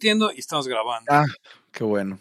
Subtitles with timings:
[0.00, 1.06] transmitiendo y estamos grabando.
[1.12, 1.26] Ah,
[1.70, 2.18] qué bueno.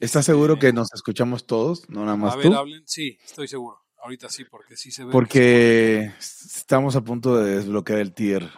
[0.00, 1.88] ¿Estás seguro que nos escuchamos todos?
[1.90, 2.54] No nada más a ver, tú.
[2.54, 2.82] hablen.
[2.86, 3.78] Sí, estoy seguro.
[4.00, 5.08] Ahorita sí, porque sí se ve.
[5.08, 8.48] que Porque estamos a punto de desbloquear el tier.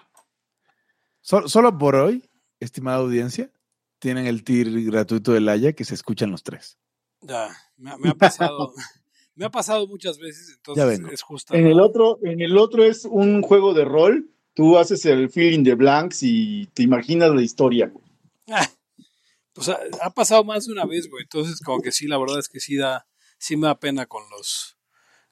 [1.22, 2.28] Sol- solo por hoy,
[2.58, 3.50] estimada audiencia,
[3.98, 6.76] tienen el tier gratuito de Laia que se escuchan los tres.
[7.22, 7.48] Ya,
[7.78, 8.74] me, ha- me ha pasado.
[9.34, 11.08] me ha pasado muchas veces, entonces vengo.
[11.10, 11.54] es justo.
[11.54, 14.30] En el otro, en el otro es un juego de rol.
[14.52, 17.90] Tú haces el feeling de blanks y te imaginas la historia.
[19.52, 21.24] Pues ha, pasado más de una vez, güey.
[21.24, 24.22] Entonces, como que sí, la verdad es que sí da, sí me da pena con
[24.30, 24.78] los,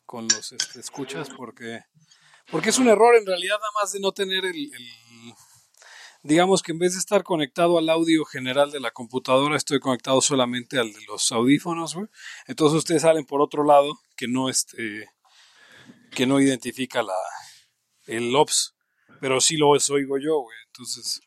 [0.04, 1.84] con los este, escuchas, porque,
[2.50, 5.34] porque es un error en realidad nada más de no tener el, el-
[6.22, 10.20] digamos que en vez de estar conectado al audio general de la computadora, estoy conectado
[10.20, 12.08] solamente al de los audífonos, güey.
[12.46, 15.08] Entonces ustedes salen por otro lado que no este,
[16.10, 17.16] que no identifica la,
[18.06, 18.74] el OPS,
[19.20, 20.56] pero sí lo oigo yo, güey.
[20.66, 21.20] Entonces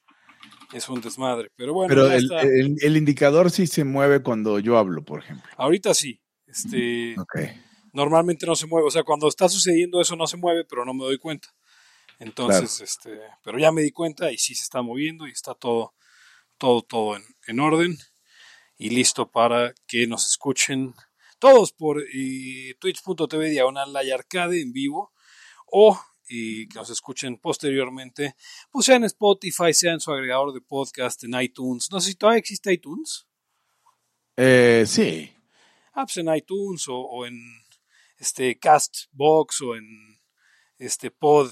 [0.73, 1.51] es un desmadre.
[1.55, 5.49] Pero bueno, Pero el, el- el indicador sí se mueve cuando yo hablo, por ejemplo.
[5.57, 6.21] Ahorita sí.
[6.47, 7.35] Este, Ok.
[7.93, 8.87] normalmente no se mueve.
[8.87, 11.49] O sea, cuando está sucediendo eso no se mueve, pero no me doy cuenta.
[12.19, 15.93] Entonces, este, pero ya me di cuenta y sí se está moviendo y está todo,
[16.59, 17.97] todo, todo en, en orden
[18.77, 20.93] y listo para que nos escuchen
[21.39, 25.11] todos por eh, twitch.tv diagonal arcade en vivo
[25.65, 25.99] o
[26.31, 28.35] y que nos escuchen posteriormente,
[28.71, 31.91] pues sea en Spotify, sea en su agregador de podcast, en iTunes.
[31.91, 33.27] No sé si todavía existe iTunes.
[34.37, 35.29] Eh, sí.
[35.93, 37.37] Ah, pues en iTunes o, o en
[38.17, 39.85] este Castbox o en
[40.77, 41.51] este Pod.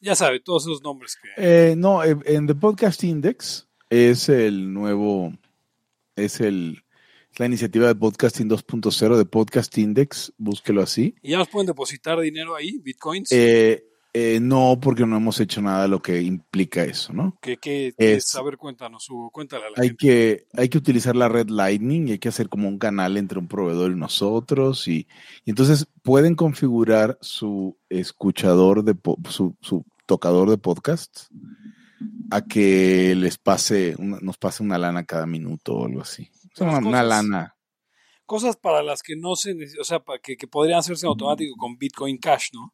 [0.00, 1.70] Ya sabe, todos esos nombres que.
[1.70, 5.32] Eh, no, eh, en The Podcast Index es el nuevo,
[6.16, 6.82] es el
[7.38, 11.14] la iniciativa de Podcasting 2.0 de Podcast Index, búsquelo así.
[11.22, 13.30] ¿Y ya nos pueden depositar dinero ahí, bitcoins?
[13.30, 17.38] Eh, eh, no, porque no hemos hecho nada de lo que implica eso, ¿no?
[17.42, 19.96] que, que, es- a ver, cuéntanos, Hugo, cuéntale a la Hay gente.
[20.06, 23.38] que, hay que utilizar la red Lightning y hay que hacer como un canal entre
[23.38, 24.88] un proveedor y nosotros.
[24.88, 25.06] Y,
[25.44, 31.26] y entonces pueden configurar su escuchador de po- su, su tocador de podcast
[32.30, 36.30] a que les pase, una- nos pase una lana cada minuto o algo así.
[36.54, 37.54] O sea, Las una, lana.
[38.26, 41.54] Cosas para las que no se o sea, para que, que podrían hacerse en automático
[41.56, 42.72] con Bitcoin Cash, ¿no?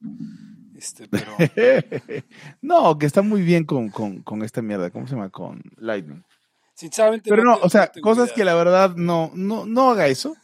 [0.77, 1.37] Este, pero.
[2.63, 4.91] no, que está muy bien con, con, con esta mierda.
[4.91, 5.31] ¿Cómo se llama?
[5.31, 6.25] Con Lightning.
[6.75, 7.31] Sinceramente.
[7.31, 10.37] Pero no, o sea, cosas que la verdad no, no, no haga eso.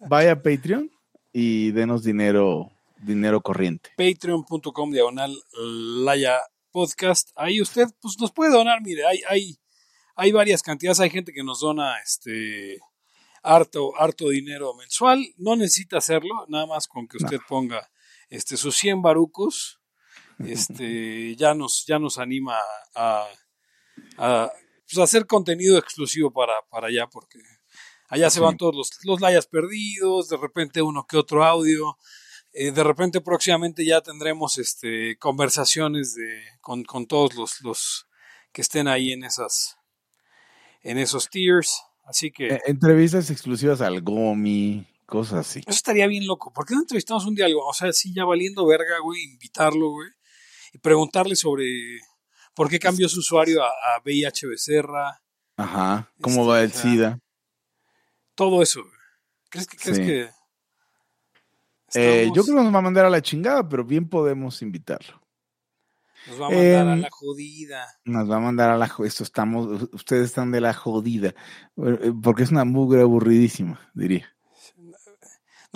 [0.00, 0.90] Vaya a Patreon
[1.32, 2.70] y denos dinero,
[3.02, 3.90] dinero corriente.
[3.96, 5.36] patreon.com diagonal
[6.04, 6.38] Laya
[6.70, 7.30] Podcast.
[7.36, 9.58] Ahí usted pues nos puede donar, mire, hay, hay,
[10.14, 12.78] hay varias cantidades, hay gente que nos dona este
[13.42, 17.88] harto, harto dinero mensual, no necesita hacerlo, nada más con que usted ponga
[18.28, 19.80] este sus 100 barucos,
[20.38, 22.58] este ya nos, ya nos anima
[22.94, 23.26] a,
[24.16, 24.52] a,
[24.86, 27.38] pues, hacer contenido exclusivo para, para allá, porque
[28.08, 31.96] allá se van todos los, los layas perdidos, de repente uno que otro audio,
[32.58, 38.06] eh, de repente próximamente ya tendremos este conversaciones de con, con todos los, los
[38.50, 39.76] que estén ahí en esas
[40.80, 45.60] en esos tiers así que Eh, entrevistas exclusivas al Gomi, cosas así.
[45.60, 48.24] eso estaría bien loco ¿por qué no entrevistamos un día algo o sea sí ya
[48.24, 50.08] valiendo verga güey invitarlo güey
[50.72, 51.64] y preguntarle sobre
[52.54, 55.20] por qué cambió su usuario a, a VIH Becerra
[55.58, 56.12] Ajá.
[56.20, 57.18] ¿Cómo Este, va el SIDA?
[58.34, 58.92] todo eso güey.
[59.48, 60.02] crees que crees Sí.
[60.04, 60.30] que
[61.94, 65.22] Eh, yo creo que nos va a mandar a la chingada, pero bien podemos invitarlo.
[66.26, 69.22] nos va a mandar a em, la jodida Nos va a mandar a la esto
[69.22, 71.28] estamos, ustedes están de la jodida,
[71.76, 74.35] Eh, porque es una mugre aburridísima, diría.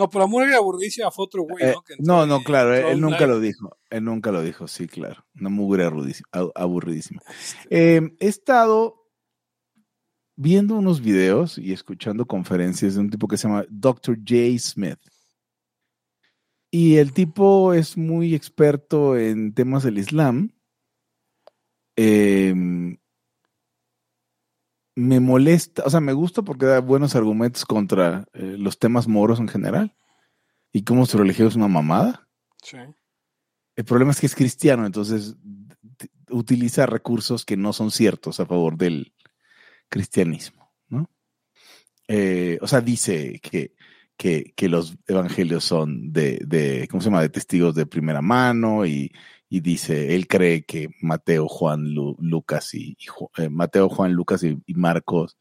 [0.00, 2.94] No pero amor era aburridísima fue otro güey Eh, no Que no, no, claro, él
[2.96, 7.22] un nunca lo dijo, él nunca lo dijo, sí, claro, una mugre aburridísima.
[7.28, 8.96] Este, Eh, he estado
[10.36, 14.16] viendo unos videos y escuchando conferencias de un tipo que se llama Dr.
[14.16, 14.58] J.
[14.58, 14.98] Smith.
[16.72, 20.52] Y el tipo es muy experto en temas del Islam.
[21.96, 22.96] Em,
[25.00, 29.41] me molesta, o sea, me gusta porque da buenos argumentos contra eh, los temas moros
[29.41, 29.97] en general
[30.72, 32.28] y cómo su religión es una mamada.
[32.62, 32.76] sí.
[33.76, 35.36] El problema es que es cristiano, entonces
[36.28, 39.14] utiliza recursos que no son ciertos a favor del
[39.88, 41.08] cristianismo, ¿no?
[42.06, 43.74] Eh, o sea, dice que,
[44.18, 48.84] que, que los evangelios son de, de, ¿cómo se llama?, de testigos de primera mano
[48.84, 49.10] y,
[49.52, 52.97] y dice, él cree que Mateo, Juan, Lu- Lucas y,
[53.36, 55.36] eh, Mateo, Juan, Lucas y, y Marcos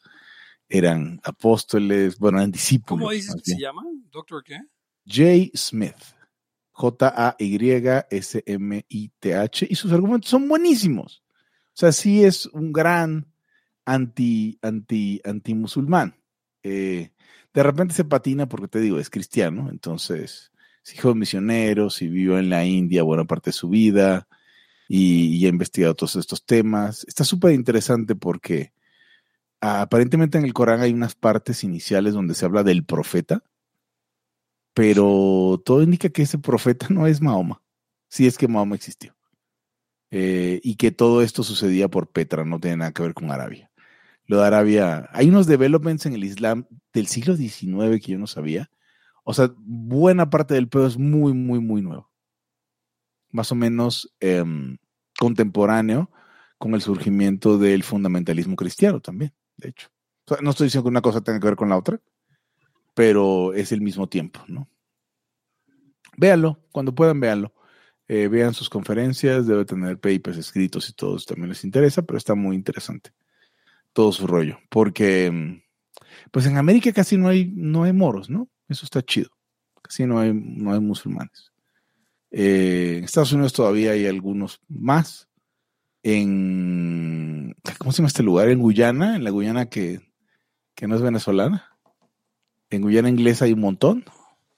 [0.67, 3.03] eran apóstoles, bueno, eran discípulos.
[3.03, 3.83] ¿Cómo dices que se llama?
[4.11, 4.57] ¿Doctor qué?
[5.05, 5.51] J.
[5.55, 5.95] Smith.
[8.29, 9.67] J-A-Y-S-M-I-T-H.
[9.69, 11.23] Y sus argumentos son buenísimos.
[11.67, 13.27] O sea, sí es un gran
[13.85, 16.15] anti, anti, anti musulmán.
[16.63, 17.11] Eh,
[17.53, 20.51] de repente se patina porque te digo, es cristiano, entonces es
[20.93, 24.27] hijo de misioneros y vivió en la India buena parte de su vida
[24.87, 27.05] y, ha investigado todos estos temas.
[27.07, 28.73] Está súper interesante porque
[29.61, 33.43] aparentemente en el Corán hay unas partes iniciales donde se habla del profeta,
[34.73, 37.61] pero todo indica que ese profeta no es Mahoma,
[38.07, 39.15] si es que Mahoma existió.
[40.11, 43.69] Eh, y que todo esto sucedía por Petra, no tiene nada que ver con Arabia.
[44.25, 48.27] Lo de Arabia, hay unos developments en el Islam del siglo XIX que yo no
[48.27, 48.71] sabía.
[49.29, 52.09] O sea, buena parte del pedo es muy, muy, muy nuevo.
[53.29, 54.79] Más o menos em,
[55.19, 56.09] contemporáneo
[56.57, 59.89] con el surgimiento del fundamentalismo cristiano también, de hecho.
[60.41, 62.01] no estoy diciendo que una cosa tenga que ver con la otra,
[62.95, 64.67] pero es el mismo tiempo, ¿no?
[66.17, 67.53] Véanlo, cuando puedan, véanlo.
[68.07, 72.33] Eh, vean sus conferencias, debe tener papers escritos y todo, también les interesa, pero está
[72.33, 73.11] muy interesante
[73.93, 75.61] todo su rollo, porque mm,
[76.31, 78.49] pues en América casi no hay, no hay moros, ¿no?
[78.69, 79.29] Eso está chido,
[79.81, 81.51] casi no hay, no hay musulmanes.
[82.31, 85.27] Eh, en Estados Unidos todavía hay algunos más.
[86.03, 88.49] En, ¿cómo se llama este lugar?
[88.49, 89.99] En Guyana, en la Guyana que,
[90.75, 91.77] que no es venezolana.
[92.69, 94.05] En Guyana inglesa hay un montón.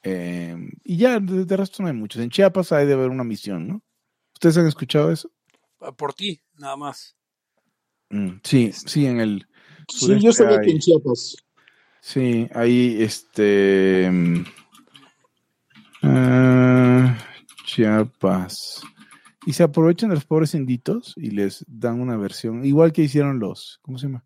[0.03, 2.21] Em, y ya, de, resto no hay muchos.
[2.21, 3.83] En Chiapas hay de haber una misión, ¿no?
[4.33, 5.31] ¿Ustedes han escuchado eso?
[5.79, 7.15] Ah, por ti, nada más.
[8.09, 9.47] Mm, sí, este, sí, en el.
[9.87, 11.37] Sí, yo sabía que en Chiapas.
[12.01, 14.05] Sí, ahí este.
[14.05, 14.43] Em,
[16.01, 17.15] ah,
[17.63, 18.81] Chiapas.
[19.45, 23.39] Y se aprovechan de los pobres inditos y les dan una versión, igual que hicieron
[23.39, 24.25] los, ¿cómo se llama?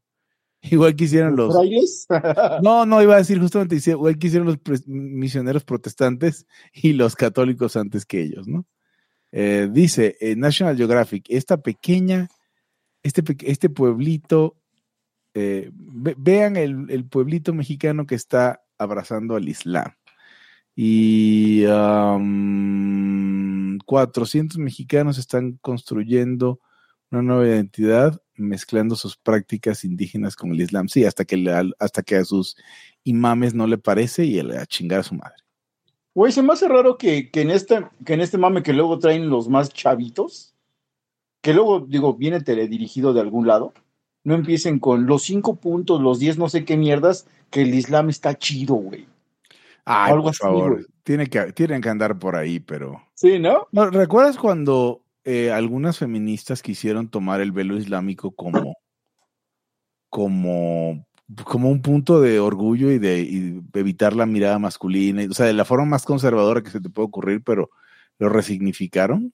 [0.62, 1.56] Igual que hicieron los...
[2.63, 7.75] No, no, iba a decir justamente, igual que hicieron los misioneros protestantes y los católicos
[7.75, 8.66] antes que ellos, ¿no?
[9.31, 12.30] Eh, dice eh, National Geographic, esta pequeña,
[13.04, 14.56] este, este pueblito,
[15.36, 19.94] eh, vean el, el, pueblito mexicano que está abrazando al Islam.
[20.76, 21.64] Y
[23.86, 26.60] 400 mexicanos están construyendo
[27.12, 30.90] una nueva identidad mezclando sus prácticas indígenas con el Islam.
[30.90, 32.58] Sí, hasta que, hasta que a sus
[33.04, 35.36] imames no le parece y a chingar a su madre.
[36.14, 39.30] Güey, se me hace raro que, en este, que en este mame que luego traen
[39.30, 40.56] los más chavitos,
[41.42, 43.74] que luego, digo, viene teledirigido de algún lado,
[44.25, 48.10] no empiecen con los cinco puntos, los diez no sé qué mierdas, que el Islam
[48.10, 49.07] está chido, güey.
[49.86, 53.01] Ay, por favor, tiene que, tienen que andar por ahí, pero...
[53.13, 53.68] Sí, ¿no?
[53.72, 58.75] ¿Recuerdas cuando eh, algunas feministas quisieron tomar el velo islámico como,
[60.10, 61.06] como,
[61.44, 65.66] como un punto de orgullo y de, evitar la mirada masculina, o sea, de la
[65.66, 67.69] forma más conservadora que se te puede ocurrir, pero
[68.18, 69.33] lo resignificaron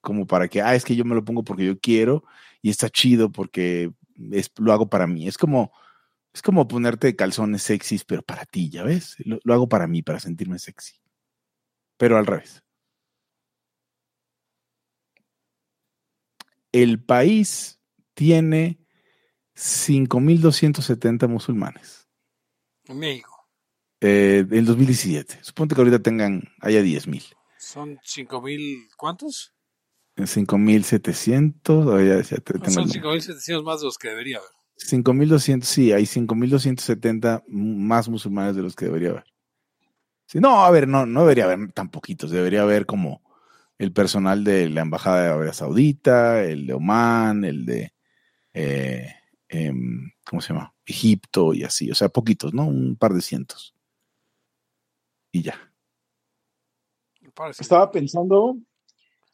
[0.00, 2.24] como para que, ah, es que yo me lo pongo porque yo quiero
[2.62, 3.92] y está chido porque
[4.32, 5.28] es, lo hago para mí.
[5.28, 5.72] Es como,
[6.32, 9.16] es como ponerte calzones sexys, pero para ti, ¿ya ves?
[9.24, 10.94] lo hago para mí, para sentirme sexy.
[11.96, 12.64] Pero al revés.
[16.74, 17.80] el país
[18.14, 18.80] tiene
[19.54, 22.08] 5.270 musulmanes.
[22.86, 23.48] En México.
[24.00, 25.38] Eh, en 2017.
[25.42, 27.32] Suponte que ahorita tengan, haya 10.000.
[27.58, 29.53] ¿Son 5.000 cuántos?
[30.16, 32.70] 5.700.
[32.70, 34.48] Son 5.700 más de los que debería haber.
[34.78, 39.24] 5.200, sí, hay 5.270 más musulmanes de los que debería haber.
[40.26, 43.22] Sí, no, a ver, no, no debería haber tan poquitos, debería haber como
[43.78, 47.92] el personal de la Embajada de Arabia Saudita, el de Oman, el de,
[48.52, 49.14] eh,
[49.48, 50.74] em, ¿cómo se llama?
[50.86, 52.66] Egipto y así, o sea, poquitos, ¿no?
[52.66, 53.74] Un par de cientos.
[55.32, 55.72] Y ya.
[57.58, 58.56] Estaba pensando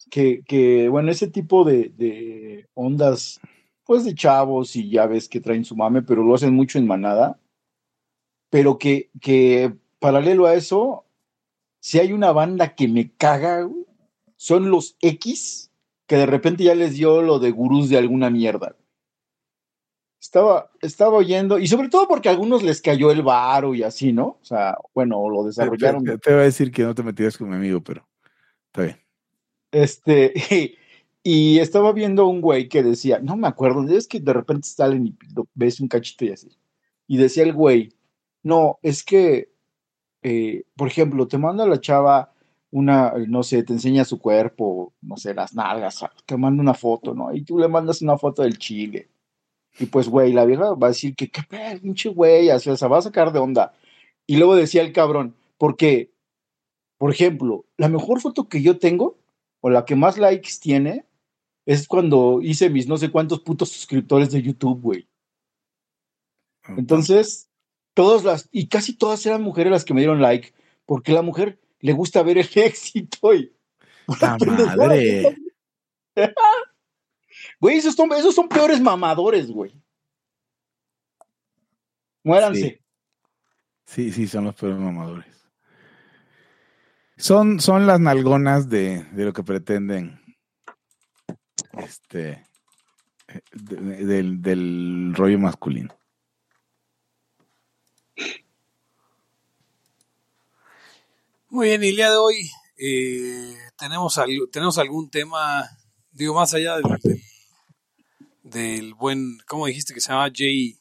[0.09, 3.40] que, bueno, ese tipo de, ondas,
[3.85, 6.87] pues de chavos y ya ves que traen su mame, pero lo hacen mucho en
[6.87, 7.38] manada,
[8.49, 11.04] pero que, que paralelo a eso,
[11.80, 13.69] si hay una banda que me caga,
[14.37, 15.71] son los X
[16.11, 18.75] que de repente ya les dio lo de gurús de alguna mierda.
[20.21, 24.12] Estaba, estaba oyendo, y sobre todo porque a algunos les cayó el varo y así,
[24.12, 24.26] ¿no?
[24.26, 26.02] O sea, bueno, lo desarrollaron.
[26.02, 28.09] Te, te, voy a decir que no te metías con mi amigo, pero
[28.66, 29.09] está bien.
[29.72, 30.32] Este,
[31.22, 35.06] y, estaba viendo un güey que decía, no me acuerdo, es que de repente salen
[35.06, 35.16] y
[35.54, 36.48] ves un cachito y así.
[37.06, 37.92] Y decía el güey,
[38.42, 39.52] no, es que,
[40.22, 42.32] eh, por ejemplo, te manda la chava
[42.70, 47.14] una, no sé, te enseña su cuerpo, no sé, las nalgas, te manda una foto,
[47.14, 47.34] ¿no?
[47.34, 49.08] Y tú le mandas una foto del chile.
[49.78, 51.42] Y pues, güey, la vieja va a decir que, qué
[51.80, 53.74] pinche güey, o sea, se va a sacar de onda.
[54.26, 56.12] Y luego decía el cabrón, porque,
[56.98, 59.18] por ejemplo, la mejor foto que yo tengo,
[59.60, 61.04] o la que más likes tiene,
[61.66, 65.08] es cuando hice mis no sé cuántos putos suscriptores de YouTube, güey.
[66.76, 67.48] Entonces,
[67.94, 70.52] todas las, y casi todas eran mujeres las que me dieron like,
[70.86, 73.52] porque a la mujer le gusta ver el éxito y.
[74.20, 75.36] ¡La madre!
[77.58, 79.74] Güey, esos son, esos son peores mamadores, güey.
[82.22, 82.82] Muéranse.
[83.86, 85.39] Sí, sí, son los peores mamadores.
[87.20, 90.20] Son, son las nalgonas de, de lo que pretenden.
[91.72, 92.46] Este.
[93.52, 95.94] de- del, del rollo masculino.
[101.48, 104.18] Muy bien, y el día de hoy eh, tenemos,
[104.52, 105.68] tenemos algún tema,
[106.12, 107.22] digo, más allá del, del,
[108.42, 110.30] del buen, ¿cómo dijiste que se llama?
[110.34, 110.76] Jay,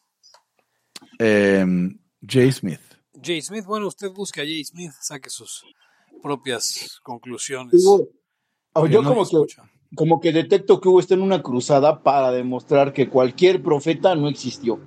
[1.17, 2.79] Em, Jay Smith.
[3.21, 3.65] Jay Smith.
[3.65, 5.65] Bueno, usted busque a Jay Smith, saque sus
[6.21, 7.83] propias conclusiones.
[8.91, 9.35] Yo no como que,
[9.95, 14.27] como que detecto que hubo está en una cruzada para demostrar que cualquier profeta no
[14.29, 14.79] existió.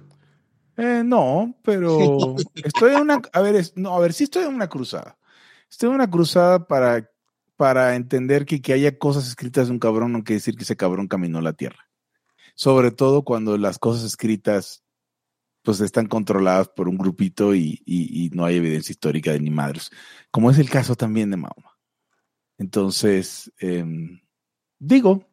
[0.77, 3.21] Eh, no, pero estoy en una.
[3.33, 5.19] A ver, es- no, a ver, sí estoy en una cruzada.
[5.71, 7.11] Estoy en una cruzada para,
[7.57, 10.77] para entender que que haya cosas escritas de un cabrón no quiere decir que ese
[10.77, 11.89] cabrón caminó la tierra.
[12.55, 14.83] Sobre todo cuando las cosas escritas
[15.63, 19.51] pues están controladas por un grupito y, y- y no hay evidencia histórica de ni
[19.51, 19.91] madres,
[20.31, 21.79] como es el caso también de Mahoma.
[22.59, 24.21] Entonces, em,
[24.79, 25.25] digo,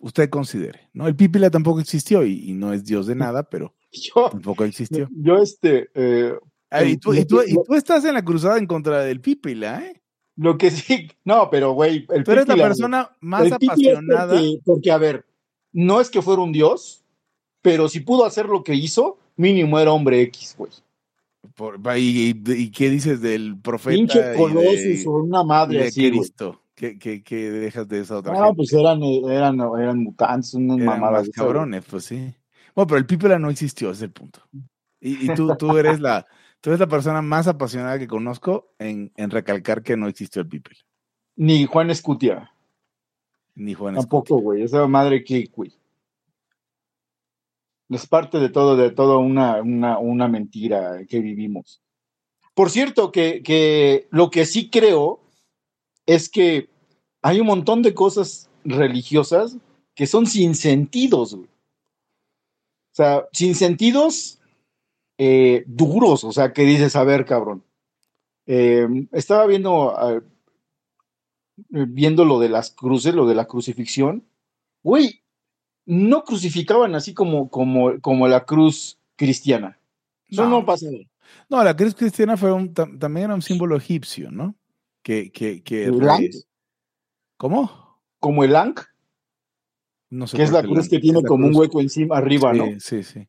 [0.00, 1.06] usted considere, ¿no?
[1.08, 5.08] El Pípila tampoco existió y, y no es Dios de nada, pero Yo, tampoco existió.
[5.10, 6.34] yo este, eh,
[6.68, 9.00] Ah, y, tú, y lo tú- que- y tú estás en la cruzada en contra
[9.02, 10.02] del Pípila, ¿eh?
[10.36, 14.34] lo que sí, no, pero güey, el Tú eres la persona más apasionada.
[14.34, 15.24] Porque, porque, a ver,
[15.72, 17.05] no es que fuera un dios,
[17.70, 20.70] pero si pudo hacer lo que hizo, mínimo era hombre X, güey.
[21.54, 25.86] por- y, y- y qué dices del profeta Pinche Colossus de, o una madre de
[25.88, 26.10] así.
[26.10, 26.62] Cristo?
[26.74, 28.56] ¿Qué, qué, qué dejas de esa otra Ah, gente?
[28.56, 31.26] pues eran, eran, eran mutantes, unas Eran mamadas.
[31.28, 32.34] más cabrones, pues sí.
[32.74, 34.40] Bueno, pero el Pípila no existió, es el punto.
[35.00, 36.26] Y, y tú, tú eres la
[36.60, 40.48] tú eres la persona más apasionada que conozco en, en recalcar que no existió el
[40.48, 40.80] Pípila,
[41.36, 42.50] Ni Juan Escutia,
[43.54, 44.62] ni Juan tampoco, güey.
[44.62, 45.72] Esa madre que, güey.
[47.88, 51.82] Es parte de todo, de toda una, una, una mentira que vivimos.
[52.54, 55.20] Por cierto, que, que lo que sí creo
[56.06, 56.68] es que
[57.22, 59.56] hay un montón de cosas religiosas
[59.94, 61.48] que son sin sentidos, güey.
[61.48, 64.38] O sea, sin sentidos
[65.18, 67.62] eh, duros, o sea, que dices, a ver, cabrón.
[68.46, 70.22] Eh, estaba viendo, ah,
[71.68, 74.24] viendo lo de las cruces, lo de la crucifixión.
[74.82, 75.22] Güey,
[75.86, 79.78] no crucificaban así como, como, como la cruz cristiana.
[80.28, 80.66] Eso no, No.
[81.48, 84.54] No, la cruz cristiana fue un, tam- también era un símbolo egipcio, ¿no?
[85.02, 85.30] Que.
[87.36, 88.00] ¿Cómo?
[88.18, 88.80] Como el Ankh,
[90.10, 92.80] No sé que es la cruz que tiene como un hueco encima, arriba, sí, ¿no?
[92.80, 93.28] Sí, sí.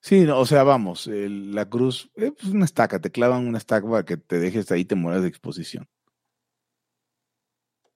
[0.00, 3.58] Sí, no, o sea, vamos, el- la cruz es pues una estaca, te clavan una
[3.58, 5.88] estaca para que te dejes ahí, te mueras de exposición.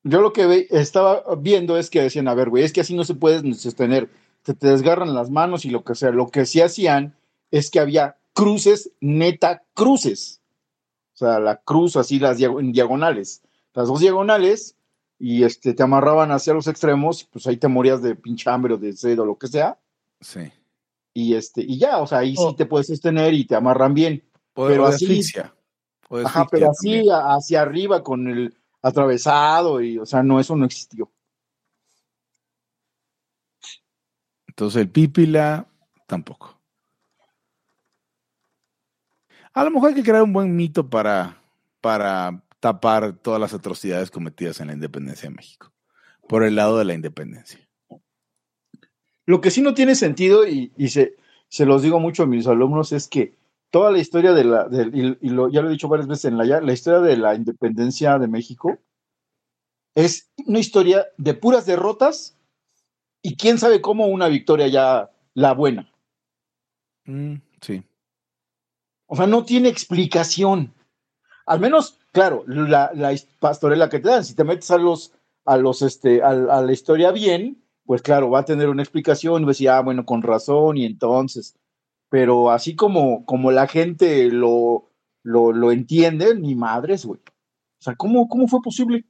[0.02, 2.94] Yo lo que ve- estaba viendo es que decían, a ver, güey, es que así
[2.94, 4.08] no se puede sostener.
[4.44, 6.10] Se te desgarran las manos y lo que sea.
[6.10, 7.14] Lo que sí hacían
[7.50, 10.40] es que había cruces, neta, cruces.
[11.14, 13.42] O sea, la cruz así las diag- en diagonales.
[13.74, 14.76] Las dos diagonales
[15.18, 18.78] y este, te amarraban hacia los extremos, pues ahí te morías de pinche hambre o
[18.78, 19.78] de sed o lo que sea.
[20.22, 20.50] Sí.
[21.12, 22.50] Y, este, y ya, o sea, ahí Oh.
[22.50, 24.22] sí te puedes sostener y te amarran bien.
[24.54, 25.52] Pero así- asfixia.
[26.24, 27.12] Ajá, pero así también.
[27.12, 31.10] hacia arriba con el atravesado y, o sea, no, eso no existió.
[34.48, 35.66] Entonces el pípila
[36.06, 36.60] tampoco.
[39.52, 41.42] A lo mejor hay que crear un buen mito para,
[41.80, 45.72] para tapar todas las atrocidades cometidas en la independencia de México.
[46.28, 47.58] Por el lado de la independencia.
[49.26, 51.16] Lo que sí no tiene sentido, y, y se,
[51.48, 53.39] se los digo mucho a mis alumnos, es que
[53.70, 56.38] toda la historia de la, y, y lo, ya lo he dicho varias veces en
[56.38, 58.78] la, ya- la historia de la independencia de México
[59.94, 62.36] es una historia de puras derrotas
[63.22, 65.90] y quién sabe cómo una victoria ya la buena.
[67.04, 67.82] Mm, sí.
[69.06, 70.72] O sea, no tiene explicación.
[71.46, 75.12] Al menos, claro, la, la pastorela que te dan, si te metes a los,
[75.44, 79.42] a los, este, a, a la historia bien, pues claro, va a tener una explicación,
[79.42, 81.56] y vas a decir, ah, bueno, con razón, y entonces.
[82.10, 84.90] Pero así como, como la gente lo,
[85.22, 87.20] lo, lo entiende, ni madres, güey.
[87.20, 89.06] O sea, ¿cómo, cómo fue posible?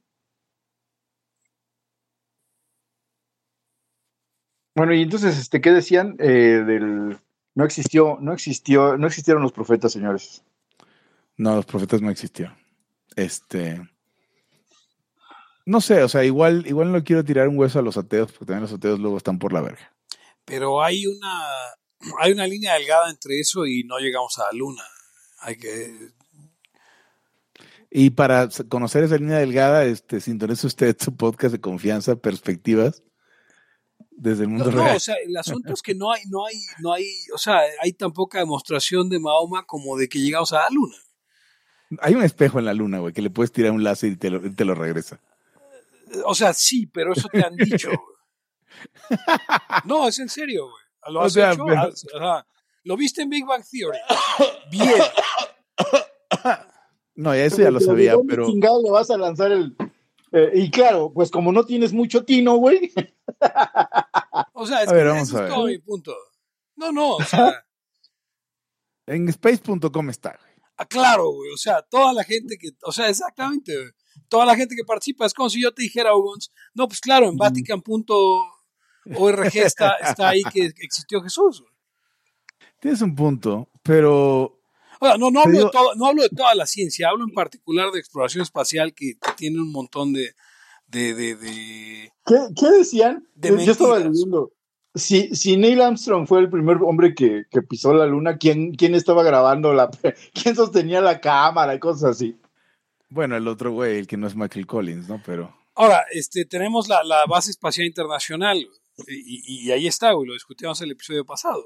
[4.75, 7.19] Bueno, y entonces, este, ¿qué decían eh, del
[7.55, 10.43] no existió, no existió, no existieron los profetas, señores?
[11.37, 12.55] No, los profetas no existieron.
[13.15, 13.81] Este.
[15.65, 18.45] No sé, o sea, igual, igual no quiero tirar un hueso a los ateos, porque
[18.45, 19.93] también los ateos luego están por la verga.
[20.45, 21.43] Pero hay una,
[22.19, 24.83] hay una línea delgada entre eso y no llegamos a la luna.
[25.39, 26.11] Hay que
[27.89, 33.03] Y para conocer esa línea delgada, este, sintonice usted su podcast de confianza, perspectivas
[34.11, 34.95] desde el No, mundo no, real.
[34.97, 37.93] o sea, el asunto es que no hay, no hay, no hay, o sea, hay
[37.93, 40.95] tan poca demostración de Mahoma como de que llegamos a la luna.
[41.99, 44.29] Hay un espejo en la luna, güey, que le puedes tirar un láser y te
[44.29, 45.19] lo, te lo regresa.
[46.25, 47.89] O sea, sí, pero eso te han dicho.
[49.85, 50.80] No, es en serio, güey.
[51.09, 51.65] ¿Lo O has sea, hecho?
[51.65, 52.45] pero-.
[52.83, 53.97] ¿Lo viste en Big Bang Theory?
[54.71, 54.93] Bien.
[57.13, 59.51] No, ya eso ya lo Pero ¿de sabía, dónde pero chingado le vas a lanzar
[59.51, 59.75] el.
[60.31, 62.91] eh, y claro, pues como no tienes mucho tino, güey.
[64.53, 65.53] O sea, es A ver, que vamos ese a es ver.
[65.53, 66.15] todo mi punto.
[66.77, 67.65] No, no, o sea,
[69.07, 70.37] en space.com está.
[70.39, 70.53] güey.
[70.77, 71.51] ah, claro, güey.
[71.51, 73.89] O sea, toda la gente que, o sea, exactamente, güey.
[74.29, 77.27] Toda la gente que participa es como si yo te dijera, Ugons, no, pues claro,
[77.27, 77.37] en
[79.05, 81.63] Vatican.org está, está ahí que existió Jesús.
[82.79, 84.43] Tienes un punto, pero
[84.99, 87.23] O sea, no, no, hablo digo- de todo- no hablo de toda la ciencia, hablo
[87.25, 90.33] en particular de exploración espacial que, que tiene un montón de,
[90.87, 93.27] de, de, de- ¿Qué, qué decían?
[93.35, 94.13] De Yo- Yo estaba mentiras.
[94.13, 94.51] leyendo.
[94.93, 98.93] Si, si Neil Armstrong fue el primer hombre que, que pisó la luna, ¿quién, ¿quién
[98.93, 99.89] estaba grabando la.
[100.33, 102.37] ¿Quién sostenía la cámara y cosas así?
[103.09, 105.21] bueno, el otro güey, el que no es Michael Collins, ¿no?
[105.25, 108.67] Pero Ahora, este, tenemos la, la base espacial internacional
[109.07, 111.63] y, y- ahí está, güey, lo discutíamos en el episodio pasado.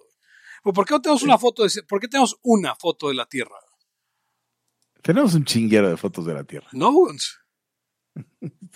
[0.63, 3.25] Pues, ¿Por qué no tenemos una foto de, por qué tenemos una foto de la
[3.27, 3.55] Tierra?
[5.01, 6.67] tenemos un chinguero de fotos de la Tierra.
[6.71, 6.91] No.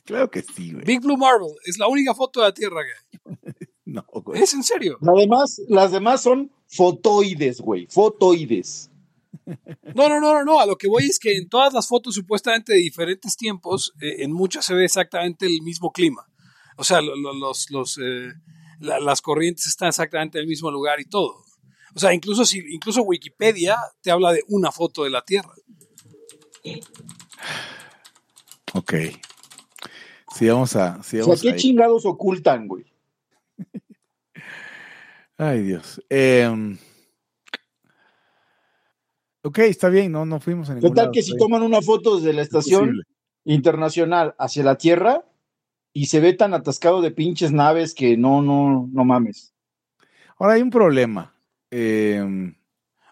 [0.05, 0.83] Claro que sí, güey.
[0.85, 2.91] Big Blue Marble es la única foto de la Tierra que
[3.29, 3.53] hay.
[3.85, 4.43] No, güey.
[4.43, 4.99] Es en serio.
[5.01, 7.87] Además, las demás son fotoides, güey.
[7.87, 8.91] Fotoides.
[9.95, 10.59] No, no, no, no, no.
[10.59, 14.23] A lo que voy es que en todas las fotos supuestamente de diferentes tiempos, eh,
[14.23, 16.23] en muchas se ve exactamente el mismo clima.
[16.79, 18.31] O sea, lo- lo- los, los, eh,
[18.79, 21.43] la- las corrientes están exactamente en el mismo lugar y todo.
[21.93, 25.51] O sea, incluso si, incluso Wikipedia te habla de una foto de la Tierra.
[28.73, 28.93] Ok.
[30.35, 31.01] Sí, vamos a.
[31.03, 32.85] Sí, O sea, vamos ¿qué a chingados ocultan, güey?
[35.37, 36.01] Ay, Dios.
[36.09, 36.77] Em,
[39.41, 41.81] ok, está bien, no, no fuimos a ¿Qué ningún tal lado, que si toman una
[41.81, 43.01] foto desde la estación
[43.43, 45.25] internacional hacia la Tierra
[45.93, 49.53] y se ve tan atascado de pinches naves que no, no, no mames?
[50.37, 51.35] Ahora hay un problema.
[51.71, 52.55] Em,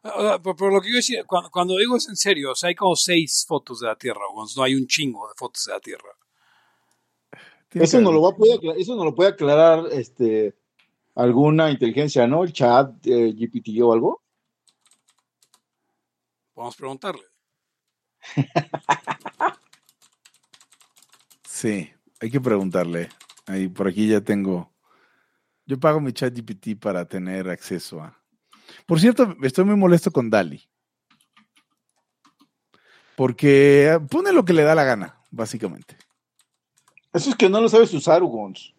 [0.03, 2.55] O sea, Por, por lo que yo decía, cuando, cuando digo es en serio, o
[2.55, 5.65] sea, hay como seis fotos de la Tierra, Ugons, no hay un chingo de fotos
[5.65, 6.09] de la Tierra.
[7.71, 10.55] Eso no lo va a poder, eso no lo puede aclarar este
[11.15, 12.43] alguna inteligencia, ¿no?
[12.43, 14.21] El chat, eh, GPT o algo.
[16.53, 17.23] Podemos preguntarle.
[21.43, 23.09] Sí, hay que preguntarle.
[23.45, 24.73] Ahí, por aquí ya tengo.
[25.65, 28.21] Yo pago mi chat GPT para tener acceso a.
[28.85, 30.67] Por cierto, estoy muy molesto con Dali.
[33.15, 35.97] Porque eh, pone lo que le da la gana, básicamente.
[37.13, 38.75] Eso es que no lo sabes usar, Ugons.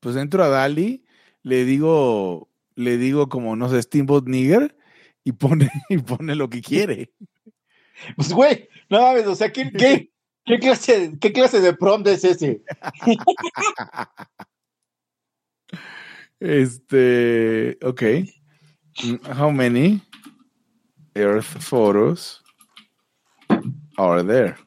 [0.00, 1.04] Pues entro a Dali,
[1.42, 4.76] le digo, le digo como, no sé, Steamboat Nigger,
[5.24, 7.12] y pone, y pone lo que quiere.
[8.16, 10.12] Pues, güey, no mames, o sea, ¿qué, qué,
[10.44, 12.62] qué, clase, ¿qué clase de prompt es ese?
[16.40, 18.02] Este, ok.
[19.34, 20.02] How many
[21.16, 22.42] Earth photos
[23.96, 24.58] are there?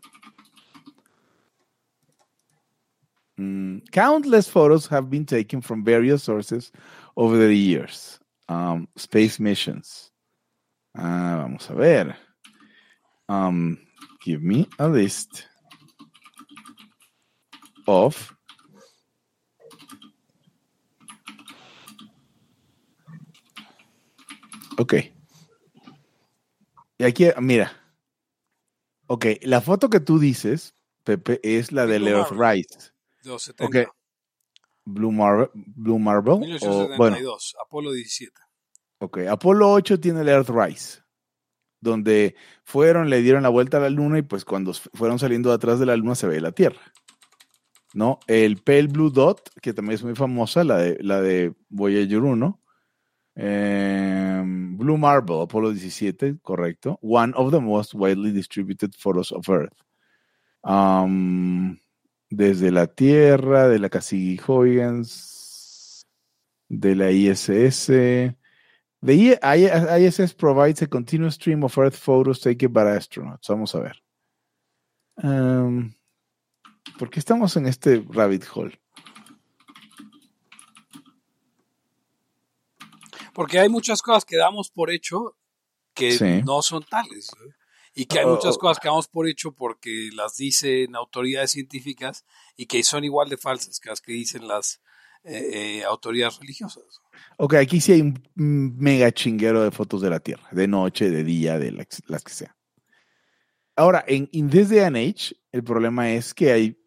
[3.39, 6.71] Mm, countless photos have been taken from various sources
[7.15, 8.19] over the years.
[8.49, 10.11] Um, space missions.
[10.97, 12.15] Ah, vamos a ver.
[13.29, 13.77] Um,
[14.23, 15.45] give me a list
[17.87, 18.37] of
[24.77, 24.93] Ok.
[26.99, 27.71] Y aquí, mira.
[29.07, 32.01] Ok, la foto que tú dices, Pepe, es la Marble.
[33.23, 33.65] De los 70.
[33.65, 33.89] Ok.
[34.85, 36.33] Blue, Mar Blue Marble.
[36.33, 37.17] o, 1972, bueno,
[37.65, 38.31] Apolo 17.
[38.99, 39.17] ok.
[39.29, 41.01] Apolo 8 tiene el Earth Rise.
[41.79, 45.55] Donde fueron, le dieron la vuelta a la luna y pues cuando fueron saliendo de
[45.55, 46.79] atrás de la luna se ve la Tierra.
[47.97, 48.19] ¿No?
[48.27, 52.61] El Pale Blue Dot, que también es muy famosa, la de, la de Voyager 1.
[53.33, 56.99] Em, Blue Marble, Apolo 17, correcto.
[57.01, 59.73] One of the most widely distributed photos of Earth.
[62.29, 66.05] Desde la Tierra, de la Cassidy Huygens,
[66.69, 67.87] de la ISS.
[69.01, 73.47] The ISS provides a continuous stream of Earth photos taken by astronauts.
[73.47, 73.95] Vamos a ver.
[75.23, 75.95] Um,
[76.97, 78.79] ¿Por qué estamos en este rabbit hole?
[83.33, 85.35] Porque hay muchas cosas que damos por hecho
[85.93, 86.41] que Sí.
[86.43, 87.29] no son tales.
[87.29, 87.53] ¿eh?
[87.93, 88.59] Y que hay Oh, muchas oh.
[88.59, 93.37] cosas que damos por hecho porque las dicen autoridades científicas y que son igual de
[93.37, 94.81] falsas que las que dicen las
[95.23, 96.83] eh, eh, autoridades religiosas.
[97.37, 101.23] Ok, aquí sí hay un mega chinguero de fotos de la Tierra, de noche, de
[101.23, 102.56] día, de las que sea.
[103.77, 105.15] Ahora, en in this day
[105.51, 106.83] el problema es que hay,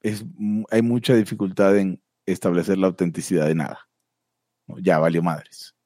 [0.00, 0.24] es,
[0.70, 3.88] hay mucha dificultad en establecer la autenticidad de nada.
[4.78, 5.76] Ya valió madres.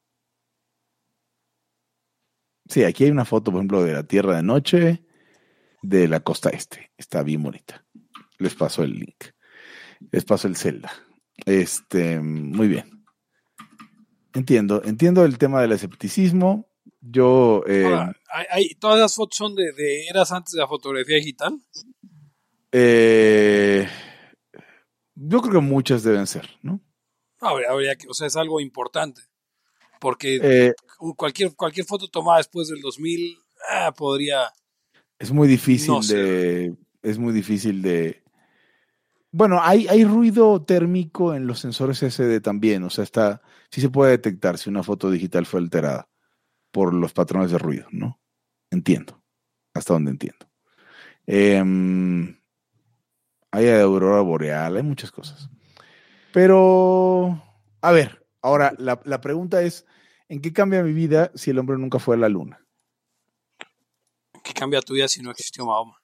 [2.68, 5.04] Sí, aquí hay una foto, por ejemplo, de la Tierra de noche,
[5.82, 6.90] de la costa este.
[6.96, 7.84] Está bien bonita.
[8.38, 9.26] Les paso el link.
[10.10, 10.90] Les paso el Zelda.
[11.44, 13.04] Este, muy bien.
[14.32, 16.66] Entiendo, entiendo el tema del escepticismo.
[17.08, 20.66] Yo, eh, Ahora, hay- hay- todas las fotos son de, de eras antes de la
[20.66, 21.56] fotografía digital.
[22.72, 23.88] eh,
[25.14, 26.80] yo creo que muchas deben ser, ¿no?
[27.40, 29.22] Habría, habría que, o sea, es algo importante.
[30.00, 30.72] Porque Eh,
[31.16, 33.38] cualquier, cualquier foto tomada después del 2000
[33.70, 34.50] ah, podría.
[35.18, 38.22] es muy difícil No de, es muy difícil de.
[39.30, 43.90] Bueno, hay, hay ruido térmico en los sensores SD también, o sea, está, sí se
[43.90, 46.08] puede detectar si una foto digital fue alterada
[46.76, 48.20] por los patrones de ruido, ¿no?
[48.70, 49.24] Entiendo,
[49.72, 50.46] hasta donde entiendo.
[51.26, 52.38] Em,
[53.50, 55.48] hay aurora boreal, hay muchas cosas.
[56.34, 57.42] Pero,
[57.80, 59.86] a ver, ahora la, la pregunta es,
[60.28, 62.60] ¿en qué cambia mi vida si el hombre nunca fue a la luna?
[64.42, 65.98] que cambia tu vida si no existió Mahoma?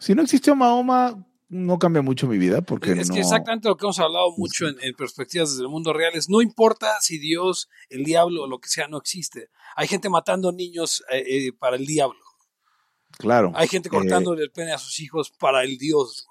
[0.00, 3.14] Si no existió Mahoma, no cambia mucho mi vida porque es no...
[3.14, 6.28] que exactamente lo que hemos hablado mucho en, en perspectivas desde el mundo real es
[6.28, 9.50] no importa si Dios, el diablo o lo que sea no existe.
[9.76, 12.18] Hay gente matando niños eh, eh, para el diablo.
[13.18, 13.52] Claro.
[13.54, 16.26] Hay gente eh, cortándole el pene a sus hijos para el Dios.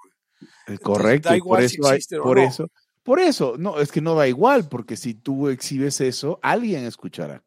[0.66, 1.28] eh, correcto.
[1.30, 2.42] da por igual si eso, hay- existe o por no.
[2.44, 2.68] eso,
[3.02, 7.42] por eso, no, es que no da igual, porque si tú exhibes eso, alguien escuchará.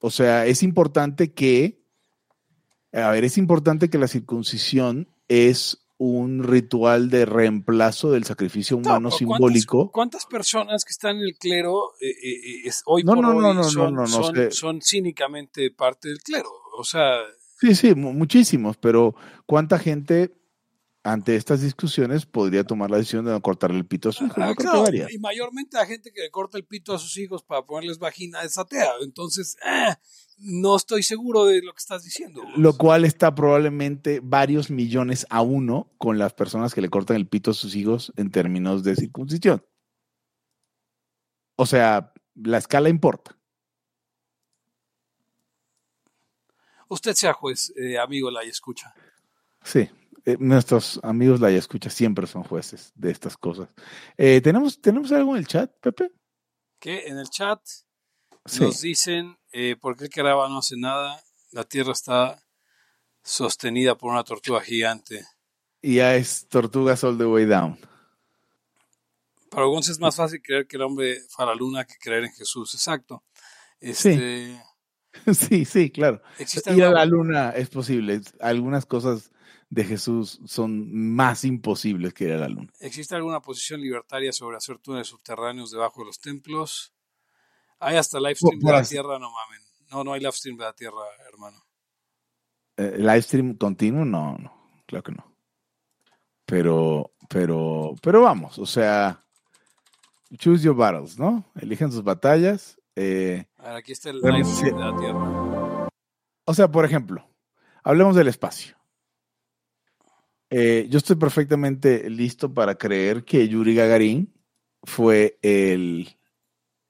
[0.00, 1.80] O sea, es importante que,
[2.92, 8.94] a ver, es importante que la circuncisión es un ritual de reemplazo del sacrificio humano
[9.00, 9.90] No, ¿cuántas- simbólico.
[9.90, 13.30] ¿Cuántas personas que están en el clero eh, eh, eh, es- hoy No, por no,
[13.30, 16.48] hoy no, no, no, son, no, no, son- cínicamente parte del clero?
[16.76, 17.16] O sea,
[17.60, 20.32] Sí, sí, mu- muchísimos, pero ¿cuánta gente
[21.12, 24.34] ante estas discusiones podría tomar la decisión de no cortarle el pito a su hijo?
[24.38, 27.42] ah, No claro, y mayormente la gente que le corta el pito a sus hijos
[27.42, 28.92] para ponerles vagina es atea.
[29.02, 29.98] Entonces, ah,
[30.38, 32.42] no estoy seguro de lo que estás diciendo.
[32.56, 37.26] Lo cual está probablemente varios millones a uno con las personas que le cortan el
[37.26, 39.64] pito a sus hijos en términos de circuncisión.
[41.56, 43.36] O sea, la escala importa.
[46.88, 48.94] Usted sea juez, eh, amigo, la escucha.
[49.62, 49.90] Sí,
[50.28, 53.70] eh, nuestros amigos la escucha siempre son jueces de estas cosas.
[54.18, 56.12] Eh, ¿tenemos, ¿Tenemos algo en el chat, Pepe?
[56.78, 57.60] Que en el chat
[58.44, 58.62] Sí.
[58.62, 61.18] nos dicen, eh, ¿por qué el Caraba no hace nada?
[61.52, 62.42] La Tierra está
[63.22, 65.24] sostenida por una tortuga gigante.
[65.80, 67.78] Y ya es Tortugas All the Way Down.
[69.50, 72.24] Para algunos es más fácil creer que el hombre fue a la luna que creer
[72.24, 72.74] en Jesús.
[72.74, 73.24] Exacto.
[73.80, 74.62] Este,
[75.34, 76.20] sí, sí, claro.
[76.38, 78.20] ¿Existe Ir a la luna es posible.
[78.40, 79.30] Algunas cosas
[79.70, 82.72] de Jesús son más imposibles que ir a la luna.
[82.80, 86.94] ¿Existe alguna posición libertaria sobre hacer túneles subterráneos debajo de los templos?
[87.78, 88.82] Hay hasta live stream de la.
[88.82, 89.60] Tierra, no mamen.
[89.90, 91.62] No, no hay live stream de la Tierra, hermano.
[92.76, 95.34] Eh, live stream continuo, no, no, claro que no.
[96.46, 99.22] Pero, pero, pero vamos, o sea,
[100.38, 101.44] choose your battles, ¿no?
[101.56, 102.80] Eligen sus batallas.
[102.96, 105.88] eh, A ver, aquí está el live stream de la Tierra.
[106.46, 107.28] o sea, por ejemplo,
[107.82, 108.77] hablemos del espacio.
[110.50, 114.32] Eh, yo estoy perfectamente listo para creer que Yuri Gagarin
[114.82, 116.18] fue el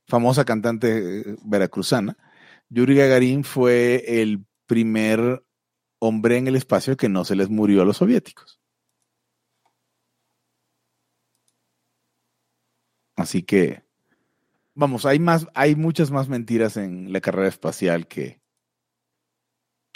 [0.06, 2.16] famosa cantante eh, veracruzana.
[2.68, 5.44] Yuri Gagarin fue el primer
[6.00, 8.60] hombre en el espacio que no se les murió a los soviéticos.
[13.16, 13.82] Así que,
[14.74, 18.40] vamos, hay más, hay muchas más mentiras en la carrera espacial que,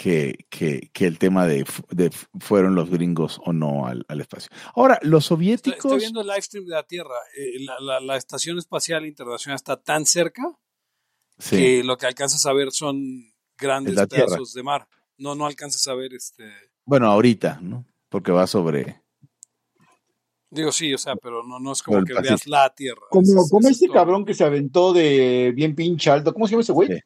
[0.02, 4.20] que, que, que el tema de, de fu- fueron los gringos o no al, al
[4.20, 4.50] espacio.
[4.74, 5.76] Ahora, los soviéticos.
[5.78, 7.14] estoy viendo el live stream de la Tierra.
[7.38, 10.42] Eh, la, la- la Estación Espacial Internacional está tan cerca
[11.38, 13.00] sí, que lo que alcanzas a ver son
[13.56, 14.88] grandes pedazos de mar.
[15.18, 16.50] No, no alcanzas a ver este.
[16.84, 17.86] bueno, ahorita, ¿no?
[18.08, 19.00] Porque va sobre.
[20.50, 22.28] Digo, sí, o sea, pero no, no es como que Pacífico.
[22.34, 23.02] veas la Tierra.
[23.08, 23.94] Como, Es- como es este todo.
[23.94, 26.32] cabrón que se aventó de bien pinche alto.
[26.32, 26.88] ¿Cómo se llama ese güey?
[26.88, 26.98] Sí.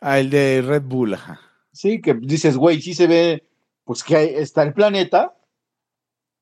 [0.00, 1.40] Ah, el de Red Bull, ajá.
[1.78, 3.46] Sí, que dices, güey, sí se ve,
[3.84, 5.38] pues que hay- está el planeta,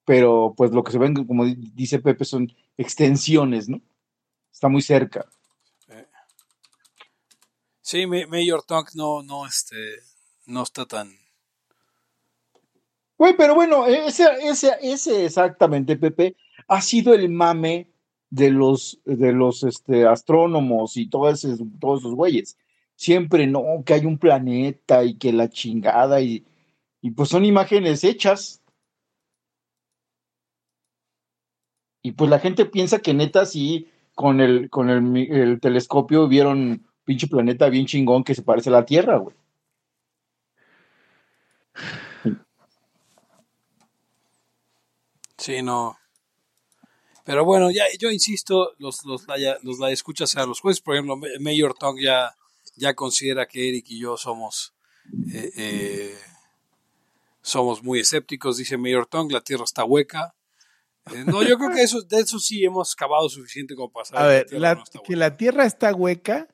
[0.07, 3.83] pero pues lo que se ven, como di- dice Pepe, son extensiones, ¿no?
[4.51, 5.27] está muy cerca.
[7.83, 9.77] Sí, Mayor Tonk no, no, este,
[10.46, 11.14] no está tan.
[13.18, 16.35] Güey, pero bueno, ese, ese, ese exactamente, Pepe,
[16.66, 17.90] ha sido el mame
[18.31, 22.57] de los, de los este, astrónomos y todos esos, todos esos güeyes.
[22.97, 26.45] Siempre no, que hay un planeta y que la chingada y,
[27.03, 28.63] y pues son imágenes hechas.
[32.03, 36.87] Y pues la gente piensa que neta sí, con el, con el, el telescopio vieron
[37.05, 39.37] pinche planeta bien chingón que se parece a la Tierra, güey.
[45.37, 45.97] Sí, no.
[47.25, 50.95] Pero bueno, ya yo insisto, los, los, la, los la escuchas a los jueces, por
[50.95, 52.35] ejemplo, Mayor Tong ya,
[52.77, 54.75] ya considera que Eric y yo somos
[55.33, 56.19] eh, eh,
[57.43, 60.35] somos muy escépticos, dice Mayor Tong, la tierra está hueca.
[61.15, 64.25] Eh, no, yo creo que eso, de eso sí hemos cavado suficiente como para saber.
[64.25, 66.49] A ver, que la tierra está hueca,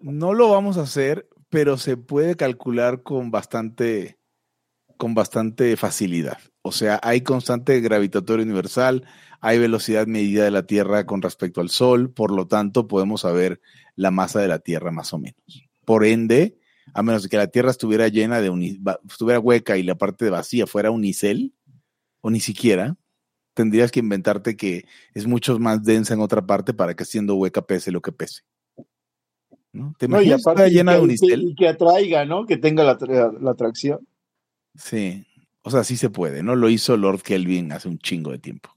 [0.00, 4.18] no lo vamos a hacer, pero se puede calcular con bastante,
[4.96, 6.38] con bastante facilidad.
[6.68, 9.06] O sea, hay constante gravitatorio universal,
[9.40, 13.62] hay velocidad medida de la Tierra con respecto al Sol, por lo tanto podemos saber
[13.96, 15.66] la masa de la Tierra más o menos.
[15.86, 16.58] Por ende,
[16.92, 18.52] a menos que la Tierra estuviera llena de
[19.08, 21.54] estuviera hueca y la parte vacía fuera unicel,
[22.20, 22.98] o ni siquiera,
[23.54, 27.62] tendrías que inventarte que es mucho más densa en otra parte para que siendo hueca
[27.62, 28.42] pese lo que pese.
[29.72, 29.94] ¿No?
[29.98, 31.44] ¿Te imaginas llena de unicel?
[31.44, 32.44] Y que, atraiga, ¿no?
[32.44, 32.98] Que tenga la,
[33.40, 34.06] la atracción.
[34.74, 35.24] Sí,
[35.62, 36.56] o sea, sí se puede, ¿no?
[36.56, 38.70] Lo hizo Lord Kelvin hace un chingo de tiempo.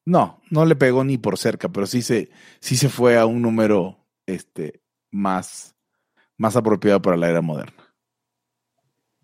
[0.04, 3.42] no, no le pegó ni por cerca, pero sí se, sí se fue a un
[3.42, 4.82] número este,
[5.12, 5.76] más,
[6.38, 7.96] más apropiado para la era moderna.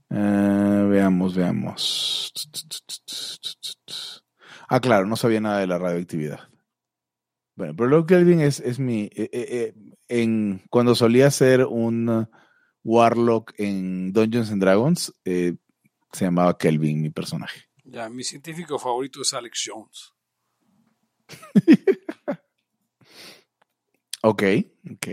[0.09, 2.31] Ah, veamos, veamos.
[4.69, 6.39] Ah, claro, no sabía nada de la radioactividad.
[7.57, 9.05] Bueno, pero Lord Kelvin es, es mi.
[9.05, 9.73] Eh, eh, eh,
[10.09, 12.29] en, cuando solía ser un
[12.83, 15.57] Warlock en Dungeons and Dragons, se
[16.13, 17.61] llamaba Kelvin, mi personaje.
[17.83, 20.13] Ya, mi científico favorito es Alex Jones.
[24.21, 24.43] ok,
[24.91, 25.07] ok.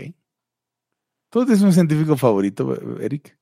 [1.31, 3.39] ¿Tú tienes un científico favorito, Eric?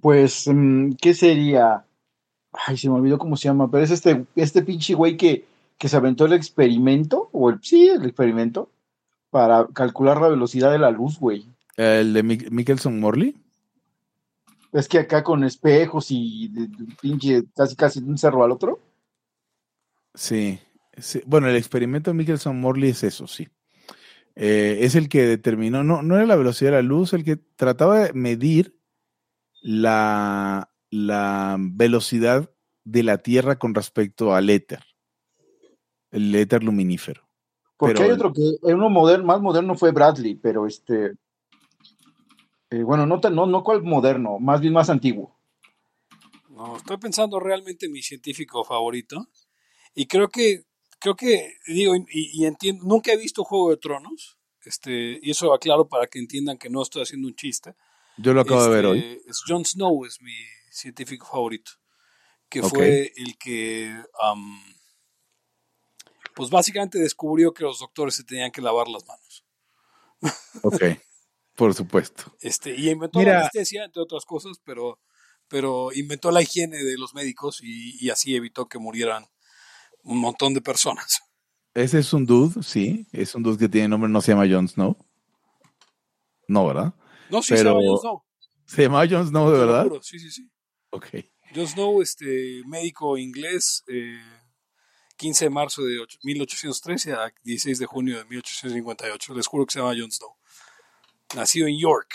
[0.00, 1.84] Pues, mm, ¿qué sería?
[2.52, 5.49] Ay, se me olvidó cómo se llama, pero es este, este pinche güey que
[5.80, 8.70] que se aventó el experimento, o el, sí, el experimento,
[9.30, 11.46] para calcular la velocidad de la luz, güey.
[11.74, 13.34] ¿El de Michelson Morley?
[14.72, 16.68] Es que acá con espejos y de,
[17.00, 18.78] pinche casi casi de un cerro al otro.
[20.14, 20.58] Sí,
[21.24, 23.48] bueno, el experimento de Michelson Morley es eso, sí.
[24.36, 27.36] Eh, es el que determinó, no, no era la velocidad de la luz, el que
[27.56, 28.76] trataba de medir
[29.62, 32.50] la, la velocidad
[32.84, 34.89] de la Tierra con respecto al éter
[36.10, 37.22] el éter luminífero.
[37.76, 41.14] Porque hay otro que, uno moderno, más moderno fue Bradley, pero este,
[42.70, 45.34] eh, bueno, no, no, no cuál moderno, más bien más antiguo.
[46.50, 49.28] No, estoy pensando realmente en mi científico favorito
[49.94, 50.64] y creo que,
[50.98, 55.88] creo que, digo, y, entiendo, nunca he visto Juego de Tronos, este, y eso aclaro
[55.88, 57.74] para que entiendan que no estoy haciendo un chiste.
[58.18, 58.98] Yo lo acabo de ver hoy.
[58.98, 60.34] Este, es Jon Snow es mi
[60.70, 61.72] científico favorito,
[62.50, 63.90] que fue el que
[66.40, 69.44] pues básicamente descubrió que los doctores se tenían que lavar las manos.
[70.62, 70.82] Ok,
[71.54, 72.34] por supuesto.
[72.40, 74.98] Este, y inventó la anestesia, entre otras cosas, pero,
[75.48, 79.26] pero inventó la higiene de los médicos y, así evitó que murieran
[80.02, 81.20] un montón de personas.
[81.74, 84.66] Ese es un dude, sí, es un dude que tiene nombre, no se llama Jon
[84.66, 84.96] Snow.
[86.48, 86.94] No, ¿verdad?
[87.28, 88.24] No, sí se llama Jon Snow.
[88.64, 89.86] ¿Se llamaba Jon Snow de verdad?
[90.00, 90.50] Sí, sí, sí.
[90.88, 91.06] Ok.
[91.54, 94.18] Jon Snow, este, médico inglés, eh,
[95.20, 99.34] 15 de marzo de ocho- 1813 a 16 de junio de 1858.
[99.34, 100.30] Les juro que se llama Jon Snow.
[101.36, 102.08] Nacido en York.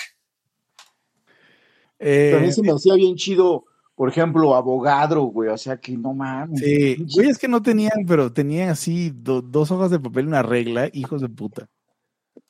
[2.00, 3.66] Eh, También se me hacía bien chido,
[3.96, 5.50] por ejemplo, abogado, güey.
[5.50, 6.60] O sea que no mames.
[6.60, 10.28] sí, güey, es que no tenían, pero tenían así do- dos hojas de papel y
[10.30, 11.70] una regla, hijos de puta.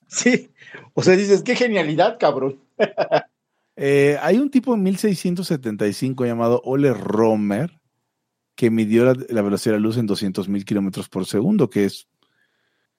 [0.08, 0.52] Sí.
[0.94, 2.60] O sea, dices, qué genialidad, cabrón.
[3.76, 7.80] Eh, hay un tipo en 1675 llamado Ole Romer
[8.56, 11.86] que midió la, la velocidad de la luz en 200 mil kilómetros por segundo, que
[11.86, 12.08] es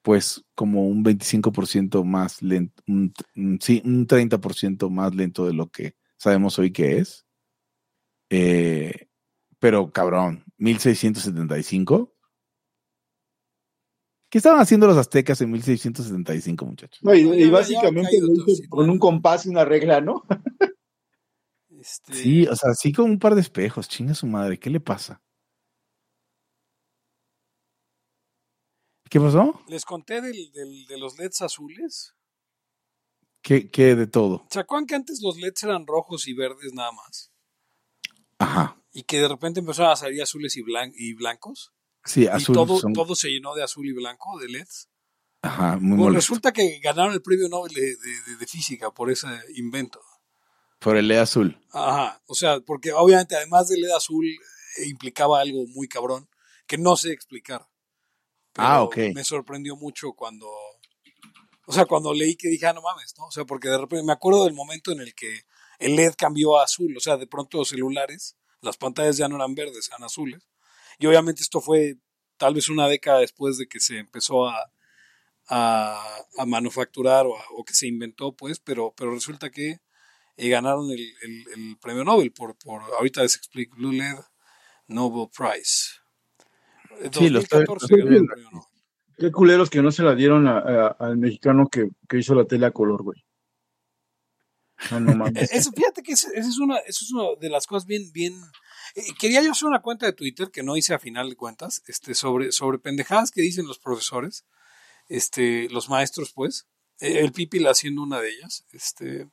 [0.06, 3.12] pues como un 25% más lento, un,
[3.60, 7.26] sí, un 30% más lento de lo que sabemos hoy que es.
[8.30, 9.08] Eh,
[9.58, 12.14] pero cabrón, 1675.
[14.30, 17.02] ¿Qué estaban haciendo los aztecas en 1675, muchachos?
[17.02, 18.16] No, y, básicamente
[18.68, 18.92] con no.
[18.92, 20.22] un compás y una regla, ¿no?
[21.80, 24.78] Este, Sí, o sea, sí con un par de espejos, chinga su madre, ¿qué le
[24.78, 25.20] pasa?
[29.16, 29.58] ¿Qué pasó?
[29.68, 32.14] Les conté del, del- de los LEDs azules.
[33.40, 34.46] ¿Qué, qué de todo?
[34.50, 37.32] ¿Se acuerdan que antes los LEDs eran rojos y verdes nada más?
[38.38, 38.78] Ajá.
[38.92, 41.72] Y que de repente empezaron a salir azules y, blan- y blancos.
[42.04, 42.54] Sí, azul.
[42.54, 44.90] y todo, son- todo se llenó de azul y blanco, de LEDs.
[45.40, 49.10] Ajá, muy Bueno, resulta que ganaron el premio Nobel de, de- de- de física por
[49.10, 50.00] ese invento.
[50.78, 51.58] Por el LED azul.
[51.70, 56.28] Ajá, o sea, porque obviamente además del LED azul eh, implicaba algo muy cabrón
[56.66, 57.66] que no sé explicar.
[58.56, 58.96] Pero Ah, ok.
[59.14, 60.48] Me sorprendió mucho cuando,
[61.66, 63.26] o sea, cuando leí que dije, ah, no mames, ¿no?
[63.26, 65.42] O sea, porque de repente me acuerdo del momento en el que
[65.78, 69.36] el LED cambió a azul, o sea, de pronto los celulares, las pantallas ya no
[69.36, 70.48] eran verdes, eran azules.
[70.98, 71.96] Y obviamente esto fue
[72.38, 74.72] tal vez una década después de que se empezó a,
[75.48, 79.80] a, a manufacturar o, a- o que se inventó, pues, pero, pero resulta que
[80.38, 84.16] eh, ganaron el, el- el premio Nobel por, por, ahorita les explico, Blue LED
[84.88, 86.00] Nobel Prize.
[87.12, 88.32] Sí, lo estoy- 2014 lo estoy ganó el viendo.
[88.32, 88.66] premio Nobel.
[89.18, 92.44] Qué culeros que no se la dieron a- a- al mexicano que, que hizo la
[92.44, 93.24] tele a color, güey.
[94.90, 95.50] No, no mames.
[95.52, 98.34] Eso, fíjate que esa esa es una, eso es una de las cosas bien, bien.
[98.94, 101.82] eh, quería yo hacer una cuenta de Twitter que no hice a final de cuentas,
[101.86, 104.44] este, sobre, sobre pendejadas que dicen los profesores,
[105.08, 106.66] este, los maestros, pues.
[107.00, 109.28] Eh, el Pipil haciendo una de ellas, este.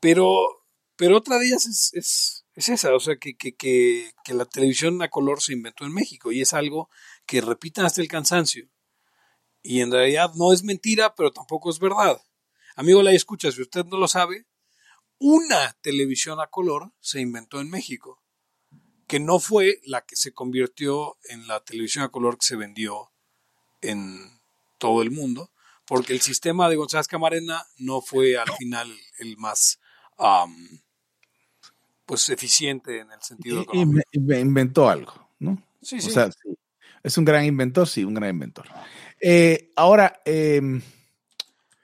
[0.00, 0.64] Pero,
[0.96, 4.44] pero otra de ellas es, es, es esa, o sea, que, que, que, que la
[4.44, 6.90] televisión a color se inventó en México y es algo
[7.26, 8.68] que repitan hasta el cansancio.
[9.62, 12.20] Y en realidad no es mentira, pero tampoco es verdad.
[12.74, 14.46] Amigo, la escucha, si usted no lo sabe,
[15.18, 18.22] una televisión a color se inventó en México,
[19.06, 23.12] que no fue la que se convirtió en la televisión a color que se vendió
[23.80, 24.40] en
[24.78, 25.52] todo el mundo,
[25.86, 29.78] porque el sistema de González Camarena no fue al final el más
[32.06, 34.02] pues eficiente en el sentido Y- económico.
[34.14, 35.62] inventó algo, ¿no?
[35.80, 36.10] Sí, O sí.
[36.10, 36.30] sea,
[37.02, 38.66] es un gran inventor, sí, un gran inventor.
[39.20, 40.80] Eh, ahora, em,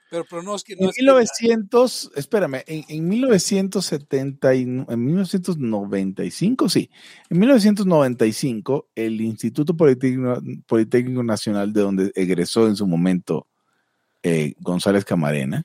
[0.09, 4.61] pero, pero no es que en no es que- 1900, espérame, en, en 1970, y-
[4.63, 6.89] en 1995, sí,
[7.29, 13.47] en 1995, el Instituto Politécnico, Politécnico Nacional, de donde egresó en su momento
[14.23, 15.63] eh, González Camarena,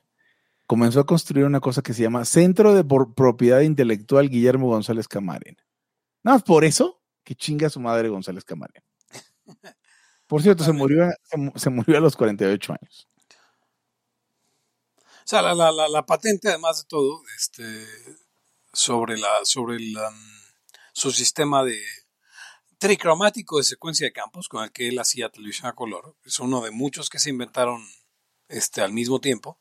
[0.67, 5.63] comenzó a construir una cosa que se llama Centro de Propiedad Intelectual Guillermo González Camarena.
[6.23, 8.85] Nada más por eso, que chinga su madre González Camarena.
[10.27, 13.07] Por cierto, se murió, a- se mu- se murió a los 48 años.
[14.99, 17.85] O sea, la, la, la, la patente, además de todo, este,
[18.73, 20.11] sobre la, sobre la,
[20.93, 21.79] su sistema de
[22.77, 26.61] tricromático de secuencia de campos con el que él hacía televisión a color, es uno
[26.61, 27.83] de muchos que se inventaron
[28.47, 29.59] este, al mismo tiempo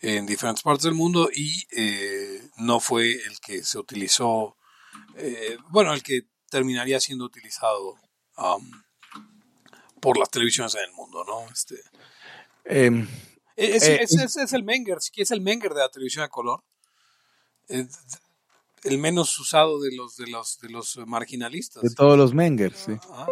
[0.00, 4.56] en diferentes partes del mundo y eh, no fue el que se utilizó,
[5.16, 7.96] eh, bueno, el que terminaría siendo utilizado
[8.36, 8.70] um,
[10.00, 11.48] por las televisiones en el mundo, ¿no?
[11.52, 11.76] Este,
[12.64, 13.08] Em,
[13.56, 16.22] es, Eh, es- es- es el Menger, sí que es el Menger de la televisión
[16.24, 16.62] a color.
[17.66, 17.88] Es
[18.84, 21.82] el menos usado de los de los de los marginalistas.
[21.82, 22.92] de todos los Mengers, sí.
[23.10, 23.26] Ajá.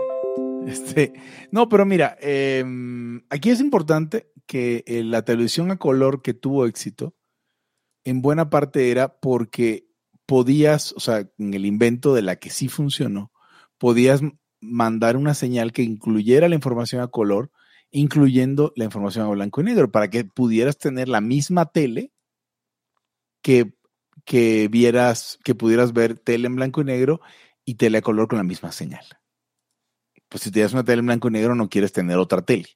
[0.67, 1.13] Este,
[1.53, 6.67] no, pero mira, em, aquí es importante que eh, la televisión a color que tuvo
[6.67, 7.15] éxito,
[8.05, 9.87] en buena parte era porque
[10.27, 13.33] podías, o sea, en el invento de la que sí funcionó,
[13.79, 14.23] podías
[14.61, 17.53] mandar una señal que incluyera la información a color,
[17.93, 22.13] incluyendo la información a blanco y negro, para que pudieras tener la misma tele
[23.41, 23.75] que,
[24.25, 27.21] que vieras, que pudieras ver tele en blanco y negro
[27.65, 29.07] y tele a color con la misma señal
[30.37, 32.69] pues si tienes una tele en blanco y negro no quieres tener otra tele.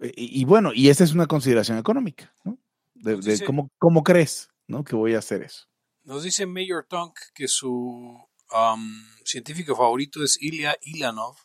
[0.00, 2.32] Y, y bueno, y esa es una consideración económica.
[2.42, 2.58] ¿no?
[2.94, 4.82] De, Nos de dice- cómo, cómo crees, ¿no?
[4.82, 5.66] Que voy a hacer eso.
[6.04, 8.18] Nos dice Mayor Tonk que su
[8.50, 11.36] am, científico favorito es Ilya Ivanov,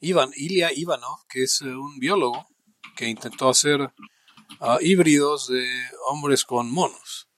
[0.00, 2.46] Ivan, Ilya Ivanov, que es eh, un biólogo
[2.96, 3.92] que intentó hacer
[4.60, 5.68] ah, híbridos de
[6.08, 7.28] hombres con monos.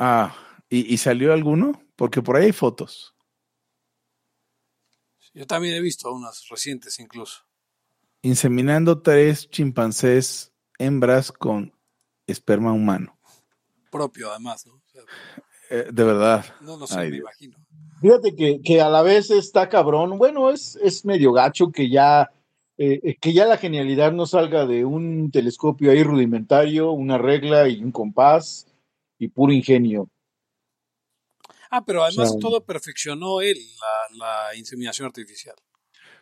[0.00, 0.34] Ah,
[0.68, 1.80] ¿y, y salió alguno?
[1.94, 3.14] Porque por ahí hay fotos.
[5.34, 7.40] Yo también he visto unas recientes incluso.
[8.22, 11.72] Inseminando tres chimpancés hembras con
[12.26, 13.18] esperma humano.
[13.90, 14.74] Propio además, ¿no?
[14.74, 15.02] O sea,
[15.70, 16.44] Eh, de verdad.
[16.62, 17.20] no, no sé, Ay, me Dios.
[17.22, 17.58] imagino.
[18.00, 20.18] Fíjate que, que a la vez está cabrón.
[20.18, 22.30] Bueno, es, es medio gacho que ya,
[22.76, 27.68] eh, eh, que ya la genialidad no salga de un telescopio ahí rudimentario, una regla
[27.68, 28.66] y un compás
[29.18, 30.08] y puro ingenio.
[31.70, 33.56] Ah, pero además sea, todo perfeccionó él,
[34.18, 35.54] la, la inseminación artificial.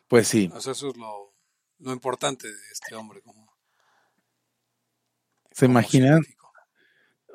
[0.06, 0.50] Pues sí.
[0.54, 1.34] O sea, eso es lo,
[1.78, 3.48] lo importante de este hombre como,
[5.52, 6.22] ¿Se como imaginan?
[6.22, 6.52] científico.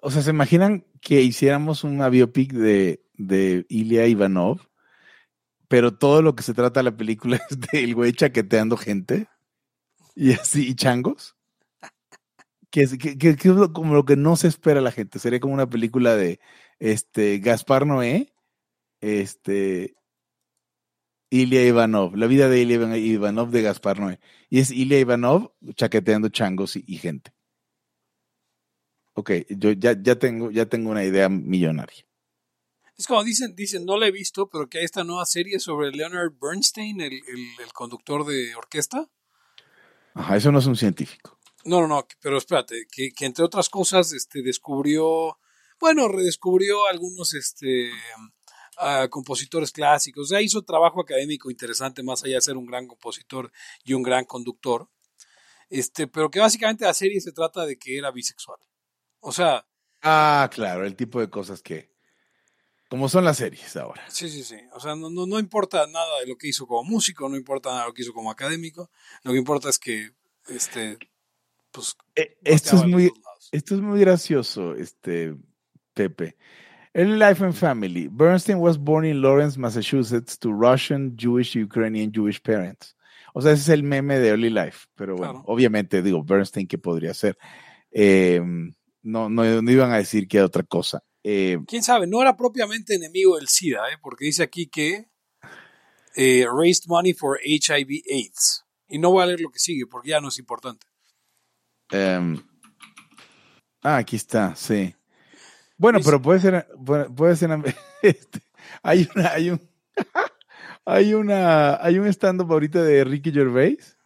[0.02, 4.60] O sea, ¿se imaginan que hiciéramos una biopic de, de Ilya Ivanov?
[5.68, 9.28] Pero todo lo que se trata de la película es del güey chaqueteando gente
[10.16, 11.36] y así, y changos.
[12.70, 13.38] Que es, que, que- es
[13.74, 15.20] como lo que no se espera la gente.
[15.20, 16.40] Sería como una película de
[16.84, 18.34] este Gaspar Noé,
[19.00, 19.96] este
[21.30, 24.20] Ilya Ivanov, la vida de Ilya Ivan- Ivanov de Gaspar Noé.
[24.50, 27.34] Y es Ilya Ivanov chaqueteando changos y, y gente.
[29.14, 32.06] Ok, yo ya, ya tengo, ya tengo una idea millonaria.
[32.98, 35.92] Es como dicen, dicen, no la he visto, pero que hay esta nueva serie sobre
[35.92, 39.10] Leonard Bernstein, el, el- el conductor de orquesta.
[40.16, 41.40] Ajá, eso no es un científico.
[41.64, 45.38] No, no, no, pero espérate, que, que entre otras cosas este, descubrió,
[45.80, 47.92] bueno, redescubrió algunos este,
[48.78, 50.24] ah, compositores clásicos.
[50.24, 53.52] O sea, hizo trabajo académico interesante, más allá de ser un gran compositor
[53.84, 54.90] y un gran conductor.
[55.70, 58.60] Este, pero que básicamente la serie se trata de que era bisexual.
[59.20, 59.66] O sea,
[60.06, 61.90] Ah, claro, el tipo de cosas que.
[62.90, 64.04] Como son las series ahora.
[64.10, 64.58] Sí, sí, sí.
[64.74, 67.70] O sea, no, no, no importa nada de lo que hizo como músico, no importa
[67.70, 68.92] nada de lo que hizo como académico.
[69.24, 70.12] Lo que importa es que,
[70.50, 71.00] este,
[71.72, 73.12] pues, Eh, Esto es muy,
[73.52, 75.34] esto es muy gracioso, este
[75.94, 76.36] Pepe.
[76.96, 78.08] Early Life and Family.
[78.08, 82.96] Bernstein was born in Lawrence, Massachusetts, to Russian, Jewish, Ukrainian, Jewish parents.
[83.34, 84.86] O sea, ese es el meme de Early Life.
[84.96, 85.46] Pero bueno, Claro.
[85.48, 87.36] obviamente, digo, Bernstein, ¿qué podría ser?
[87.92, 88.40] Eh,
[89.02, 91.04] no, no, no iban a decir que era otra cosa.
[91.24, 93.98] Eh, Quién sabe, no era propiamente enemigo del SIDA, ¿eh?
[94.02, 95.08] porque dice aquí que
[96.16, 98.66] eh, raised money for HIV/AIDS.
[98.88, 100.86] Y no voy a leer lo que sigue porque ya no es importante.
[101.90, 102.40] Em,
[103.82, 104.94] ah, aquí está, sí.
[105.78, 107.50] Bueno, pero puede ser, puede puede ser,
[108.02, 108.42] este,
[108.82, 109.62] hay una, hay un,
[110.86, 113.98] hay una, hay un stand-up ahorita de Ricky Gervais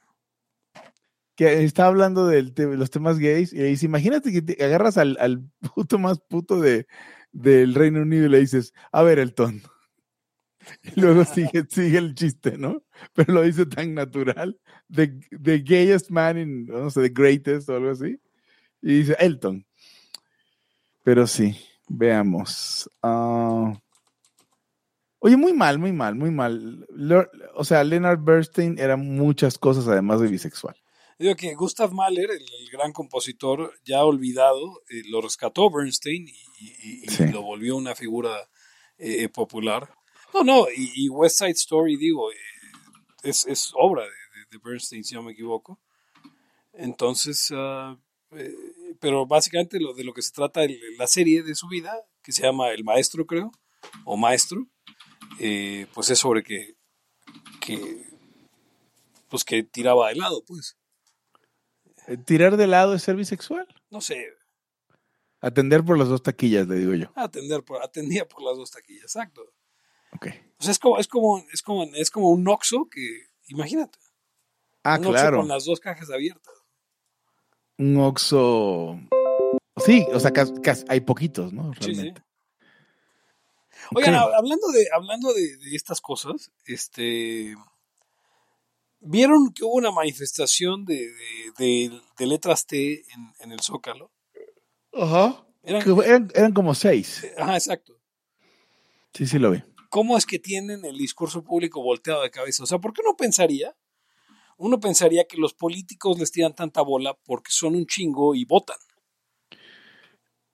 [1.38, 5.18] que está hablando de los temas gays y le dice, imagínate que te agarras al,
[5.20, 5.43] al
[5.76, 6.88] puto más puto de,
[7.32, 9.61] del Reino Unido y le dices, a ver, Elton.
[10.82, 12.84] Y luego sigue, sigue el chiste, ¿no?
[13.13, 14.59] Pero lo dice tan natural.
[14.91, 18.20] The, the gayest man in, no sé, the greatest o algo así.
[18.82, 19.66] Y dice Elton.
[21.08, 21.55] Pero sí,
[21.88, 22.89] veamos.
[23.01, 23.72] Ah,
[25.20, 26.86] oye, muy mal, muy mal, muy mal.
[27.55, 30.76] O sea, Leonard Bernstein era muchas cosas además de bisexual.
[31.18, 36.34] Digo que Gustav Mahler, el, el gran compositor ya olvidado, eh, lo rescató Bernstein y,
[36.60, 37.28] y- y Sí.
[37.32, 38.36] lo volvió una figura
[38.97, 39.89] eh, popular.
[40.34, 42.36] No, no, y, West Side Story, digo, eh,
[43.24, 44.10] es, es obra de,
[44.51, 45.80] de- Bernstein, si no me equivoco.
[46.74, 47.97] Entonces, eh,
[49.00, 51.93] pero básicamente lo de lo que se trata el- la serie de su vida,
[52.24, 53.52] que se llama El Maestro, creo,
[54.06, 54.68] o Maestro,
[55.39, 56.76] eh, pues es sobre que,
[57.62, 58.04] que,
[59.30, 60.78] pues que tiraba de lado, pues.
[62.08, 63.68] Eh, Tirar de lado es ser bisexual.
[63.89, 64.28] No sé,
[65.39, 67.12] Atender por las dos taquillas, le digo yo.
[67.16, 69.43] atender por, atendía por las dos taquillas, exacto.
[70.14, 70.28] Ok.
[70.60, 74.00] O sea, es como, es como, es como, es como un Oxxo que, imagínate,
[74.84, 75.38] Ah, un claro.
[75.38, 76.54] con las dos cajas abiertas.
[77.78, 78.99] Un Oxxo.
[79.86, 81.73] Sí, o sea, cas- cas- hay poquitos, ¿no?
[81.75, 81.93] Sí, sí.
[81.93, 82.21] Realmente.
[83.95, 87.55] Oigan, hablando de, hablando de, de estas cosas, este,
[88.99, 91.53] vieron que hubo una manifestación de, de,
[91.89, 94.11] de- de letras T en, en el Zócalo.
[94.93, 95.45] Ajá.
[95.63, 97.25] Eran- eran, eran como seis.
[97.38, 97.99] ajá, exacto.
[99.13, 99.63] Sí, sí lo vi.
[99.89, 102.63] ¿Cómo es que tienen el discurso público volteado de cabeza?
[102.63, 103.75] O sea, ¿por qué uno pensaría?
[104.58, 108.78] Uno pensaría que los políticos les tiran tanta bola porque son un chingo y votan.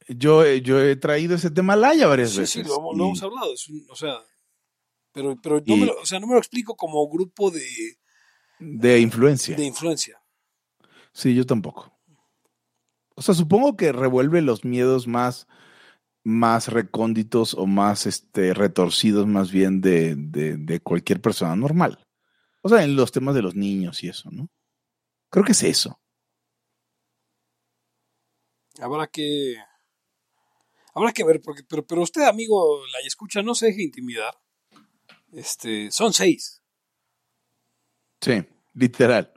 [0.09, 2.63] Yo, eh, yo he traído ese tema al haya varias Sí, veces.
[2.67, 3.53] sí, lo, y- lo hemos hablado.
[3.53, 4.17] es un- o sea,
[5.13, 7.65] pero, pero no, Y- me lo, o sea, no me lo explico como grupo de,
[8.59, 9.55] de influencia.
[9.55, 10.19] de influencia.
[11.13, 11.91] Sí, yo tampoco.
[13.15, 15.47] O sea, supongo que revuelve los miedos más,
[16.23, 22.02] más recónditos o más este, retorcidos más bien de, de, de cualquier persona normal.
[22.63, 24.49] O sea, en los temas de los niños y eso, ¿no?
[25.29, 25.99] Creo que es eso.
[28.79, 29.57] Habrá que.
[30.95, 34.33] Habrá que ver, porque, pero, pero usted, amigo, la escucha, no se deje intimidar.
[35.33, 36.61] Este, son seis.
[38.21, 39.33] Sí, literal.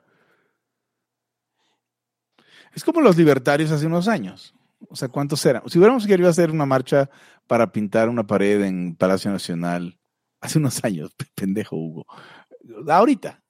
[2.73, 4.55] Es como los libertarios hace unos años.
[4.89, 5.69] O sea, ¿cuántos eran?
[5.69, 7.11] Si hubiéramos querido hacer una marcha
[7.49, 9.99] para pintar una pared en Palacio Nacional
[10.41, 12.07] hace unos años, pendejo Hugo.
[12.89, 13.43] Ahorita,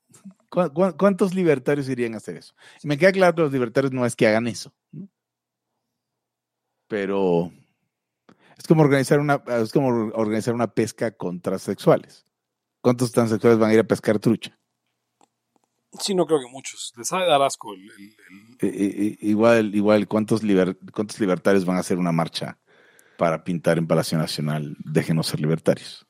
[0.48, 2.54] ¿cuántos libertarios irían a hacer eso?
[2.82, 4.72] Y me queda claro que los libertarios no es que hagan eso.
[4.92, 5.08] ¿no?
[6.88, 7.52] Pero
[8.56, 12.24] es como organizar una, es como organizar una pesca con transexuales.
[12.80, 14.58] ¿Cuántos transexuales van a ir a pescar trucha?
[16.00, 16.92] Sí, no creo que muchos.
[16.96, 18.16] Les sabe dar asco el, el,
[18.60, 18.80] el...
[18.80, 22.58] Eh, igual, igual, ¿cuántos, liber, ¿cuántos libertarios van a hacer una marcha
[23.16, 24.76] para pintar en Palacio Nacional?
[24.84, 26.05] Déjenos ser libertarios.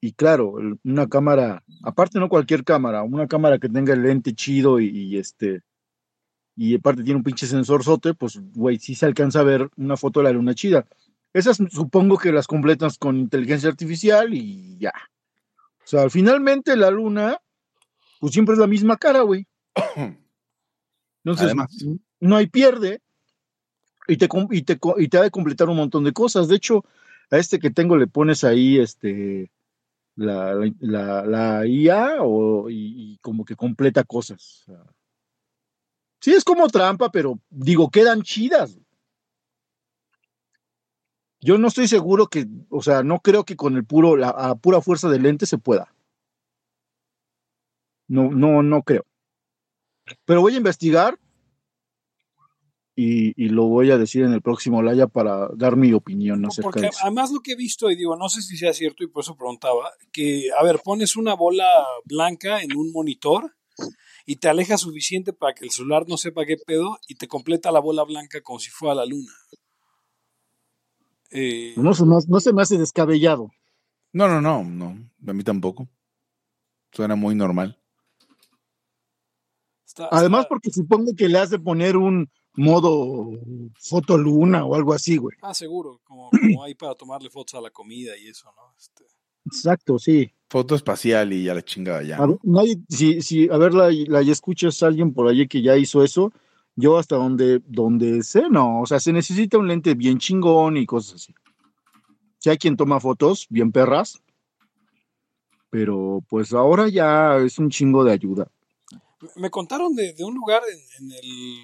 [0.02, 4.80] Y claro, una cámara, aparte no cualquier cámara, una cámara que tenga el lente chido
[4.80, 5.62] y, este,
[6.56, 9.98] y aparte tiene un pinche sensor sote, pues güey, sí se alcanza a ver una
[9.98, 10.86] foto de la luna chida.
[11.34, 14.94] Esas supongo que las completas con inteligencia artificial y ya.
[15.84, 17.40] O sea, finalmente la luna,
[18.20, 19.48] pues siempre es la misma cara, güey.
[21.24, 21.76] Entonces, Además.
[22.20, 23.02] no hay pierde
[24.08, 26.48] y te, y, te, y te ha de completar un montón de cosas.
[26.48, 26.86] De hecho,
[27.32, 29.52] a este que tengo le pones ahí este
[30.16, 34.62] la, la, la IA o, y, y como que completa cosas.
[34.62, 34.84] O sea,
[36.24, 38.80] sí, es como trampa, pero digo, quedan chidas.
[41.42, 44.56] Yo no estoy seguro que, o sea, no creo que con el puro, la, a
[44.56, 45.94] pura fuerza del lente se pueda.
[48.08, 49.06] No, no, no creo.
[50.24, 51.20] Pero voy a investigar
[52.96, 56.68] y, y lo voy a decir en el próximo Laya para dar mi opinión acerca
[56.68, 57.00] Porque de eso.
[57.02, 59.36] además lo que he visto, y digo, no sé si sea cierto y por eso
[59.36, 61.68] preguntaba, que, a ver, pones una bola
[62.06, 63.54] blanca en un monitor
[64.26, 67.72] y te aleja suficiente para que el celular no sepa qué pedo y te completa
[67.72, 69.32] la bola blanca como si fuera la luna.
[71.32, 73.50] Eh, No, se me- no se me hace descabellado.
[74.12, 75.10] No, no, no, no.
[75.28, 75.88] A mí tampoco.
[76.92, 77.80] Suena muy normal.
[79.86, 83.30] está- Además, está- porque supongo que le has de poner un modo
[83.80, 85.36] fotoluna o algo así, güey.
[85.42, 88.74] Ah, seguro, como, como hay para tomarle fotos a la comida y eso, ¿no?
[88.78, 89.04] Este,
[89.46, 90.32] Exacto, sí.
[90.50, 92.18] Foto espacial y ya la chingada ya.
[92.18, 95.48] A ver, nadie, si, si, a ver, la, la y escuchas a alguien por allí
[95.48, 96.32] que ya hizo eso,
[96.76, 100.86] yo hasta donde, donde sé, no, o sea, se necesita un lente bien chingón y
[100.86, 101.34] cosas así.
[102.38, 104.22] Si hay quien toma fotos bien perras,
[105.70, 108.48] pero pues ahora ya es un chingo de ayuda.
[109.38, 111.58] me contaron de, de un lugar en, en el,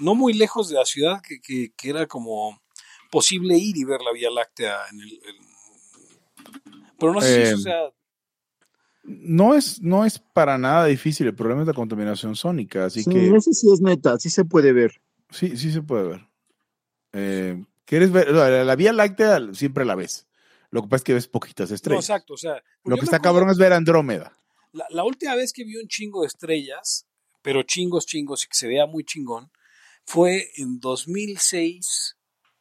[0.00, 2.60] no muy lejos de la ciudad que, que, que era como
[3.10, 5.08] posible ir y ver la Vía Láctea en el...
[5.10, 5.48] el-
[6.98, 7.90] pero no sé si Eh, eso sea...
[9.04, 11.26] No es, no es para nada difícil.
[11.28, 12.84] El problema es la contaminación sónica.
[12.86, 15.00] Así Sí, que eso sí es neta, sí se puede ver.
[15.30, 16.26] sí, sí se puede ver.
[17.12, 18.30] Eh, ¿Quieres ver?
[18.30, 20.26] La, la Vía Láctea siempre la ves.
[20.70, 22.04] Lo que pasa es que ves poquitas No, estrellas.
[22.04, 22.62] exacto, o sea...
[22.84, 24.36] Lo yo que está acuerdo- cabrón es ver Andrómeda.
[24.72, 27.06] La, la última vez que vi un chingo de estrellas,
[27.40, 29.50] pero chingos, chingos, y que se vea muy chingón,
[30.04, 32.16] fue en 2006,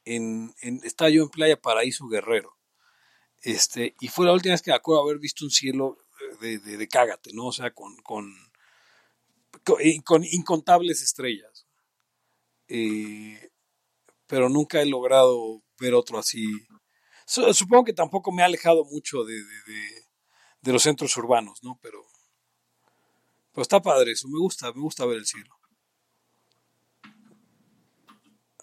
[0.05, 2.56] en, en, estaba yo en Playa Paraíso Guerrero.
[3.55, 5.97] Este, y fue la última vez que me acuerdo haber visto un cielo
[6.41, 7.45] de, de, de cágate, ¿no?
[7.47, 8.33] O sea, con, con,
[9.63, 11.67] con, con incontables estrellas.
[12.67, 13.49] Eh,
[14.27, 16.45] pero nunca he logrado ver otro así.
[17.27, 20.05] Su- Supongo que tampoco me ha alejado mucho de, de, de-
[20.61, 21.79] de los centros urbanos, ¿no?
[21.81, 22.03] Pero,
[23.51, 25.53] pero está padre eso, me gusta, me gusta ver el cielo.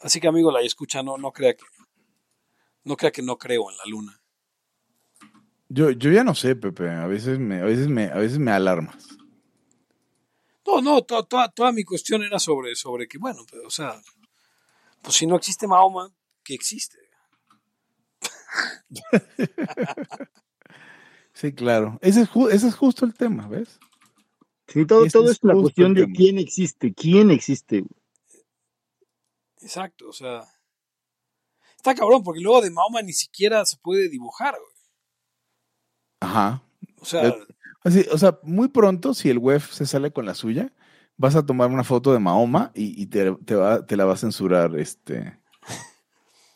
[0.01, 1.65] Así que amigo, la escucha, no, no crea que
[2.85, 4.23] no crea que no creo en la luna.
[5.69, 6.91] Yo, yo ya no sé, Pepe.
[6.91, 9.09] A veces me, a veces me, a veces me alarmas.
[10.67, 14.01] No, no, to- toda, toda mi cuestión era sobre, sobre que, bueno, pues, o sea,
[15.03, 16.11] pues si no existe Mahoma,
[16.43, 16.99] ¿qué existe?
[21.37, 21.99] Sí, claro.
[22.01, 23.81] Ese es, ese es justo el tema, ¿ves?
[24.69, 27.81] Sí, todo, todo es es la cuestión de quién existe, quién existe.
[27.81, 28.01] güey.
[29.61, 30.45] Exacto, o sea,
[31.77, 34.74] está cabrón, porque luego de Mahoma ni siquiera se puede dibujar, güey.
[36.25, 36.63] Ajá.
[37.01, 37.35] O sea,
[37.83, 40.73] Así, o sea, muy pronto, si el web se sale con la suya,
[41.19, 44.15] vas a tomar una foto de Mahoma y, y te, te va, te la va
[44.15, 45.39] a censurar este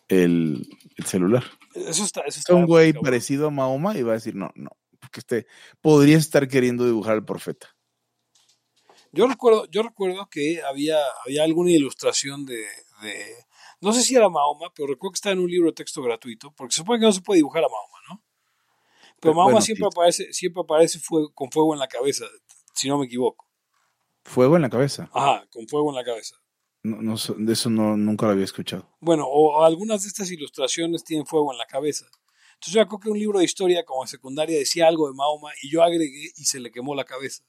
[0.09, 0.67] el,
[0.97, 1.45] el celular.
[1.75, 4.51] eso está, eso Está está un güey parecido a Mahoma y va a decir, no,
[4.55, 5.47] no, porque este
[5.83, 7.69] podría estar queriendo dibujar al profeta.
[9.13, 12.57] Yo recuerdo, yo recuerdo que había, había alguna ilustración de,
[13.03, 13.35] de-
[13.81, 16.53] no sé si era Mahoma, pero recuerdo que estaba en un libro de texto gratuito,
[16.53, 18.25] porque se supone que no se puede dibujar a Mahoma, ¿no?
[19.21, 22.25] Pero Mahoma bueno, siempre aparece, siempre aparece fuego, con fuego en la cabeza,
[22.75, 23.47] si no me equivoco.
[24.25, 25.11] Fuego en la cabeza.
[25.13, 26.37] Ajá, con fuego en la cabeza.
[26.83, 27.15] No, no
[27.53, 28.89] eso no, nunca lo había escuchado.
[29.01, 32.07] Bueno, o, o algunas de estas ilustraciones tienen fuego en la cabeza.
[32.55, 35.71] Entonces yo creo que un libro de historia como secundaria decía algo de Mahoma y
[35.71, 37.45] yo agregué y se le quemó la cabeza.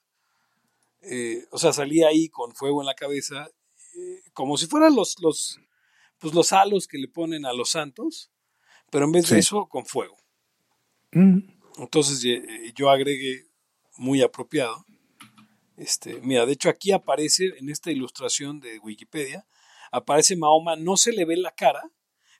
[1.01, 3.49] Eh, o sea, salía ahí con fuego en la cabeza,
[3.95, 5.59] eh, como si fueran los, los,
[6.19, 8.31] pues los halos que le ponen a los santos,
[8.91, 10.15] pero en vez de eso, con fuego.
[11.11, 11.39] Mm.
[11.79, 13.47] Entonces eh, yo agregué
[13.97, 14.85] muy apropiado.
[15.77, 19.47] Este, mira, de hecho aquí aparece en esta ilustración de Wikipedia,
[19.91, 21.89] aparece Mahoma, no se le ve la cara,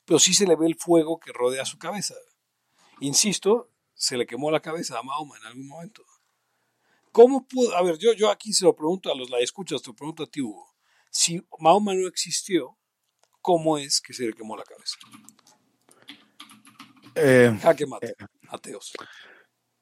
[0.04, 2.16] pero sí se le ve el fuego que rodea su cabeza.
[3.00, 6.04] Insisto, se le quemó la cabeza a Mahoma en algún momento.
[7.12, 7.76] ¿Cómo pudo?
[7.76, 10.24] A ver, yo, yo aquí se lo pregunto a los la escuchas, te lo pregunto
[10.24, 10.76] a ti, Hugo.
[11.10, 12.78] Si Mahoma no existió,
[13.42, 14.98] ¿cómo es que se le quemó la cabeza?
[17.16, 18.16] Eh, Jaque mate,
[18.50, 18.94] ateos.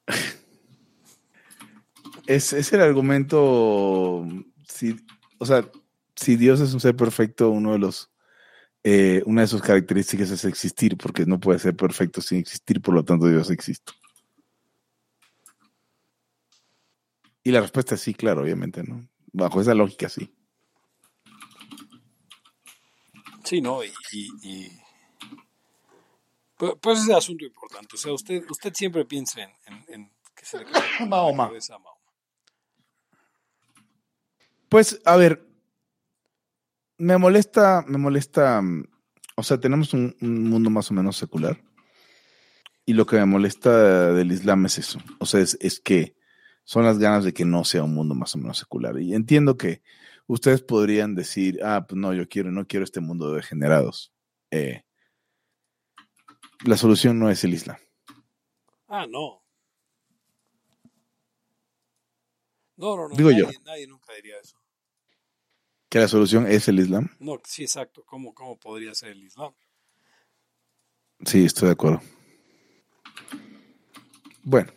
[2.28, 4.26] es, es el argumento,
[4.68, 4.96] si,
[5.40, 5.70] o sea,
[6.16, 8.12] si Dios es un ser perfecto, uno de los,
[8.84, 12.94] eh, una de sus características es existir, porque no puede ser perfecto sin existir, por
[12.94, 13.94] lo tanto Dios existe.
[17.44, 19.08] Y la respuesta es sí, claro, obviamente, ¿no?
[19.32, 20.34] Bajo esa lógica, sí.
[23.46, 23.82] Sí, ¿no?
[23.84, 24.72] Y, y, y-
[26.58, 27.67] Pues, pues ese es el asunto importante.
[27.94, 30.66] O sea, usted, usted siempre piensa en, en- en que se le
[31.00, 31.48] la Mahoma.
[31.48, 31.98] cabeza a Mahoma.
[34.70, 35.48] Pues, a ver,
[36.98, 38.62] me molesta, me molesta,
[39.36, 41.62] o sea, tenemos un, un mundo más o menos secular.
[42.86, 45.00] Y lo que me molesta del Islam es eso.
[45.20, 46.16] O sea, es, es que
[46.64, 48.98] son las ganas de que no sea un mundo más o menos secular.
[49.00, 49.82] Y entiendo que
[50.26, 54.14] ustedes podrían decir, ah, pues no, yo quiero, no quiero este mundo de degenerados.
[54.52, 54.84] Eh,
[56.66, 57.78] la solución no es el Islam.
[58.88, 59.44] Ah, no.
[62.78, 63.16] No, no, no.
[63.16, 63.50] Digo nadie, yo.
[63.66, 64.58] nadie nunca diría eso.
[65.90, 67.10] Que la solución es el Islam.
[67.20, 68.04] No, sí, exacto.
[68.06, 69.54] ¿Cómo, cómo podría ser el Islam?
[71.26, 72.02] Sí, estoy de acuerdo.
[74.44, 74.72] Bueno,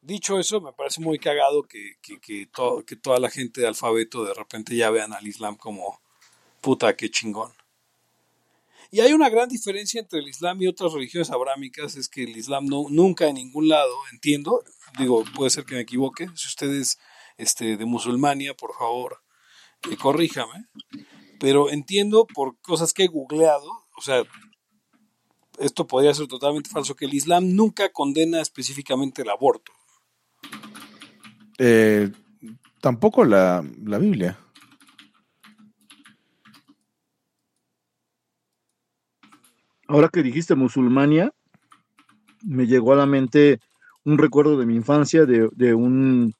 [0.00, 3.66] Dicho eso, me parece muy cagado que, que, que, to- que toda la gente de
[3.68, 5.98] alfabeto de repente ya vean al Islam como
[6.60, 7.50] puta, qué chingón.
[8.94, 12.36] Y hay una gran diferencia entre el Islam y otras religiones abrámicas, es que el
[12.36, 14.62] Islam no, nunca en ningún lado, entiendo,
[14.96, 17.00] digo, puede ser que me equivoque, si usted es
[17.36, 19.20] este, de musulmania, por favor,
[19.90, 20.66] eh, corríjame,
[21.40, 24.22] pero entiendo por cosas que he googleado, o sea,
[25.58, 29.72] esto podría ser totalmente falso, que el Islam nunca condena específicamente el aborto.
[31.58, 32.12] eh,
[32.80, 34.38] tampoco la, la Biblia.
[39.94, 41.32] Ahora que dijiste musulmania,
[42.42, 43.60] me llegó a la mente
[44.04, 46.34] un recuerdo de mi infancia de, un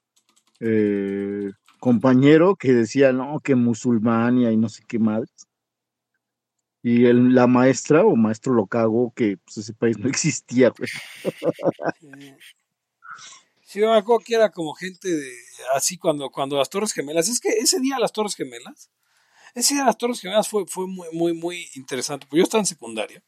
[0.59, 5.23] eh, compañero que decía, no, que musulmania y no sé qué más.
[6.83, 10.73] Y el- la maestra o maestro lo cago que pues, ese país no existía.
[12.01, 12.37] Eh,
[13.63, 15.31] Sí, me acuerdo que era como gente de,
[15.75, 17.29] así cuando, cuando las Torres Gemelas.
[17.29, 18.91] Es que ese día las Torres Gemelas,
[19.55, 22.25] ese día las Torres Gemelas fue, fue muy, muy, muy interesante.
[22.25, 23.23] Porque yo estaba en secundaria.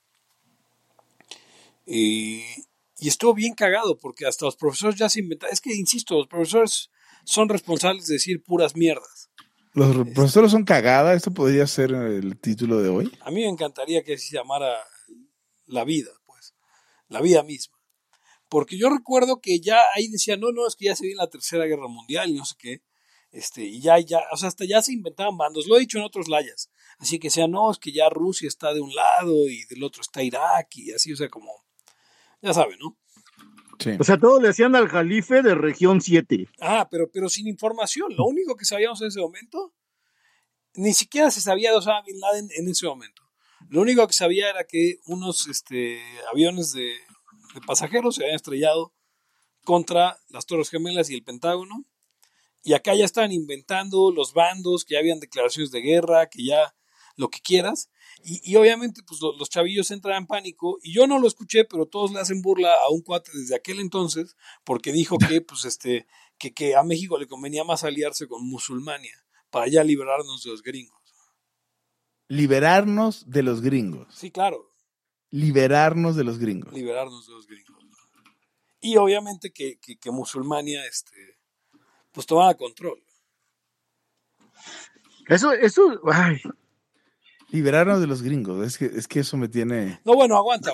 [1.87, 2.43] Y,
[2.99, 5.53] Y estuvo bien cagado porque hasta los profesores ya se inventaron.
[5.53, 6.89] Es que, insisto, los profesores
[7.25, 9.29] son responsables de decir puras mierdas.
[9.73, 13.11] Los profesores son cagada, esto podría ser el título de hoy.
[13.21, 14.75] A mí me encantaría que se llamara
[15.67, 16.55] la vida, pues,
[17.09, 17.77] la vida misma.
[18.49, 21.29] Porque yo recuerdo que ya ahí decía, no, no, es que ya se viene la
[21.29, 22.81] tercera guerra mundial y no sé qué.
[23.29, 26.05] Este, y ya, ya, o sea, hasta ya se inventaban bandos, lo he dicho en
[26.05, 26.71] otros layas.
[26.97, 30.01] Así que sea, no, es que ya Rusia está de un lado y del otro
[30.01, 31.51] está Irak y así, o sea, como,
[32.41, 32.97] ya saben, ¿no?
[33.79, 33.91] Sí.
[33.99, 36.47] O sea, todo le hacían al jalife de región 7.
[36.61, 38.15] Ah, pero, pero sin información.
[38.15, 39.73] Lo único que sabíamos en ese momento,
[40.73, 43.21] ni siquiera se sabía de Osama Bin Laden en ese momento.
[43.69, 46.95] Lo único que sabía era que unos este, aviones de,
[47.53, 48.93] de pasajeros se habían estrellado
[49.63, 51.85] contra las Torres Gemelas y el Pentágono.
[52.63, 56.75] Y acá ya estaban inventando los bandos, que ya habían declaraciones de guerra, que ya
[57.15, 57.89] lo que quieras.
[58.23, 60.79] Y, obviamente, pues los, chavillos entran en pánico.
[60.81, 63.79] Y yo no lo escuché, pero todos le hacen burla a un cuate desde aquel
[63.79, 66.07] entonces, porque dijo que, pues, este,
[66.37, 69.15] que, que a México le convenía más aliarse con Musulmania
[69.49, 70.97] para ya liberarnos de los gringos.
[72.27, 74.13] Liberarnos de los gringos.
[74.13, 74.73] Sí, claro.
[75.29, 76.73] Liberarnos de los gringos.
[76.73, 77.77] Liberarnos de los gringos.
[78.79, 81.39] Y obviamente que, que, que Musulmania, este,
[82.11, 83.01] pues tomaba control.
[85.27, 86.41] Eso, eso, ay,
[87.49, 90.01] Liberarnos de los gringos, es que, es que eso me tiene...
[90.03, 90.73] No, bueno, aguanta,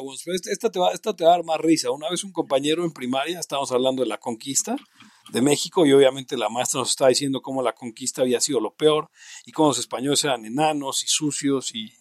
[0.50, 1.92] esta te, va, esta te va a dar más risa.
[1.92, 4.76] Una vez un compañero en primaria, estábamos hablando de la conquista
[5.32, 8.74] de México y obviamente la maestra nos estaba diciendo cómo la conquista había sido lo
[8.74, 9.12] peor
[9.46, 11.92] y cómo los españoles eran enanos y sucios y,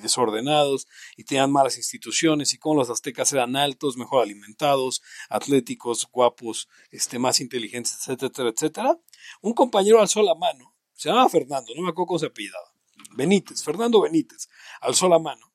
[0.00, 6.68] desordenados y tenían malas instituciones y cómo los aztecas eran altos, mejor alimentados, atléticos, guapos,
[6.90, 8.98] este, más inteligentes, etcétera, etcétera.
[9.40, 12.77] Un compañero alzó la mano, se llamaba Fernando, no me acuerdo cómo se apellidaba
[13.18, 14.48] Benítez, Fernando Benítez,
[14.80, 15.52] alzó la mano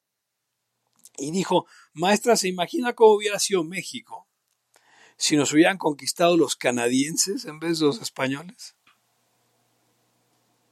[1.17, 4.27] y dijo, maestra, ¿se imagina cómo hubiera sido México
[5.15, 8.75] si nos hubieran conquistado los canadienses en vez de los españoles?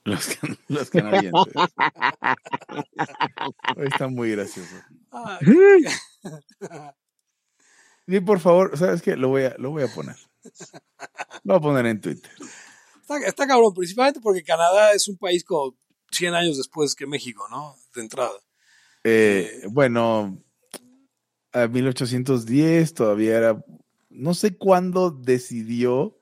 [0.68, 1.54] Los, canadienses.
[3.78, 4.82] Están muy graciosos.
[8.08, 9.16] y por favor, ¿sabes qué?
[9.16, 10.16] Lo voy a, lo voy a poner.
[11.44, 12.32] Lo voy a poner en Twitter.
[13.00, 15.76] Está, está cabrón, principalmente porque Canadá es un país como
[16.12, 17.76] 100 años después que México, ¿no?
[17.96, 18.38] De entrada.
[19.04, 20.44] Eh, bueno,
[21.54, 23.66] a 1810 todavía era,
[24.10, 26.18] no sé cuándo decidió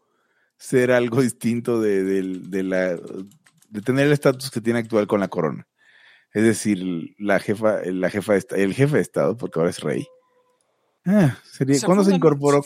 [0.58, 5.68] ser algo distinto de, la, de tener el estatus que tiene actual con la corona.
[6.34, 10.06] Es decir, la jefa, la jefa el jefe de Estado, porque ahora es rey.
[11.06, 12.62] Ah, sería, ¿Cuándo se incorporó?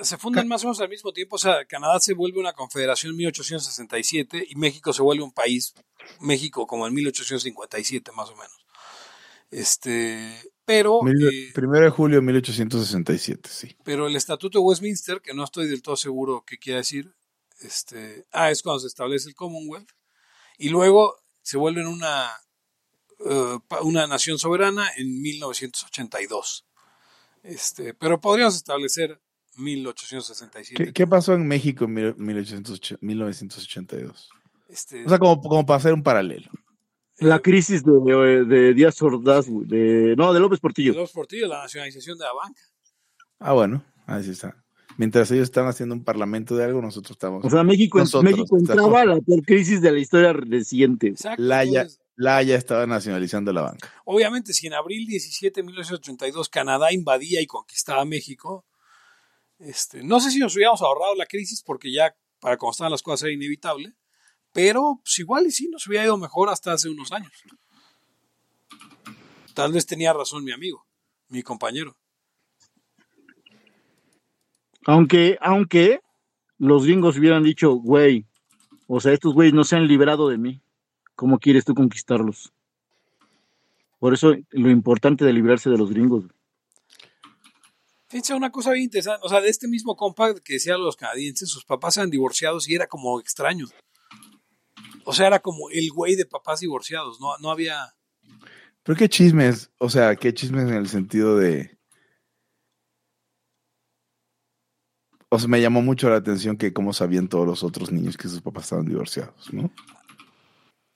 [0.00, 1.36] Se fundan más o menos al mismo tiempo.
[1.36, 5.74] O sea, Canadá se vuelve una confederación en 1867 y México se vuelve un país,
[6.20, 8.66] México como en 1857 más o menos.
[9.50, 11.00] Este, pero...
[11.08, 13.76] Eh, primero de julio de 1867, sí.
[13.84, 17.12] Pero el Estatuto de Westminster, que no estoy del todo seguro qué quiere decir,
[17.60, 19.90] este, ah, es cuando se establece el Commonwealth,
[20.56, 22.30] y luego se vuelven una,
[23.26, 26.66] eh, una nación soberana en 1982.
[27.42, 29.20] Este, pero podríamos establecer
[29.56, 30.92] 1867.
[30.92, 34.30] ¿Qué, pasó en México en 1982?
[34.68, 36.50] Este, o sea, como, como para hacer un paralelo.
[37.18, 40.92] La crisis de, de Díaz Ordaz, de, no, de López Portillo.
[40.92, 42.62] De López Portillo, la nacionalización de la banca.
[43.38, 44.56] Ah, bueno, así está.
[44.96, 47.44] Mientras ellos están haciendo un parlamento de algo, nosotros estamos.
[47.44, 51.08] O sea, México, México entraba a la peor crisis de la historia reciente.
[51.08, 51.42] Exacto.
[51.42, 51.64] La
[52.16, 53.90] la estaba nacionalizando la banca.
[54.04, 58.66] Obviamente, si en abril 17 de 1982 Canadá invadía y conquistaba México,
[59.60, 63.02] este, no sé si nos hubiéramos ahorrado la crisis porque ya para cómo estaban las
[63.02, 63.94] cosas era inevitable,
[64.52, 67.32] pero pues igual y sí nos hubiera ido mejor hasta hace unos años.
[69.54, 70.86] Tal vez tenía razón mi amigo,
[71.28, 71.96] mi compañero.
[74.86, 76.00] Aunque, aunque
[76.56, 78.26] los gringos hubieran dicho, güey,
[78.86, 80.62] o sea, estos güeyes no se han librado de mí,
[81.14, 82.52] ¿cómo quieres tú conquistarlos?
[83.98, 86.24] Por eso lo importante de librarse de los gringos.
[88.10, 91.48] Fíjense una cosa bien interesante, o sea, de este mismo compact que decía los canadienses,
[91.48, 93.66] sus papás eran divorciados y era como extraño.
[95.04, 97.94] O sea, era como el güey de papás divorciados, no, no había...
[98.82, 101.78] Pero qué chismes, o sea, qué chismes en el sentido de...
[105.28, 108.26] O sea, me llamó mucho la atención que cómo sabían todos los otros niños que
[108.26, 109.70] sus papás estaban divorciados, ¿no?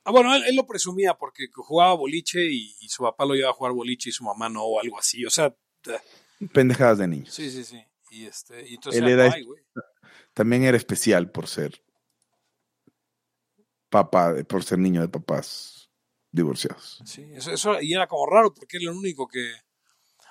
[0.04, 3.72] Ah, bueno, él, lo presumía porque jugaba boliche y, su papá lo llevaba a jugar
[3.72, 5.24] boliche y su mamá no, o algo así.
[5.24, 5.54] O sea,
[6.52, 7.32] pendejadas de niños.
[7.34, 7.82] Sí, sí, sí.
[8.10, 9.02] Y, este, y entonces
[10.32, 11.82] también era especial por ser
[13.88, 15.90] papá, por ser niño de papás
[16.30, 17.00] divorciados.
[17.04, 19.52] Sí, eso, eso, y era como raro porque era el único que...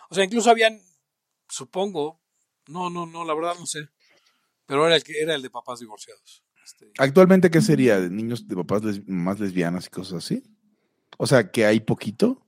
[0.10, 0.80] O sea, incluso habían
[1.48, 2.22] supongo.
[2.68, 3.90] No, no, no, la verdad no sé.
[4.66, 6.44] Pero era el que era el de papás divorciados.
[6.64, 8.00] Este, Actualmente, ¿qué sería?
[8.00, 10.44] ¿De niños de papás les- más lesbianas y cosas así?
[11.18, 12.46] O sea, que hay poquito.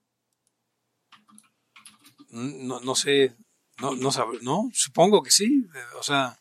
[2.29, 3.35] no, no sé,
[3.79, 5.67] no, no sabe, no, supongo que sí.
[5.99, 6.37] O sea,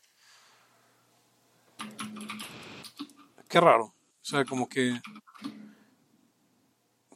[3.48, 3.84] qué raro.
[3.86, 5.00] O sea, como que,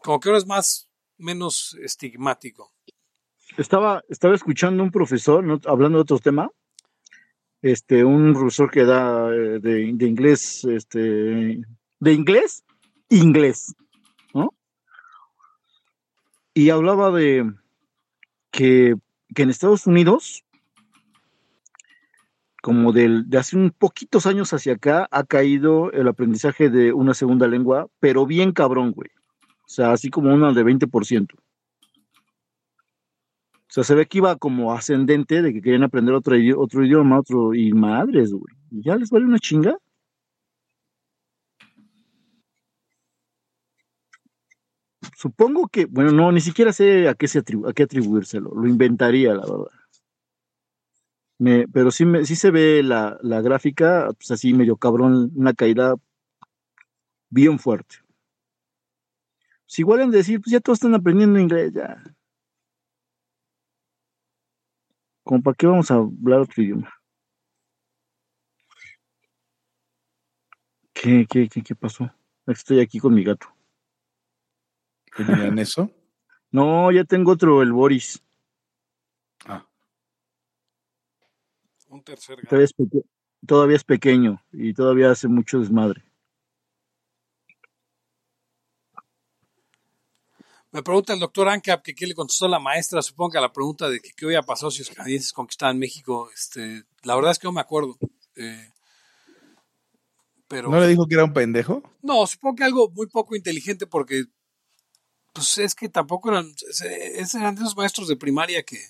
[0.02, 2.72] como que ahora es más, menos estigmático.
[3.56, 5.60] Estaba, estaba escuchando un profesor, ¿no?
[5.64, 6.50] hablando de otro tema,
[7.62, 12.64] este, un profesor que da eh, de, de inglés, este, de inglés,
[13.08, 13.74] inglés,
[14.32, 14.54] ¿no?
[16.54, 17.52] Y hablaba de
[18.50, 18.94] que,
[19.34, 20.44] que en Estados Unidos,
[22.62, 27.46] como de hace un poquitos años hacia acá, ha caído el aprendizaje de una segunda
[27.46, 29.08] lengua, pero bien cabrón, güey.
[29.40, 31.36] O sea, así como una de 20%.
[31.36, 31.40] O
[33.70, 37.20] sea, se ve que iba como ascendente de que querían aprender otro, idi- otro idioma,
[37.20, 38.54] otro, y madres, güey.
[38.70, 39.76] ¿Y ¿Ya les vale una chinga?
[45.18, 48.54] Supongo que, bueno, no, ni siquiera sé a qué, se a qué atribuírselo.
[48.54, 49.72] Lo inventaría, la verdad.
[51.38, 55.54] Me, pero sí, me, sí se ve la, la gráfica, pues así medio cabrón, una
[55.54, 55.96] caída
[57.30, 57.96] bien fuerte.
[59.66, 62.00] Si igual en decir, pues ya todos están aprendiendo inglés, ya.
[65.24, 66.92] ¿Como para qué vamos a hablar otro idioma?
[70.92, 72.08] ¿Qué, qué, qué, qué pasó?
[72.46, 73.57] Estoy aquí con mi gato.
[75.18, 75.90] ¿Tenían eso?
[76.50, 78.22] No, ya tengo otro, el Boris.
[79.44, 79.66] Ah,
[81.90, 82.48] Un tercer gato.
[82.48, 82.74] Todavía es,
[83.46, 86.02] todavía es pequeño y todavía hace mucho desmadre.
[90.70, 93.52] Me pregunta el doctor Ancap que qué le contestó la maestra, supongo que a la
[93.52, 97.38] pregunta de que qué hubiera pasado si los canadienses conquistaban México, este, la verdad es
[97.38, 97.98] que no me acuerdo.
[98.36, 98.72] Eh,
[100.46, 101.82] pero ¿No le dijo que era un pendejo?
[102.00, 104.24] no, supongo que algo muy poco inteligente porque
[105.38, 106.52] pues es que tampoco eran,
[107.34, 108.80] eran de esos maestros de primaria que,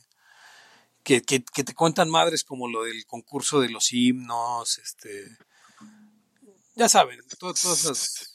[1.03, 5.37] que, que, que te cuentan madres como lo del concurso de los himnos, este,
[6.75, 8.35] ya saben, to- todas esas...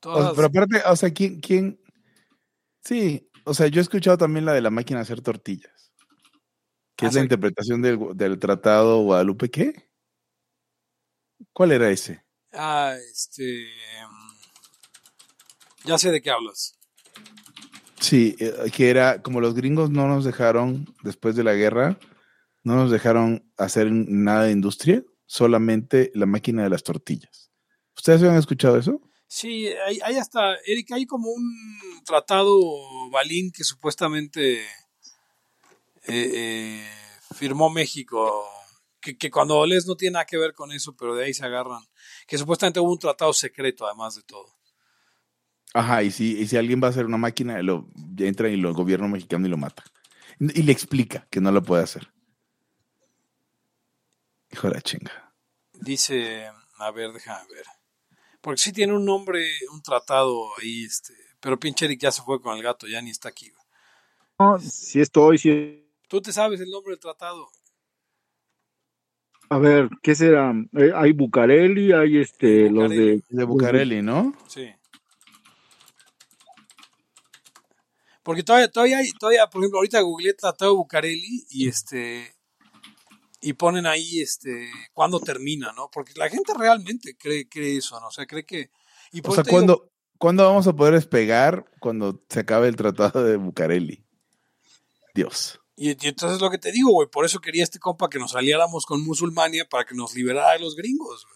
[0.00, 1.80] todas- pero aparte, o sea, ¿quién, quién?
[2.84, 5.92] Sí, o sea, yo he escuchado también la de la máquina de hacer tortillas.
[6.96, 7.24] Que Ah, es la sí.
[7.24, 9.90] interpretación del, del tratado Guadalupe, ¿qué?
[11.52, 12.24] ¿Cuál era ese?
[12.52, 13.66] Ah, este.
[15.88, 16.74] Ya sé de qué hablas.
[17.98, 21.98] Sí, eh, que era como los gringos no nos dejaron, después de la guerra,
[22.62, 27.50] no nos dejaron hacer nada de industria, solamente la máquina de las tortillas.
[27.96, 29.00] ¿Ustedes habían escuchado eso?
[29.28, 31.54] Sí, hay, hay hasta, Eric, hay como un
[32.04, 32.60] tratado
[33.10, 34.66] Balín que supuestamente eh,
[36.06, 36.90] eh,
[37.34, 38.46] firmó México,
[39.00, 41.46] que, que cuando lees no tiene nada que ver con eso, pero de ahí se
[41.46, 41.82] agarran,
[42.26, 44.57] que supuestamente hubo un tratado secreto además de todo.
[45.74, 47.88] Ajá, y si, y si alguien va a hacer una máquina, lo,
[48.18, 49.84] entra y lo, el gobierno mexicano y lo mata.
[50.40, 52.08] Y le explica que no lo puede hacer.
[54.50, 55.34] Hijo de la chinga.
[55.74, 57.64] Dice, a ver, déjame ver.
[58.40, 62.40] Porque sí tiene un nombre, un tratado ahí, este, pero pinche Eric ya se fue
[62.40, 63.52] con el gato, ya ni está aquí.
[64.38, 65.84] No, sí estoy, sí.
[66.08, 67.48] ¿Tú te sabes el nombre del tratado?
[69.50, 70.54] A ver, ¿qué será?
[70.76, 73.22] Eh, hay Bucareli, hay este, los de...
[73.28, 74.34] De Bucareli, ¿no?
[74.46, 74.70] Sí.
[78.28, 82.36] Porque todavía, todavía hay, todavía, por ejemplo, ahorita googleé Tratado de Bucareli y este
[83.40, 85.88] y ponen ahí este cuándo termina, ¿no?
[85.90, 88.08] Porque la gente realmente cree, cree eso, ¿no?
[88.08, 88.70] O sea, cree que.
[89.12, 93.24] Y O sea, digo, ¿cuándo, ¿cuándo vamos a poder despegar cuando se acabe el tratado
[93.24, 94.04] de Bucareli?
[95.14, 95.58] Dios.
[95.74, 98.36] y, y entonces lo que te digo, güey, por eso quería este compa que nos
[98.36, 101.26] aliáramos con Musulmania para que nos liberara de los gringos,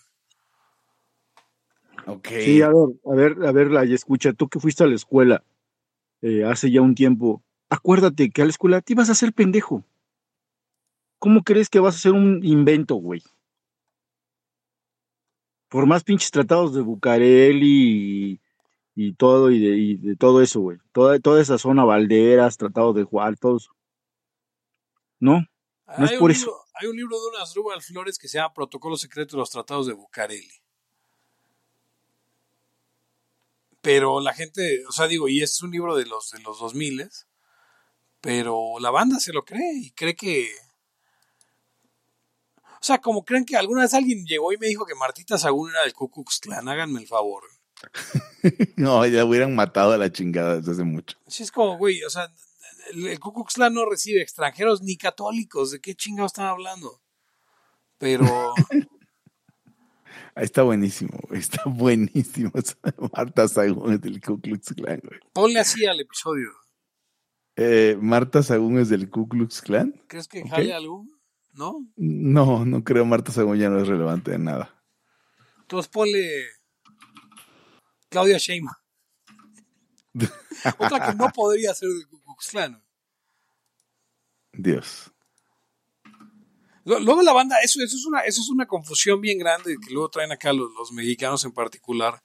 [2.04, 2.16] güey.
[2.18, 2.28] Ok.
[2.44, 2.76] Sí, a ver,
[3.06, 5.42] a ver, a ver, la escucha, tú que fuiste a la escuela
[6.22, 9.84] eh, hace ya un tiempo, acuérdate que a la escuela te ibas a hacer pendejo.
[11.18, 13.22] ¿Cómo crees que vas a hacer un invento, güey?
[15.68, 18.40] Por más pinches tratados de Bucareli y,
[18.94, 20.78] y todo, y de, y de todo eso, güey.
[20.92, 23.38] Toda, toda esa zona, Valderas, tratados de Juárez.
[25.20, 25.46] ¿No?
[25.98, 26.64] No es hay, un por libro, eso.
[26.74, 29.86] hay un libro de unas Rubal Flores que se llama Protocolo Secreto de los Tratados
[29.86, 30.61] de Bucareli.
[33.82, 37.08] Pero la gente, o sea, digo, y es un libro de los de los 2000
[38.20, 40.48] pero la banda se lo cree y cree que
[42.82, 45.70] o sea, como creen que alguna vez alguien llegó y me dijo que Martita Sagún
[45.70, 47.44] era del Ku Klux Klan, háganme el favor.
[48.76, 51.16] No, ya hubieran matado a la chingada desde hace mucho.
[51.28, 52.28] Sí, es como, güey, o sea,
[52.90, 55.70] el, el Ku Klux Klan no recibe extranjeros ni católicos.
[55.70, 57.00] ¿De qué chingados están hablando?
[57.98, 58.26] Pero
[60.36, 62.50] está buenísimo, güey, está buenísimo.
[63.16, 65.20] Marta Sagún es del Ku Klux Klan, güey.
[65.32, 66.48] ponle así al episodio.
[67.56, 70.00] Eh, Marta Sagún es del Ku Klux Klan.
[70.08, 70.48] ¿Crees que Ok.
[70.50, 71.06] jale algo?
[71.54, 71.86] ¿No?
[71.96, 73.04] No, no creo.
[73.04, 74.82] Marta Sagún ya no es relevante de nada.
[75.60, 76.46] Entonces ponle
[78.08, 78.74] Claudia Sheinbaum.
[80.78, 82.82] Otra que no podría ser del Ku Klux Klan.
[84.54, 85.11] Dios.
[86.84, 90.08] Luego la banda, eso, eso, es una, eso es una confusión bien grande que luego
[90.08, 92.22] traen acá los, los mexicanos en particular,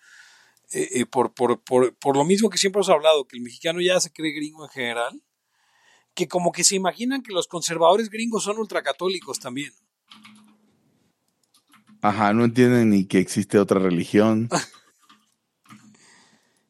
[0.72, 3.80] eh, eh, por, por, por, por lo mismo que siempre hemos hablado, que el mexicano
[3.82, 5.24] ya se cree gringo en general,
[6.16, 9.72] que como que se imaginan que los conservadores gringos son ultracatólicos también.
[12.01, 14.49] Ajá, no entienden ni que existe otra religión.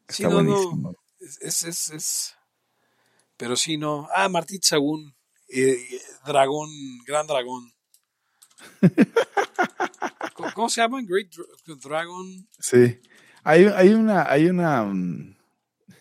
[0.08, 0.94] Está no, buenísimo.
[1.20, 2.34] es, es, es, es-
[3.36, 4.08] Pero sí, no.
[4.14, 5.14] Ah, Martín Sagún,
[5.48, 6.70] eh, dragón,
[7.06, 7.72] gran dragón.
[10.54, 11.06] ¿Cómo, se llaman?
[11.06, 12.46] Great Dra- Dragon.
[12.58, 13.00] Sí.
[13.44, 14.84] Hay, hay una, hay una.
[14.84, 15.36] mm,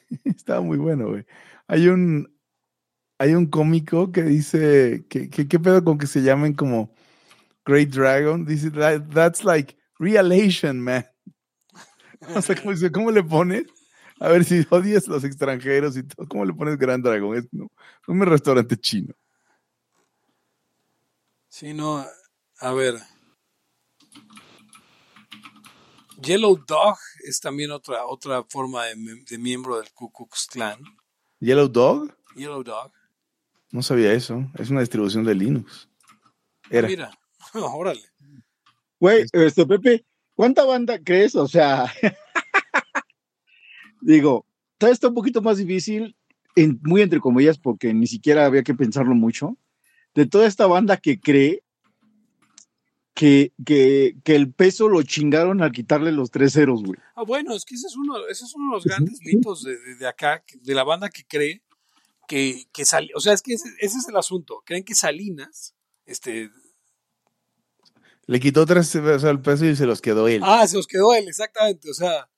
[0.26, 1.26] Está muy bueno, güey.
[1.68, 2.34] Hay un.
[3.20, 5.06] Hay un cómico que dice.
[5.10, 6.94] que que- ¿Qué pedo con que se llamen como
[7.66, 8.46] Great Dragon?
[8.46, 11.06] Dice, "That- that's like real Asian, man.
[12.36, 13.64] O sea, ¿cómo, dice, ¿cómo le pones?
[14.20, 16.28] A ver si odias los extranjeros y todo.
[16.28, 17.38] ¿Cómo le pones Gran Dragón?
[17.38, 17.68] Es no,
[18.08, 19.14] un restaurante chino.
[21.48, 22.06] Sí, no.
[22.60, 22.96] A ver.
[26.22, 28.96] Yellow Dog es también otra, otra forma de,
[29.30, 30.80] de miembro del Ku Klux Klan.
[31.40, 32.16] Yellow Dog.
[32.36, 32.92] Yellow Dog.
[33.72, 34.50] No sabía eso.
[34.58, 35.88] Es una distribución de Linux.
[36.70, 36.88] Era.
[36.88, 37.12] Mira,
[37.54, 38.02] órale.
[39.00, 41.36] Güey, este, Pepe, ¿cuánta banda crees?
[41.36, 41.94] O sea,
[44.02, 44.46] digo,
[44.80, 46.18] todo está un poquito más difícil,
[46.56, 49.56] en- muy entre comillas, porque ni siquiera había que pensarlo mucho,
[50.16, 51.62] de toda esta banda que cree
[53.18, 57.00] que, que, que el peso lo chingaron al quitarle los tres ceros, güey.
[57.16, 59.76] Ah, bueno, es que ese es uno, ese es uno de los grandes mitos de,
[59.76, 61.64] de- de acá, de la banda que cree
[62.28, 64.62] que, que Sal- o sea, es que ese, ese es el asunto.
[64.66, 65.74] Creen que Salinas,
[66.06, 66.52] este,
[68.28, 70.42] Le quitó tres o sea, el peso y se los quedó él.
[70.46, 72.30] ah, se los quedó él, exactamente, o sea,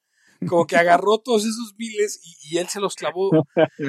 [0.47, 3.31] como que agarró todos esos miles y, y él se los clavó.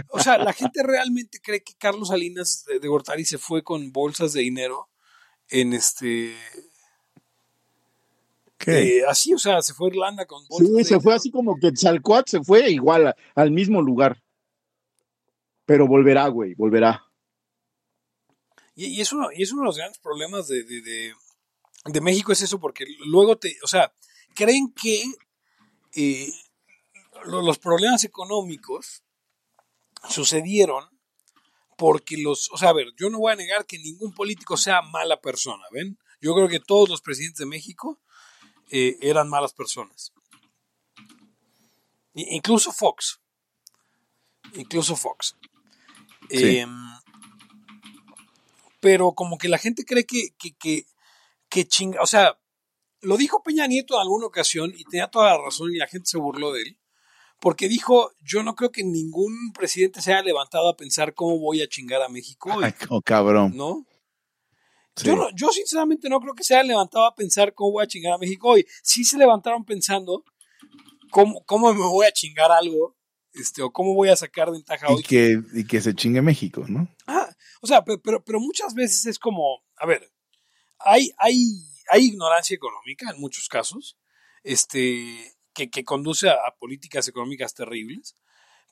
[0.09, 3.93] O sea, la gente realmente cree que Carlos Salinas de, de Gortari se fue con
[3.93, 4.89] bolsas de dinero
[5.51, 6.35] en este.
[8.67, 11.57] Eh, así, o sea, se fue a Irlanda con bolsas Sí, se fue así como
[11.59, 14.23] que Tzalcoatl se fue igual a- al mismo lugar.
[15.65, 17.05] Pero volverá, güey, volverá.
[18.75, 21.15] Y, y es uno, y es uno de los grandes problemas de, de, de-
[21.87, 23.93] de México, es eso, porque luego te, o sea,
[24.35, 25.05] creen que
[25.95, 26.31] eh,
[27.25, 29.03] lo- los problemas económicos
[30.09, 30.85] sucedieron
[31.77, 34.83] porque los, o sea, a ver, yo no voy a negar que ningún político sea
[34.83, 35.99] mala persona, ¿ven?
[36.21, 37.99] Yo creo que todos los presidentes de México
[38.71, 40.13] eh, eran malas personas.
[42.15, 43.21] Incluso Fox.
[44.55, 45.37] Incluso Fox.
[46.29, 46.59] Sí.
[46.59, 46.71] Em,
[48.81, 50.87] pero como que la gente cree que, que, que,
[51.49, 52.39] que chinga, o sea,
[53.03, 56.09] lo dijo Peña Nieto en alguna ocasión y tenía toda la razón y la gente
[56.09, 56.79] se burló de él,
[57.41, 61.63] porque dijo, yo no creo que ningún presidente se haya levantado a pensar cómo voy
[61.63, 62.51] a chingar a México
[62.91, 63.57] oh, cabrón.
[63.57, 63.87] ¿no?
[64.97, 65.07] Sí.
[65.07, 67.87] Yo, no- yo sinceramente no creo que se hayan levantado a pensar cómo voy a
[67.87, 68.67] chingar a México hoy.
[68.83, 70.25] Sí se levantaron pensando
[71.11, 72.97] cómo, cómo me voy a chingar algo,
[73.33, 75.01] este, o cómo voy a sacar ventaja hoy.
[75.01, 76.89] Y que, y que se chingue México, ¿no?
[77.07, 77.29] Ah,
[77.63, 80.11] o sea, pe- pero, pero muchas veces es como, a ver,
[80.79, 83.99] hay, hay, hay ignorancia económica en muchos casos,
[84.43, 88.17] este, que, que conduce a, a políticas económicas terribles,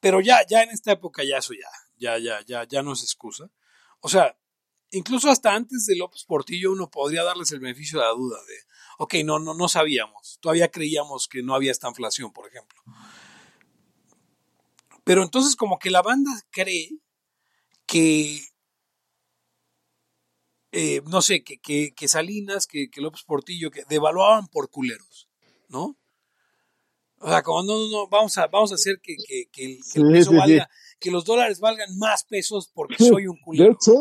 [0.00, 3.02] pero ya, ya en esta época ya eso ya, ya, ya, ya, ya no es
[3.02, 3.50] excusa.
[4.00, 4.36] O sea,
[4.92, 8.54] incluso hasta antes de López Portillo uno podría darles el beneficio de la duda de,
[8.98, 12.80] ok, no, no, no sabíamos, todavía creíamos que no había esta inflación, por ejemplo.
[15.04, 16.90] Pero entonces como que la banda cree
[17.86, 18.42] que,
[20.72, 25.28] eh, no sé, que, que, que Salinas, que, que López Portillo, que devaluaban por culeros,
[25.68, 25.96] ¿no?
[27.20, 29.80] O sea, como no, no, no, vamos a, vamos a hacer que, que, que el,
[29.94, 30.70] el peso valga,
[31.00, 33.72] que los dólares valgan más pesos porque soy un De culero.
[33.72, 33.94] hecho,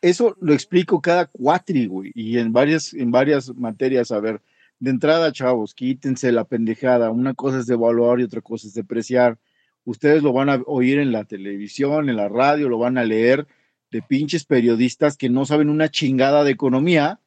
[0.00, 4.10] eso lo explico cada cuatri, y en varias, en varias materias.
[4.10, 4.40] A ver,
[4.78, 7.10] de entrada, chavos, quítense la pendejada.
[7.10, 9.38] Una cosa es devaluar y otra cosa es depreciar.
[9.84, 13.46] Ustedes lo van a oír en la televisión, en la radio, lo van a leer
[13.90, 17.20] de pinches periodistas que no saben una chingada de economía,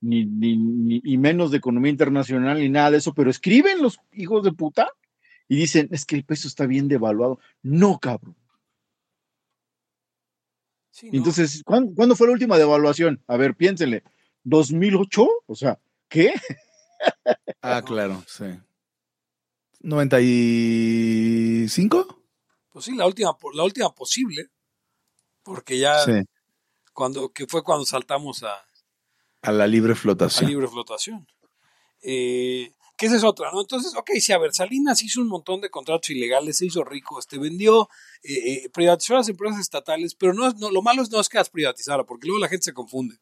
[0.00, 3.98] ni, ni, ni- y menos de economía internacional, ni nada de eso, pero escriben los
[4.12, 4.88] hijos de puta
[5.48, 7.40] y dicen, es que el peso está bien devaluado.
[7.62, 8.36] No, cabrón.
[10.90, 11.18] Sí, Y no.
[11.18, 13.22] Entonces, ¿cuándo, cuándo fue la última devaluación?
[13.26, 14.02] A ver, piénsenle.
[14.44, 15.28] ¿2008?
[15.46, 15.78] O sea,
[16.08, 16.34] ¿qué?
[17.62, 18.44] Ah, claro, sí.
[19.82, 22.16] ¿95?
[22.70, 24.48] Pues sí, la última, la última posible,
[25.42, 26.12] porque ya Sí.
[26.92, 28.54] cuando, que fue cuando saltamos a,
[29.42, 30.50] A la libre a flotación.
[30.50, 31.26] libre flotación.
[32.02, 33.62] Eh, que esa es otra, ¿no?
[33.62, 37.18] Entonces, ok, si a ver, Salinas hizo un montón de contratos ilegales, se hizo rico,
[37.18, 37.88] este, vendió,
[38.22, 38.34] eh,
[38.64, 41.48] eh, privatizó las empresas estatales, pero no, no, lo malo es no es que las
[41.48, 43.16] privatizara, porque luego la gente se confunde.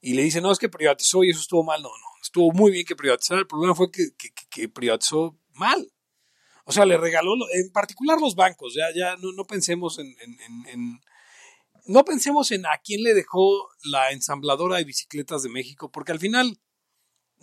[0.00, 1.82] Y le dice, no, es que privatizó y eso estuvo mal.
[1.82, 3.40] No, no, estuvo muy bien que privatizara.
[3.40, 5.92] El problema fue que, que- que- privatizó mal.
[6.64, 10.40] O sea, le regaló, en particular los bancos, ya, ya no, no pensemos en, en-
[10.40, 11.00] en- en-
[11.86, 16.20] no pensemos en a quién le dejó la ensambladora de bicicletas de México, porque al
[16.20, 16.56] final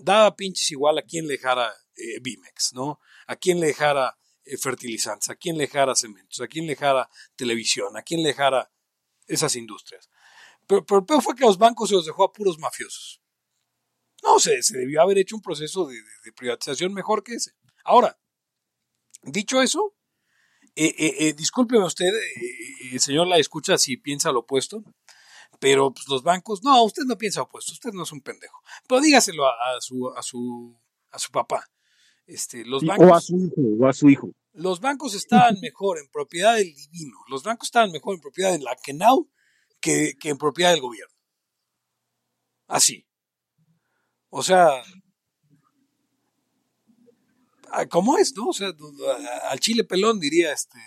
[0.02, 3.00] daba pinches igual a quién le dejara eh, Bimex, ¿no?
[3.28, 7.10] A quién le dejara eh, fertilizantes, a quién le dejara cementos, a quién le dejara
[7.36, 8.72] televisión, a quién le dejara
[9.28, 10.10] esas industrias.
[10.68, 13.22] Pero, pero el peor fue que los bancos se los dejó a puros mafiosos.
[14.24, 16.02] No, se, se debió haber hecho un proceso de,
[16.36, 17.54] privatización mejor que ese.
[17.84, 18.20] Ahora,
[19.24, 19.96] dicho eso,
[20.76, 22.10] eh, discúlpeme usted,
[23.00, 24.84] señor la escucha, si piensa lo opuesto,
[25.60, 28.60] pero pues, los bancos, no, usted no piensa opuesto, usted no es un pendejo.
[28.88, 30.78] Pero dígaselo a, a su, a, su,
[31.12, 31.66] a su papá.
[32.26, 34.32] Este, los, Sí, bancos, o a su hijo, o a su hijo.
[34.54, 38.60] los bancos estaban mejor en propiedad del divino, los bancos estaban mejor en propiedad de
[38.60, 39.30] la Kenau
[39.82, 41.16] que, que en propiedad del gobierno.
[42.68, 43.08] Así.
[44.30, 44.70] O sea,
[47.72, 48.48] ah, ¿cómo es, no?
[48.50, 48.72] O sea,
[49.50, 50.78] al chile pelón diría este.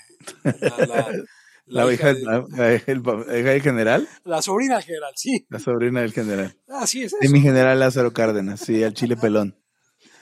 [0.61, 1.13] La, la-
[1.67, 4.43] La, la hija, hija de- la, la hija del, pa- la hija del general, la
[4.43, 5.47] sobrina del general, sí.
[5.49, 6.57] la sobrina del general.
[6.69, 7.33] Así es De eso.
[7.33, 9.57] mi general Lázaro Cárdenas, sí, al chile pelón.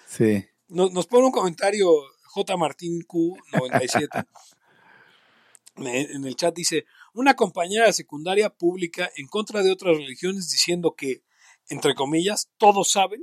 [0.07, 0.45] Sí.
[0.69, 1.89] Nos, nos pone un comentario
[2.25, 2.57] J.
[2.57, 4.27] Martín Q97.
[5.77, 6.85] Me- En el chat dice,
[7.15, 11.23] una compañera de secundaria pública en contra de otras religiones diciendo que,
[11.69, 13.23] entre comillas, todos saben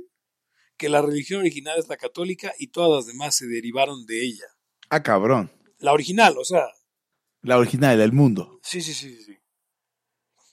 [0.76, 4.44] que la religión original es la católica y todas las demás se derivaron de ella.
[4.90, 5.50] Ah, cabrón.
[5.78, 6.64] La original, o sea,
[7.42, 8.60] La original del mundo.
[8.62, 9.36] sí, sí, sí, sí.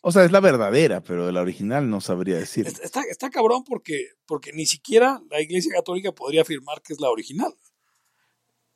[0.07, 2.67] O sea, es la verdadera, pero de la original no sabría decir.
[2.67, 6.99] Está, está- está cabrón porque, porque ni siquiera la Iglesia Católica podría afirmar que es
[7.01, 7.51] la original.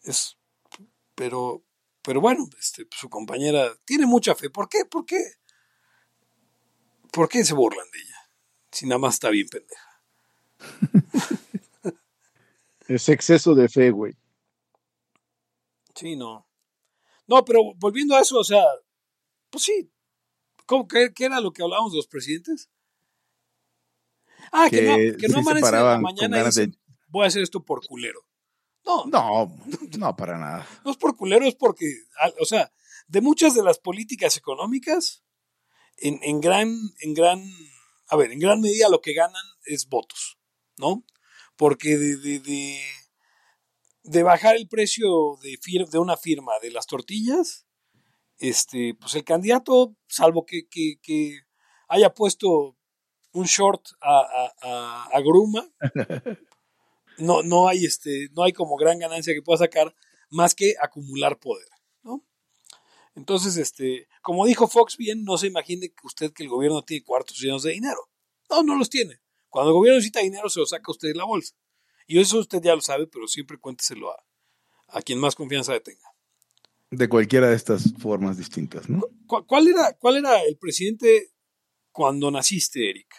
[0.02, 0.38] Es,
[1.14, 1.64] pero,
[2.02, 4.50] pero bueno, este, su compañera tiene mucha fe.
[4.50, 4.86] ¿Por qué?
[4.90, 5.20] ¿Por qué?
[7.12, 8.32] ¿Por qué se burlan de ella?
[8.72, 10.02] Si nada más está bien pendeja.
[12.88, 14.16] Es exceso de fe, güey.
[15.94, 16.48] Sí, no.
[17.30, 18.64] No, pero volviendo a eso, o sea,
[19.50, 19.92] pues sí.
[20.66, 22.70] ¿Cómo, qué, qué era lo que hablábamos de los presidentes?
[24.52, 26.78] Ah, que, Que no, que no amanecen en la mañana y de-
[27.08, 28.26] voy a hacer esto por culero.
[28.86, 29.56] No, No,
[29.98, 30.68] no, para nada.
[30.84, 31.86] No es por culero, es porque,
[32.40, 32.72] o sea,
[33.08, 35.24] de muchas de las políticas económicas,
[35.98, 37.44] en, en gran, en gran,
[38.08, 40.40] a ver, en gran medida lo que ganan es votos,
[40.78, 41.04] ¿no?
[41.58, 42.80] Porque de, de, de,
[44.14, 47.68] de bajar el precio de, fir- de una firma de las tortillas,
[48.40, 51.42] este, pues el candidato, salvo que, que, que
[51.88, 52.78] haya puesto
[53.34, 55.70] un short a, a, a- a Gruma,
[57.18, 59.94] no, no hay este, no hay como gran ganancia que pueda sacar
[60.30, 61.68] más que acumular poder,
[62.04, 62.26] ¿no?
[63.16, 67.04] Entonces, este, como dijo Fox bien, no se imagine que usted que el gobierno tiene
[67.04, 68.00] cuartos llenos de dinero.
[68.50, 69.20] No, no los tiene.
[69.50, 71.56] Cuando el gobierno necesita dinero, se lo saca usted de la bolsa.
[72.12, 74.18] Y eso usted ya lo sabe, pero siempre cuénteselo a,
[74.88, 76.08] a quien más confianza le tenga.
[76.90, 79.02] De cualquiera de estas formas distintas, ¿no?
[79.28, 81.34] ¿Cu- ¿Cuál era, cuál era el presidente
[81.92, 83.14] cuando naciste, Eric?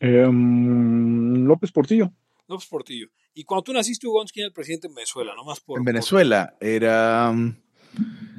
[0.00, 2.12] Em, López Portillo.
[2.48, 3.08] López Portillo.
[3.34, 5.34] Y cuando tú naciste, Hugo, ¿quién era el presidente en Venezuela?
[5.36, 7.54] Nomás por, En por- Venezuela era um,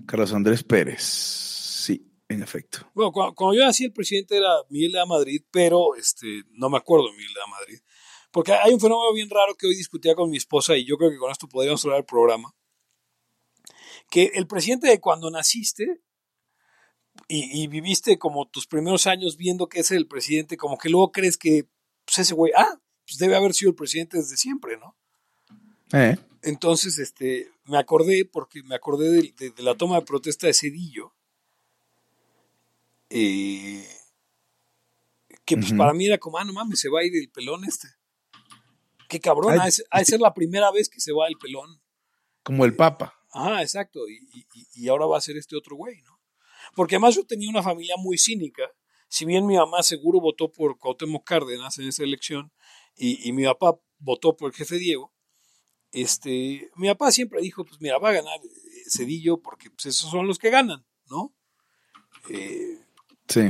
[0.06, 1.02] Carlos Andrés Pérez.
[1.04, 2.80] Sí, en efecto.
[2.94, 6.70] Bueno, cuando, cuando yo nací, el presidente era Miguel de la Madrid, pero este, no
[6.70, 7.80] me acuerdo de Miguel de la Madrid.
[8.32, 11.10] Porque hay un fenómeno bien raro que hoy discutía con mi esposa y yo creo
[11.10, 12.54] que con esto podríamos hablar el programa.
[14.10, 16.02] Que el presidente de cuando naciste
[17.28, 21.12] y, y viviste como tus primeros años viendo que es el presidente, como que luego
[21.12, 21.68] crees que
[22.06, 24.96] pues ese güey, ah, pues debe haber sido el presidente desde siempre, ¿no?
[25.94, 30.48] Eh, Entonces, este, me acordé, porque me acordé de, de- de la toma de protesta
[30.48, 31.14] de Cedillo,
[33.10, 33.88] eh,
[35.46, 37.64] que pues para mí era como, ah, no mames, se va a ir el pelón
[37.66, 37.88] este.
[39.08, 41.28] Qué cabrón, Ay, ha de ser- ha de ser la primera vez que se va
[41.28, 41.82] el pelón.
[42.44, 43.14] como el Papa.
[43.32, 46.20] Ajá, exacto, y, y- y- ahora va a ser este otro güey, ¿no?
[46.76, 48.64] Porque además yo tenía una familia muy cínica,
[49.10, 52.52] si bien mi mamá seguro votó por Cuauhtémoc Cárdenas en esa elección,
[52.96, 55.14] y, y mi papá votó por el jefe Diego,
[55.92, 60.10] este, mi papá siempre dijo, pues mira, va a ganar eh, Cedillo porque pues, esos
[60.10, 61.36] son los que ganan, ¿no?
[62.30, 62.80] Eh,
[63.28, 63.42] Sí.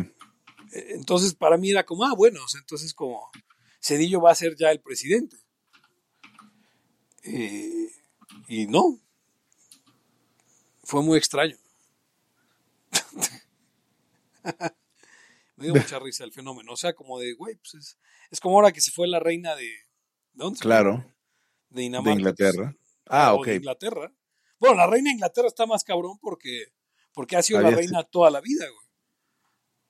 [0.71, 3.29] entonces, para mí era como, ah, bueno, entonces como
[3.81, 5.37] Cedillo va a ser ya el presidente.
[7.27, 7.91] Eh,
[8.47, 8.99] y no.
[10.83, 11.57] Fue muy extraño.
[15.57, 16.71] Me dio mucha risa el fenómeno.
[16.71, 17.97] O sea, como de, güey, pues es,
[18.31, 19.65] es como ahora que se fue la reina de...
[19.65, 20.59] ¿De dónde?
[20.59, 21.03] Claro.
[21.69, 22.11] De Dinamarca.
[22.11, 22.77] De Inglaterra.
[23.07, 23.47] Ah, o ok.
[23.47, 24.13] de Inglaterra.
[24.59, 26.67] Bueno, la reina de Inglaterra está más cabrón porque,
[27.13, 28.87] porque ha sido la reina toda la vida, güey.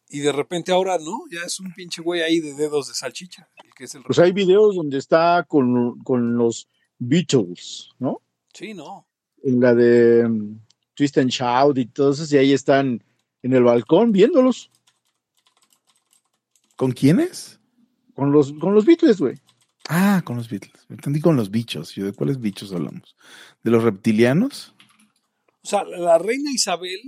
[0.09, 3.49] Y de repente ahora no, ya es un pinche güey ahí de dedos de salchicha,
[3.63, 6.69] el que es el Pues hay videos donde está con, con los
[6.99, 8.21] Beatles, ¿no?
[8.53, 9.07] Sí, no.
[9.43, 10.59] En la de mm,
[10.95, 13.03] Twist and Shout y todo eso, y ahí están
[13.43, 14.71] en el balcón viéndolos
[16.75, 17.59] ¿Con quiénes?
[18.13, 19.39] con los, con los Beatles, güey.
[19.89, 20.85] Ah, con los Beatles.
[20.89, 21.93] Me entendí con los bichos.
[21.95, 23.15] Yo, ¿De cuáles bichos hablamos?
[23.63, 24.73] ¿De los reptilianos?
[25.63, 26.99] O sea, la reina Isabel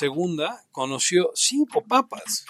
[0.00, 0.36] II
[0.70, 2.44] conoció cinco papas.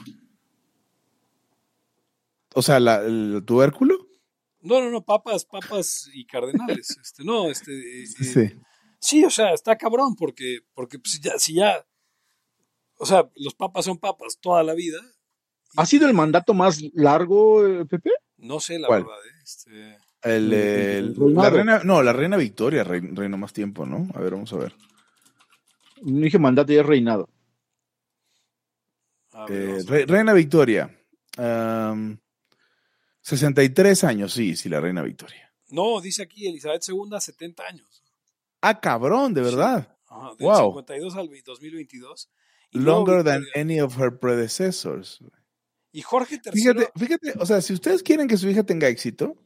[2.55, 4.09] O sea, la- el tubérculo.
[4.62, 6.97] No, no, no, papas, papas y cardenales.
[7.02, 8.60] Este, no, este, eh, eh, Sí.
[8.98, 11.84] sí, o sea, está cabrón porque, porque pues, ya, si ya,
[12.98, 14.98] o sea, los papas son papas toda la vida.
[15.76, 18.10] ¿Ha sido el mandato más largo, eh, Pepe?
[18.36, 19.05] No sé la ¿Cuál?
[19.05, 19.40] verdad, ¿eh?
[19.43, 21.43] Este, El, el- El reinado.
[21.43, 24.06] la reina, no, la reina Victoria rein- reinó más tiempo, ¿no?
[24.14, 24.74] A ver, vamos a ver.
[26.02, 27.28] No dije mandato, ya es reinado.
[29.48, 30.90] ver, Eh, re- reina Victoria.
[33.23, 35.53] 63 años, sí, sí, la reina Victoria.
[35.69, 38.05] No, dice aquí Elizabeth II, 70 años.
[38.61, 39.97] Ah, cabrón, de verdad.
[40.07, 40.70] Ajá, del Wow.
[40.73, 42.31] 52 al 2022.
[42.73, 45.20] Y luego Longer than any of her predecessors.
[45.93, 46.53] Y Jorge III.
[46.53, 49.36] Fíjate, fíjate, o sea, si ustedes quieren que su hija tenga éxito,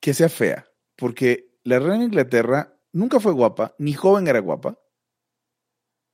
[0.00, 0.66] que sea fea,
[0.96, 4.78] porque la reina de Inglaterra nunca fue guapa, ni joven era guapa,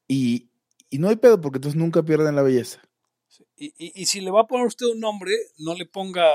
[0.09, 0.51] y,
[0.91, 2.81] y no hay pedo porque entonces nunca pierden la belleza.
[3.57, 6.27] Y, y- y si le va a poner usted un nombre, no le ponga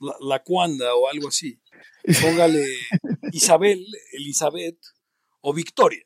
[0.00, 1.60] la, la Cuanda o algo así.
[2.20, 2.64] Póngale
[3.32, 4.78] Isabel, Elizabeth
[5.40, 6.04] o Victoria.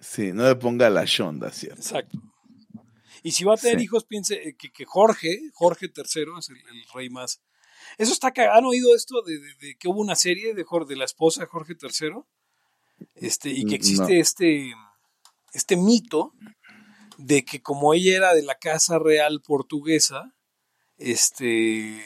[0.00, 1.80] Sí, no le ponga la shonda, ¿cierto?
[1.80, 2.18] Exacto.
[3.22, 3.84] Y si va a tener Sí.
[3.84, 7.40] hijos, piense eh, que, que Jorge, Jorge III, es el, el rey más.
[7.98, 8.58] Eso está cagado.
[8.58, 11.46] ¿Han oído esto de, de- de que hubo una serie de, de la esposa de
[11.46, 12.10] Jorge III?
[13.14, 14.20] Este, y que Mm, existe no.
[14.20, 14.72] este,
[15.52, 16.34] este mito
[17.18, 20.34] de que como ella era de la casa real portuguesa,
[20.98, 22.04] este.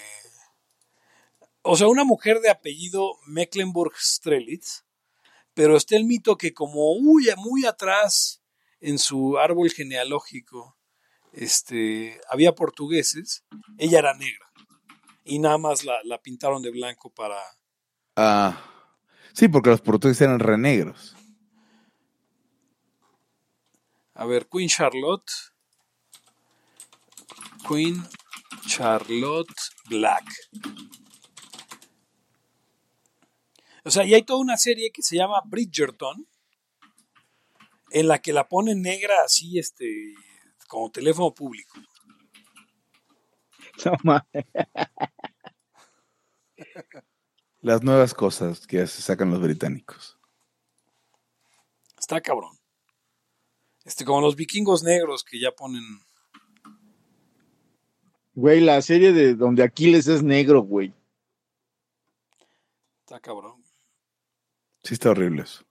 [1.63, 4.85] O sea, una mujer de apellido Mecklenburg-Strelitz,
[5.55, 8.43] pero está el mito que como huya muy atrás
[8.81, 10.77] en su árbol genealógico,
[11.33, 13.45] este, había portugueses,
[13.79, 14.47] ella era negra.
[15.25, 17.41] Y nada más la, la pintaron de blanco para...
[18.15, 18.63] Ah,
[19.33, 21.16] sí, porque los portugueses eran renegros.
[24.17, 25.31] A ver, Queen Charlotte.
[27.69, 28.03] Queen
[28.67, 29.55] Charlotte
[29.89, 30.25] Black.
[33.85, 36.27] O sea, y hay toda una serie que se llama Bridgerton,
[37.91, 40.15] en la que la ponen negra así, este,
[40.67, 41.79] como teléfono público.
[43.85, 44.47] No mames.
[47.61, 50.19] Las nuevas cosas que se sacan los británicos.
[51.99, 52.56] Está cabrón.
[53.87, 55.83] Este, como los vikingos negros que ya ponen.
[58.35, 60.93] Güey, la serie de donde Aquiles es negro, güey.
[63.01, 63.65] Está cabrón.
[64.83, 65.65] Sí, está horrible eso.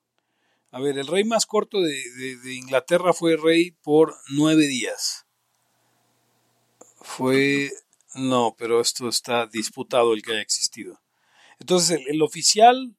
[0.72, 5.26] A ver, el rey más corto de, de- de Inglaterra fue rey por nueve días.
[7.02, 7.70] Fue.
[8.16, 11.02] No, pero esto está disputado el que haya existido.
[11.60, 12.96] Entonces, el, el oficial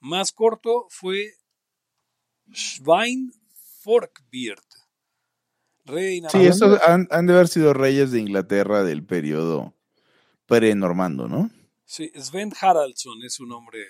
[0.00, 1.32] más corto fue
[2.52, 3.32] Svein
[3.84, 4.64] Forkbeard.
[5.84, 9.74] Rey de Sí, estos han, han de haber sido reyes de Inglaterra del periodo
[10.46, 11.50] pre-normando, ¿no?
[11.84, 13.80] Sí, Sven Haraldsson es su nombre.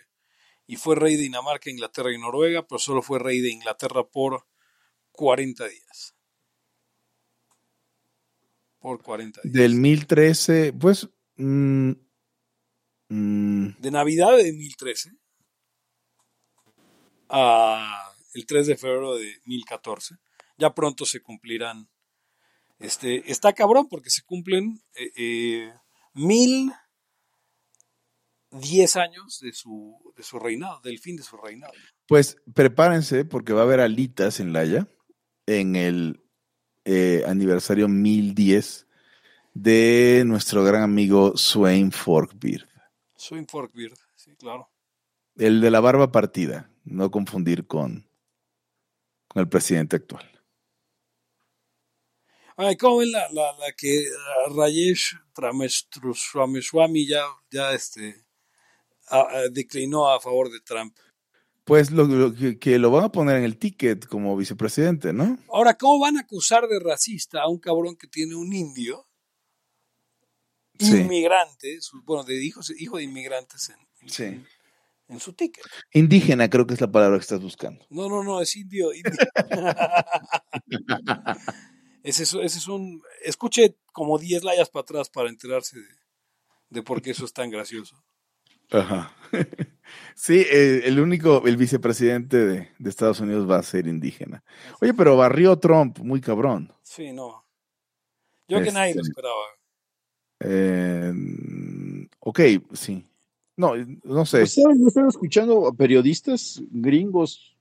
[0.66, 4.44] Y fue rey de Dinamarca, Inglaterra y Noruega, pero solo fue rey de Inglaterra por
[5.12, 6.16] 40 días.
[8.80, 9.54] Por 40 días.
[9.54, 11.08] Del 1013, pues.
[11.36, 11.92] mm,
[13.10, 15.12] mm, De Navidad de 1013
[17.28, 20.16] a el 3 de febrero de 1014.
[20.58, 21.88] Ya pronto se cumplirán.
[22.78, 25.72] Este, está cabrón porque se cumplen eh, eh,
[26.12, 26.72] mil
[28.50, 31.72] diez años de su, de su reinado, del fin de su reinado.
[32.06, 34.88] pues prepárense porque va a haber alitas en Laya
[35.46, 36.24] en el
[36.84, 38.86] eh, aniversario 1010
[39.54, 42.68] de nuestro gran amigo Swain Forkbeard.
[43.16, 44.68] Soy Forkbeard, sí, claro.
[45.36, 48.06] El de la barba partida, no confundir con,
[49.34, 50.30] con el presidente actual.
[52.56, 54.04] Ay, ¿Cómo ven la, la, la que
[54.46, 55.16] ah, Rajesh
[56.34, 58.24] Ramaswamy ya, ya este,
[59.08, 60.96] a- a- declinó a favor de Trump?
[61.64, 65.38] Pues lo, lo que, que lo van a poner en el ticket como vicepresidente, ¿no?
[65.48, 69.08] Ahora, ¿cómo van a acusar de racista a un cabrón que tiene un indio
[70.78, 70.98] Sí.
[70.98, 74.44] inmigrante, bueno, de hijos, hijo de inmigrantes en, en- Sí.
[75.08, 75.64] En su ticket?
[75.92, 77.84] Indígena creo que es la palabra que estás buscando.
[77.90, 78.92] No, no, no, es indio.
[78.92, 79.12] indio.
[82.02, 83.02] ese, es, ese es un...
[83.24, 85.86] Escuche como 10 layas para atrás para enterarse de,
[86.70, 88.02] de por qué eso es tan gracioso.
[88.70, 89.12] Ajá.
[90.14, 94.42] Sí, eh, el único, el vicepresidente de, de Estados Unidos va a ser indígena.
[94.80, 96.72] Oye, pero barrió Trump, muy cabrón.
[96.82, 97.44] Sí, no.
[98.48, 99.44] Yo que nadie lo Este- esperaba.
[100.40, 101.12] Eh,
[102.20, 102.40] ok,
[102.72, 103.06] sí.
[103.56, 104.38] No, no sé.
[104.40, 104.56] Pues.
[104.56, 107.56] Yo estaba escuchando periodistas gringos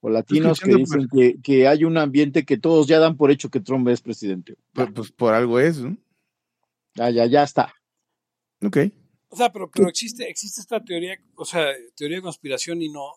[0.00, 3.50] o latinos que dicen que, que hay un ambiente que todos ya dan por hecho
[3.50, 4.56] que Trump es presidente.
[4.72, 5.96] Pues, pues por algo es, ¿no?
[6.94, 7.72] Ya, ya, ya está.
[8.62, 8.78] Ok.
[9.28, 13.12] O sea, pero, pero existe, existe esta teoría, o sea, teoría de conspiración y no,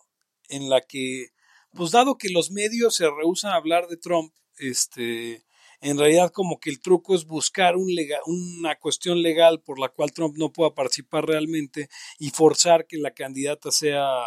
[0.48, 1.28] en la que,
[1.72, 5.42] pues dado que los medios se rehusan a hablar de Trump, este,
[5.82, 7.90] en realidad como que el truco es buscar un
[8.26, 11.88] una cuestión legal por la cual Trump no pueda participar realmente
[12.18, 14.22] y forzar que la candidata sea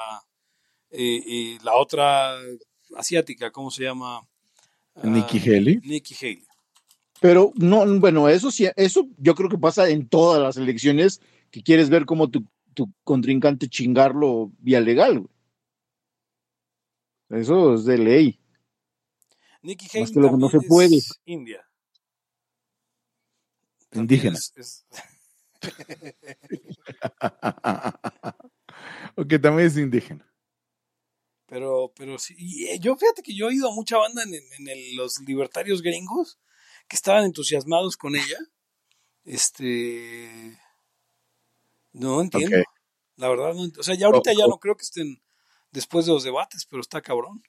[0.91, 2.35] eh, eh, la otra
[2.95, 4.21] asiática, ¿cómo se llama?
[4.95, 5.79] Ah, Nikki Haley.
[5.83, 6.43] Nikki Haley.
[7.21, 11.63] Pero no, bueno, eso sí, eso yo creo que pasa en todas las elecciones que
[11.63, 15.21] quieres ver cómo tu, tu contrincante chingarlo vía legal.
[15.21, 17.41] güey.
[17.41, 18.39] Eso es de ley.
[19.65, 20.95] Nikki Más Haley que lo que no se puede.
[20.97, 21.67] es India.
[23.91, 24.37] Indígena.
[24.37, 24.85] es- es-
[29.15, 30.29] ok, también es indígena.
[31.47, 34.33] Pero, pero sí, y, eh, yo fíjate que yo he oído a mucha banda en,
[34.33, 36.39] en el- los libertarios gringos
[36.87, 38.37] que estaban entusiasmados con ella.
[39.23, 40.59] Este.
[41.93, 42.57] No entiendo.
[43.15, 45.21] La verdad, no o sea, ya ahorita ya no creo que estén
[45.71, 47.41] después de los debates, pero está cabrón.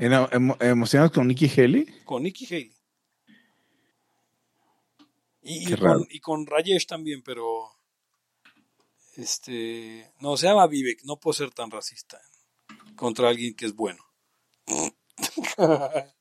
[0.00, 1.86] Emo- ¿Emocionados con Nikki Haley?
[2.04, 2.74] Con Nikki Haley.
[5.42, 7.70] Y, y con, y con Rajesh también, pero.
[9.16, 10.10] Este.
[10.20, 12.20] No, se llama Vivek, no puedo ser tan racista
[12.96, 14.02] contra alguien que es bueno.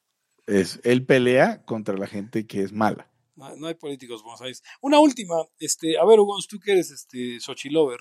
[0.48, 3.12] Es, él pelea contra la gente que es mala.
[3.36, 4.64] No, no hay políticos buenos.
[4.82, 8.00] Una última, este, a ver, Hugo, tú que eres este Xochilover,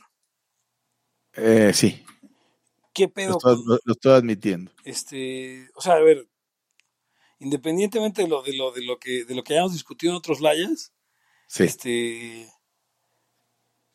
[1.35, 2.03] Eh, sí,
[2.99, 4.71] ¿qué lo pedo estoy, con lo- lo estoy admitiendo.
[4.85, 6.29] este, o sea, a ver,
[7.39, 10.41] independientemente de lo de lo de lo que de lo que hayamos discutido en otros
[10.41, 10.93] layas,
[11.47, 11.65] Sí.
[11.65, 12.49] este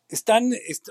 [0.08, 0.90] están est-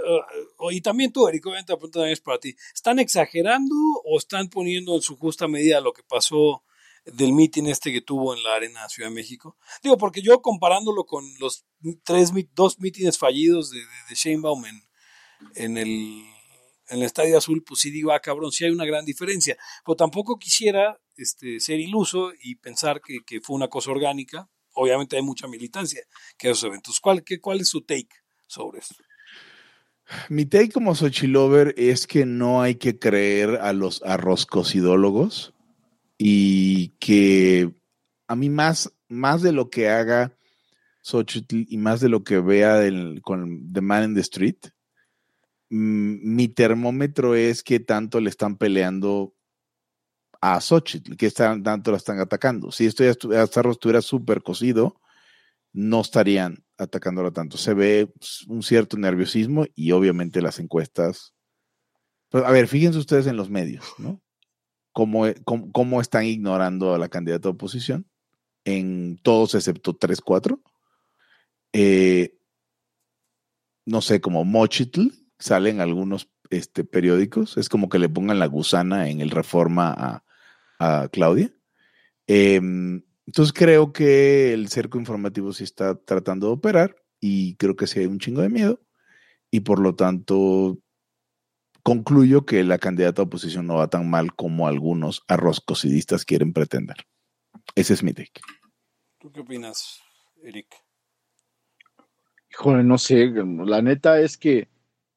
[0.59, 2.57] uh, y también tú, Eric, obviamente la pregunta también es para ti.
[2.75, 3.75] ¿Están exagerando
[4.05, 6.65] o están poniendo en su justa medida lo que pasó
[7.05, 9.57] del mitin este que tuvo en la Arena Ciudad de México?
[9.83, 11.65] Digo, porque yo comparándolo con los
[12.05, 14.83] tres dos mítines fallidos de, de, de Sheinbaum en,
[15.55, 16.25] en el
[16.93, 19.57] en el Estadio Azul, pues sí digo, ah, cabrón, sí hay una gran diferencia.
[19.85, 24.49] Pero tampoco quisiera este, ser iluso y pensar que, que fue una cosa orgánica.
[24.75, 26.03] Obviamente hay mucha militancia
[26.39, 27.01] que esos eventos.
[27.01, 28.09] ¿Cuál, qué, ¿Cuál es su take
[28.47, 28.95] sobre esto?
[30.29, 35.55] Mi take como Xochilover es que no hay que creer a los arroscosidólogos
[36.19, 37.73] y que
[38.27, 40.37] a mí más, más de lo que haga
[41.03, 44.57] Xochitl y más de lo que vea del- con The Man in the Street,
[45.75, 49.35] mi termómetro es que tanto le están peleando
[50.43, 52.71] a Xochitl, que tanto la están atacando.
[52.71, 55.01] Si esto ya estuviera súper cocido,
[55.73, 57.57] no estarían atacándola tanto.
[57.57, 61.33] Se ve pues, un cierto nerviosismo y obviamente las encuestas.
[62.29, 64.21] Pero, a ver, fíjense ustedes en los medios, ¿no?
[64.93, 68.07] Cómo, cómo, cómo están ignorando a la candidata de oposición
[68.65, 70.63] en todos excepto 3, 4.
[71.73, 72.39] Eh,
[73.87, 77.57] no sé, como Mochitl, salen algunos este, periódicos.
[77.57, 80.25] Es como que le pongan la gusana en el reforma a,
[80.79, 81.53] a Claudia.
[82.27, 87.87] Em, entonces creo que el cerco informativo sí está tratando de operar y creo que
[87.87, 88.81] sí hay un chingo de miedo
[89.51, 90.79] y por lo tanto
[91.83, 96.97] concluyo que la candidata a oposición no va tan mal como algunos arroscosidistas quieren pretender.
[97.75, 98.41] Ese es mi take.
[99.19, 100.01] ¿Tú qué opinas,
[100.43, 100.67] Eric?
[102.51, 104.69] Híjole, no sé, la neta es que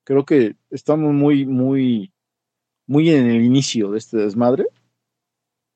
[0.06, 2.14] creo que estamos muy, muy,
[2.88, 4.66] muy en el inicio de este desmadre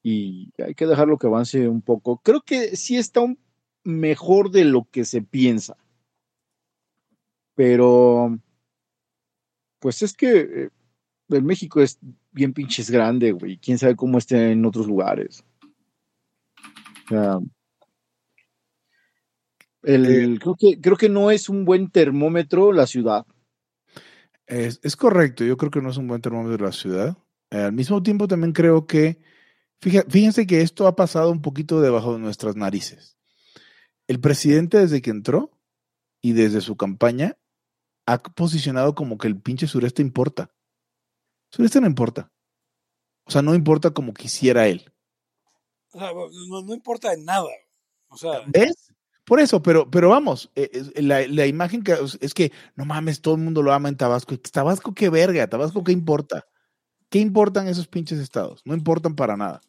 [0.01, 2.21] y hay que dejarlo que avance un poco.
[2.23, 3.37] Creo que sí está un
[3.83, 5.75] mejor de lo que se piensa,
[7.55, 8.39] pero
[9.79, 10.69] pues es que eh,
[11.29, 11.99] el México es
[12.31, 13.57] bien pinches grande, güey.
[13.57, 15.43] Quién sabe cómo esté en otros lugares.
[17.05, 17.39] O sea,
[19.81, 23.25] El, creo, que, creo que no es un buen termómetro la ciudad.
[24.49, 27.15] Es, es correcto, yo creo que no es un buen termómetro la ciudad.
[27.51, 29.21] Al mismo tiempo también creo que,
[29.79, 33.15] fíjense que esto ha pasado un poquito debajo de nuestras narices.
[34.07, 35.51] El presidente desde que entró
[36.19, 37.37] y desde su campaña
[38.07, 40.51] ha posicionado como que el pinche sureste importa.
[41.51, 42.31] Sureste no importa.
[43.25, 44.91] O sea, no importa como quisiera él.
[45.91, 47.49] O sea, no, no importa de nada.
[48.07, 48.91] O sea, ¿Ves?
[49.29, 53.21] Por eso, pero, pero vamos, eh, eh, la, la, imagen que es que no mames,
[53.21, 54.35] todo el mundo lo ama en Tabasco.
[54.39, 56.47] Tabasco, qué verga, Tabasco, qué importa.
[57.11, 58.63] ¿Qué importan esos pinches estados?
[58.65, 59.61] No importan para nada.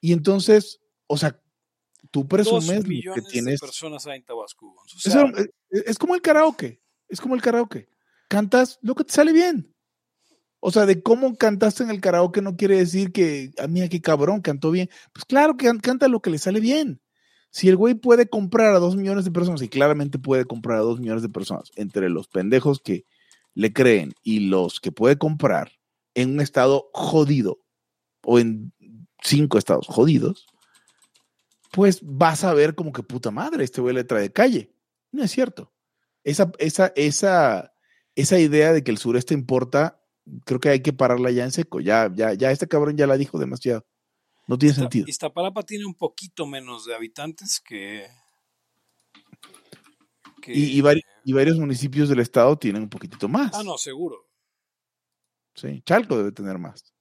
[0.00, 1.38] Y entonces, o sea,
[2.10, 3.60] tú presumes que tienes.
[3.60, 4.74] De personas hay en Tabasco.
[4.74, 6.80] O sea, es, es como el karaoke.
[7.06, 7.90] Es como el karaoke.
[8.30, 9.76] Cantas lo que te sale bien.
[10.60, 14.00] O sea, de cómo cantaste en el karaoke no quiere decir que a mí aquí
[14.00, 14.88] cabrón cantó bien.
[15.12, 17.02] Pues claro que canta lo que le sale bien.
[17.56, 20.82] Si el güey puede comprar a dos millones de personas, y claramente puede comprar a
[20.82, 23.06] dos millones de personas, entre los pendejos que
[23.54, 25.72] le creen y los que puede comprar
[26.12, 27.60] en un estado jodido,
[28.22, 28.74] o en
[29.22, 30.46] cinco estados jodidos,
[31.72, 34.74] pues vas a ver como que puta madre, este güey le trae de calle.
[35.10, 35.72] No es cierto.
[36.24, 37.72] Esa, esa, esa,
[38.16, 40.02] esa idea de que el sureste importa
[40.44, 41.80] creo que hay que pararla ya en seco.
[41.80, 43.86] Ya, ya, ya este cabrón ya la dijo demasiado.
[44.46, 45.06] No tiene sentido.
[45.08, 48.08] Iztapalapa tiene un poquito menos de habitantes que.
[50.46, 53.50] y, y, varios municipios del estado tienen un poquitito más.
[53.54, 54.28] Ah, no, seguro.
[55.54, 56.94] Sí, Chalco debe tener más.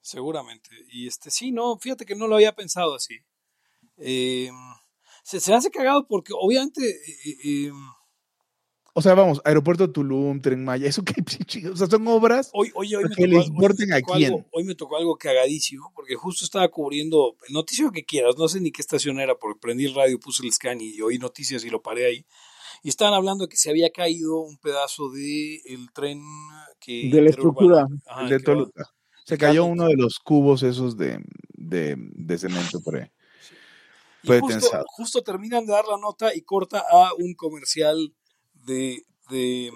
[0.00, 0.68] Seguramente.
[0.90, 3.20] Y este, sí, no, fíjate que no lo había pensado así.
[3.96, 4.50] Eh,
[5.22, 6.82] se, se, hace cagado porque obviamente.
[6.86, 7.72] Eh, eh,
[8.96, 11.14] o sea, vamos, Aeropuerto Tulum, Tren Maya, eso que
[11.68, 14.32] o sea, son obras hoy, hoy, hoy que les importen a quién.
[14.32, 18.46] Algo, hoy me tocó algo cagadísimo, porque justo estaba cubriendo el noticiero que quieras, no
[18.46, 21.64] sé ni qué estación era, porque prendí el radio, puse el scan y oí noticias
[21.64, 22.26] y lo paré ahí.
[22.84, 26.22] Y estaban hablando de que se había caído un pedazo de el tren
[26.78, 28.94] que de la estructura Ajá, de Toluca.
[29.24, 31.18] Se cayó uno de los cubos esos de,
[31.48, 33.10] de, de cemento por ahí.
[34.22, 38.14] Fue justo, justo terminan de dar la nota y corta a un comercial
[38.64, 39.72] de, de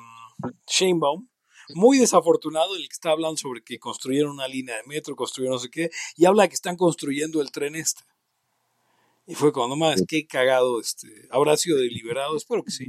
[0.67, 1.27] Sheinbaum,
[1.75, 5.61] muy desafortunado, el que está hablando sobre que construyeron una línea de metro, construyeron no
[5.61, 8.03] sé qué, y habla que están construyendo el tren este.
[9.27, 12.87] Y fue no más, qué cagado, este, habrá sido deliberado, espero que sí.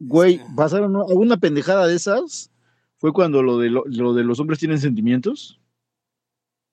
[0.00, 2.50] Güey, este, pasaron alguna pendejada de esas,
[2.96, 5.60] fue cuando lo de, lo, lo de los hombres tienen sentimientos.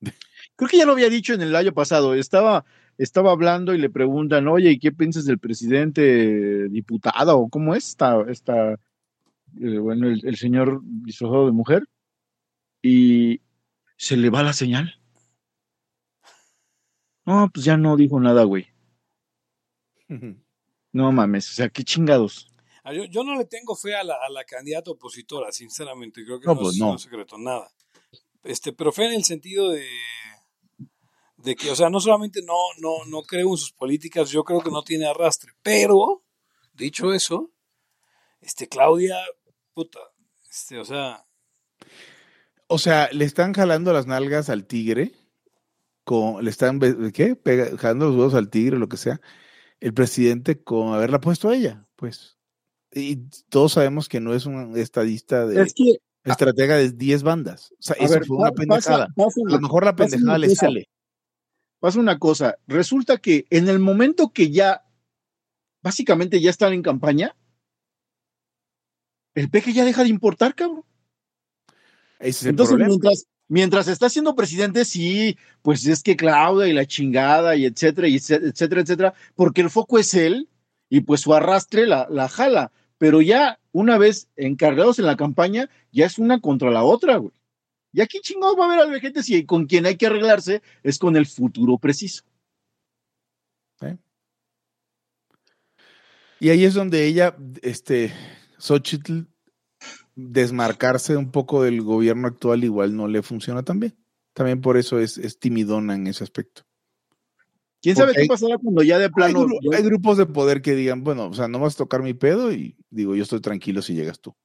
[0.56, 2.66] Creo que ya lo había dicho en el año pasado, estaba
[2.98, 7.40] estaba hablando y le preguntan, oye, ¿y qué piensas del presidente diputado?
[7.40, 11.84] ¿O cómo es esta, esta eh, bueno, el, el, señor disfrazado de mujer?
[12.82, 13.42] Y
[13.98, 15.00] se le va la señal.
[17.26, 18.68] No, pues ya no dijo nada, güey.
[20.92, 22.48] No mames, o sea, qué chingados.
[22.82, 26.40] Ah, yo, yo no le tengo fe a la, a la, candidata opositora, sinceramente, creo
[26.40, 26.92] que no, no, pues es, no.
[26.94, 27.70] no secreto, nada.
[28.46, 29.86] Este, pero fe en el sentido de
[31.46, 34.62] de que, o sea, no solamente no, no, no creo en sus políticas, yo creo
[34.62, 36.24] que no tiene arrastre, pero,
[36.74, 37.52] dicho eso,
[38.42, 39.16] este, Claudia,
[39.74, 40.00] puta,
[40.50, 41.24] este, o sea...
[42.68, 45.12] O sea, le están jalando las nalgas al tigre,
[46.04, 46.80] con, le están,
[47.14, 47.36] ¿qué?
[47.36, 49.22] Pega, jalando los huevos al tigre, lo que sea,
[49.80, 52.40] el presidente con haberla puesto a ella, pues.
[52.92, 53.18] Y
[53.50, 55.62] todos sabemos que no es un estadista de...
[55.62, 57.72] Es que, estratega de 10 bandas.
[57.74, 59.10] O sea, eso ver, fue una pendejada.
[59.16, 60.90] Pasa, pasa, a lo mejor la pendejada le sale
[61.80, 64.86] pasa una cosa, resulta que en el momento que ya,
[65.82, 67.36] básicamente ya están en campaña,
[69.36, 70.84] el peje ya deja de importar, cabrón.
[72.20, 76.74] Ese es Entonces, el mientras, mientras está siendo presidente, sí, pues es que Claudia y
[76.74, 80.50] la chingada y etcétera, y etcétera, etcétera, porque el foco es él
[80.90, 82.72] y pues su arrastre la, la jala.
[82.98, 87.34] Pero ya una vez encargados en la campaña, ya es una contra la otra, güey.
[87.96, 91.00] Y aquí chingados va a haber al vejete si con quien hay que arreglarse es
[91.00, 92.24] con el futuro preciso.
[93.80, 93.96] ¿Eh?
[96.42, 98.12] Y ahí es donde ella, este,
[98.58, 99.22] Xochitl,
[100.14, 103.96] desmarcarse un poco del gobierno actual igual no le funciona tan bien.
[104.34, 106.64] También por eso es, es timidona en ese aspecto.
[107.82, 109.48] ¿Quién sabe qué pasará cuando ya de plano...
[109.72, 112.14] Hay, hay, grupos de poder que digan, bueno, o sea, no vas a tocar mi
[112.14, 114.36] pedo y digo, yo estoy tranquilo si llegas tú.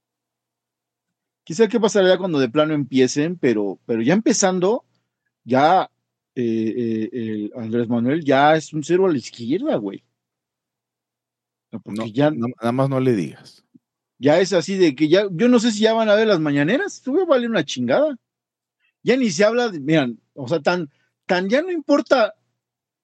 [1.50, 4.84] Quizá qué pasaría cuando de plano empiecen, pero, pero ya empezando,
[5.42, 5.90] ya
[6.36, 10.04] eh, eh, Andrés Manuel ya es un cero a la izquierda, güey.
[11.68, 13.64] Porque no, ya no, nada más no le digas.
[14.16, 16.38] Ya es así de que ya, yo no sé si ya van a ver las
[16.38, 18.16] mañaneras, esto va a valer una chingada.
[19.02, 20.88] Ya ni se habla, de, miran, o sea, tan,
[21.26, 22.36] tan ya no importa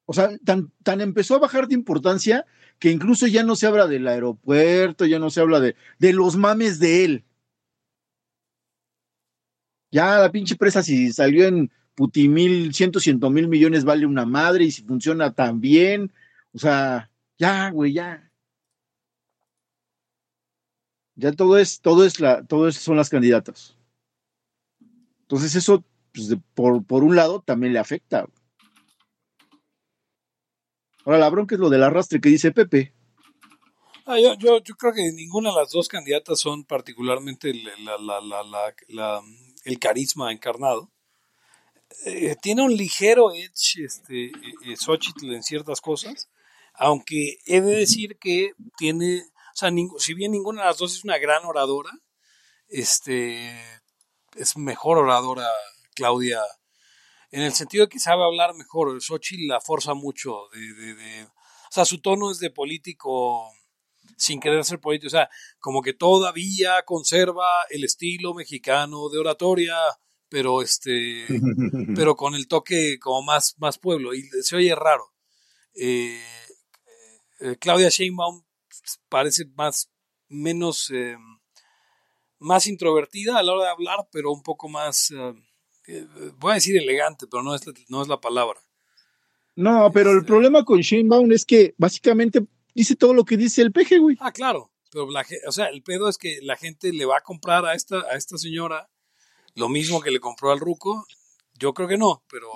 [0.05, 2.47] O sea, tan, tan empezó a bajar de importancia
[2.79, 6.37] que incluso ya no se habla del aeropuerto, ya no se habla de, de los
[6.37, 7.26] mames de él.
[9.91, 14.65] Ya la pinche presa, si salió en putimil, ciento, ciento mil millones, vale una madre
[14.65, 16.13] y si funciona tan bien.
[16.53, 18.31] O sea, ya, güey, ya.
[21.15, 23.77] Ya todo es, todo es la, todo es, son las candidatas.
[25.23, 25.83] Entonces, eso,
[26.13, 28.27] pues, por, por un lado, también le afecta.
[31.05, 32.93] Ahora, la bronca es lo del arrastre que dice Pepe.
[34.05, 38.21] Ah, yo, yo, yo creo que ninguna de las dos candidatas son particularmente la- la-
[38.89, 39.23] la-
[39.67, 40.91] el carisma encarnado.
[42.05, 44.33] Eh, tiene un ligero edge este, eh,
[44.65, 46.29] eh, Xochitl en ciertas cosas,
[46.75, 49.23] aunque he de decir que tiene,
[49.55, 51.91] o sea, si bien ninguna de las dos es una gran oradora,
[52.69, 53.51] este,
[54.35, 55.49] es mejor oradora
[55.95, 56.41] Claudia,
[57.31, 59.01] en el sentido de que sabe hablar mejor.
[59.01, 63.51] Xochitl la forza mucho, de- de- o sea, su tono es de político
[64.17, 65.29] sin querer ser político, o sea,
[65.59, 69.77] como que todavía conserva el estilo mexicano de oratoria,
[70.29, 71.27] pero este,
[71.95, 75.13] pero con el toque como más, más pueblo, y se oye raro.
[75.75, 76.21] Eh,
[77.41, 78.43] eh, Claudia Sheinbaum
[79.09, 79.91] parece más,
[80.29, 81.17] menos, eh,
[82.39, 85.35] más introvertida a la hora de hablar, pero un poco más, eh,
[85.89, 86.07] eh,
[86.39, 88.61] voy a decir elegante, pero no es, no es la palabra.
[89.55, 92.47] No, pero el problema con Sheinbaum es que básicamente
[92.77, 94.17] dice todo lo que dice el peje, güey.
[94.21, 97.23] Ah, claro, pero la, o sea, el pedo es que la gente le va a
[97.23, 98.89] comprar a esta, a esta señora
[99.55, 101.07] lo mismo que le compró al Ruco.
[101.59, 102.49] Yo creo que no, pero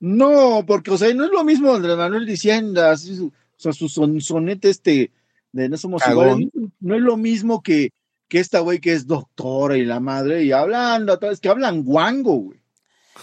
[0.00, 3.72] No, porque, o sea, no es lo mismo Andrés Manuel diciendo así, su, o sea,
[3.72, 5.12] su son- sonete este
[5.52, 6.48] de no somos iguales,
[6.80, 7.90] no, es lo mismo que,
[8.28, 12.34] que esta güey que es doctora y la madre y hablando, es que hablan guango,
[12.34, 12.60] güey.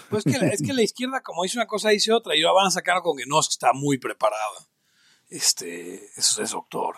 [0.09, 2.67] pues que es que la izquierda, como dice una cosa, dice otra, y la van
[2.67, 4.41] a sacar con que no, es que está muy preparada.
[5.29, 6.95] Este, eso es doctor.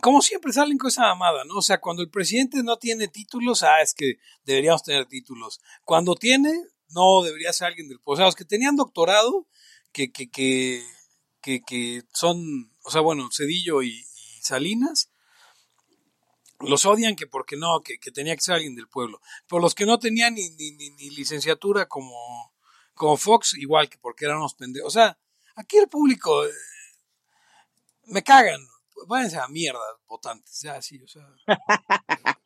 [0.00, 1.56] Como siempre salen con esa mamada, ¿no?
[1.56, 5.60] O sea, cuando el presidente no tiene títulos, ah, es que deberíamos tener títulos.
[5.84, 6.52] Cuando tiene,
[6.90, 7.98] no, debería ser alguien del...
[8.04, 9.46] O sea, los que tenían doctorado,
[9.92, 10.82] que, que, que,
[11.40, 14.04] que, son, o sea, bueno, Cedillo y,
[14.42, 15.10] Salinas,
[16.60, 19.20] los odian que porque no, que, que tenía que ser alguien del pueblo.
[19.48, 22.54] Pero los que no tenían ni, ni, ni, ni licenciatura como,
[22.94, 24.88] como Fox, igual que porque eran unos pendejos.
[24.88, 25.18] O sea,
[25.56, 26.50] aquí el público eh,
[28.06, 28.60] me cagan.
[29.08, 30.60] Váyanse a mierda, votantes.
[30.62, 31.28] Ya, sí, o sea.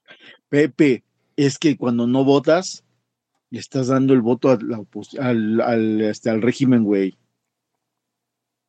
[0.49, 1.05] Pepe,
[1.37, 2.85] es que cuando no votas,
[3.51, 7.17] le estás dando el voto a la opos- al, al, este, al régimen, güey.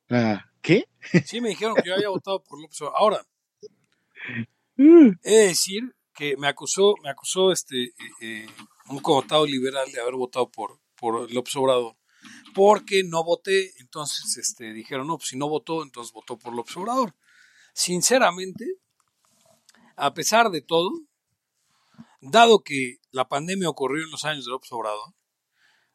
[0.10, 0.86] Ah, ¿Qué?
[1.26, 3.00] Sí me dijeron que yo había votado por López Obrador.
[3.02, 3.26] Ahora,
[5.24, 8.48] he de decir que me acusó, me acusó este eh, eh,
[8.90, 11.96] un connotado liberal de haber votado por, por López Obrador.
[12.54, 16.76] Porque no voté, entonces este, dijeron, no, pues si no votó, entonces votó por López
[16.78, 17.16] Obrador.
[17.74, 18.66] Sinceramente,
[19.96, 20.92] a pesar de todo,
[22.20, 25.14] dado que la pandemia ocurrió en los años de López Obrador,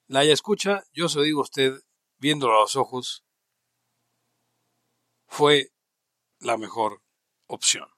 [0.08, 1.74] la escucha, yo se lo digo a usted,
[2.18, 3.24] viéndolo a los ojos,
[5.26, 5.72] fue
[6.40, 7.02] la mejor
[7.46, 7.88] opción.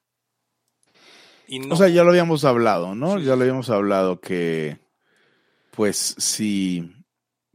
[1.46, 3.18] Y no, O sea, ya lo habíamos hablado, ¿no?
[3.18, 4.78] Sí, ya lo habíamos hablado que,
[5.70, 6.92] pues, si,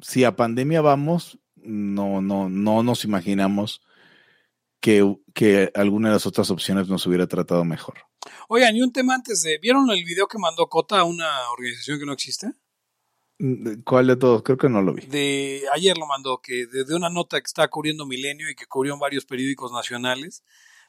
[0.03, 3.81] si a pandemia vamos, no, no, no nos imaginamos
[4.79, 7.95] que, que alguna de las otras opciones nos hubiera tratado mejor.
[8.49, 9.57] Oigan, y un tema antes de.
[9.59, 12.51] ¿Vieron el video que mandó Cota a una organización que no existe?
[13.39, 14.43] Mm, ¿Cuál de todos?
[14.43, 15.05] Creo que no lo vi.
[15.05, 18.65] De ayer lo mandó, que de, de una nota que está cubriendo Milenio y que
[18.65, 20.43] cubrió en varios periódicos nacionales,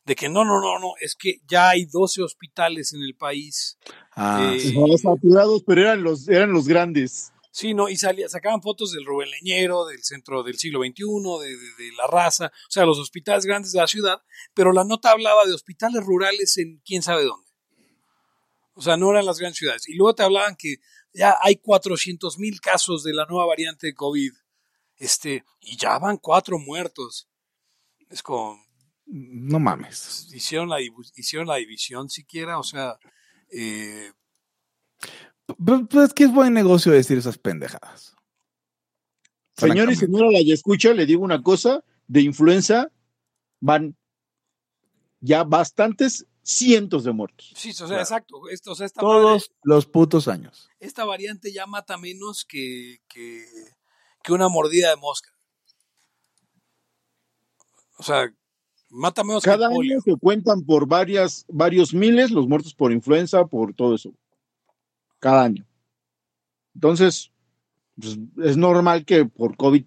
[0.05, 3.79] de que no, no, no, no, es que ya hay 12 hospitales en el país.
[4.17, 4.75] Ah, Eh, sí.
[4.75, 7.33] Los saturados, pero eran los, eran los grandes.
[7.57, 11.05] Sí, no, y salía, sacaban fotos del Rubén Leñero, del centro del siglo XXI,
[11.41, 14.21] de, de- de la raza, o sea, los hospitales grandes de la ciudad,
[14.55, 17.49] pero la nota hablaba de hospitales rurales en quién sabe dónde.
[18.73, 19.89] O sea, no eran las grandes ciudades.
[19.89, 20.79] Y luego te hablaban que
[21.13, 24.33] ya hay 400 mil casos de la nueva variante de COVID,
[24.97, 27.29] este, y ya van cuatro muertos.
[28.11, 28.59] Es como,
[29.07, 30.27] No mames.
[30.35, 32.99] hicieron la, hicieron la división siquiera, o sea,
[33.53, 34.11] eh,
[35.47, 38.15] Pero, pero es que es buen negocio decir esas pendejadas.
[39.57, 42.91] Señor y señora, la ya escucha, le digo una cosa, de influenza
[43.61, 43.97] van
[45.21, 47.53] ya bastantes cientos de muertos.
[47.57, 48.03] sí, o sea, Claro.
[48.03, 48.49] exacto.
[48.51, 50.69] Esto, o sea, esta madre- Todos los putos años.
[50.81, 53.45] esta variante ya mata menos que, que,
[54.23, 55.31] que una mordida de mosca.
[57.97, 58.29] O sea,
[58.91, 63.47] mata menos Cada que año se cuentan por varias, varios miles los muertos por influenza,
[63.47, 64.13] por todo eso.
[65.25, 65.67] Cada año.
[66.75, 67.33] Entonces,
[67.99, 69.83] pues, es normal que por COVID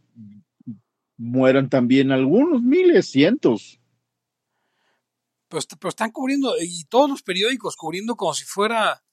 [1.16, 3.80] mueran también algunos, miles, cientos.
[5.48, 9.04] Pero, pero están cubriendo, y todos los periódicos cubriendo como si fuera,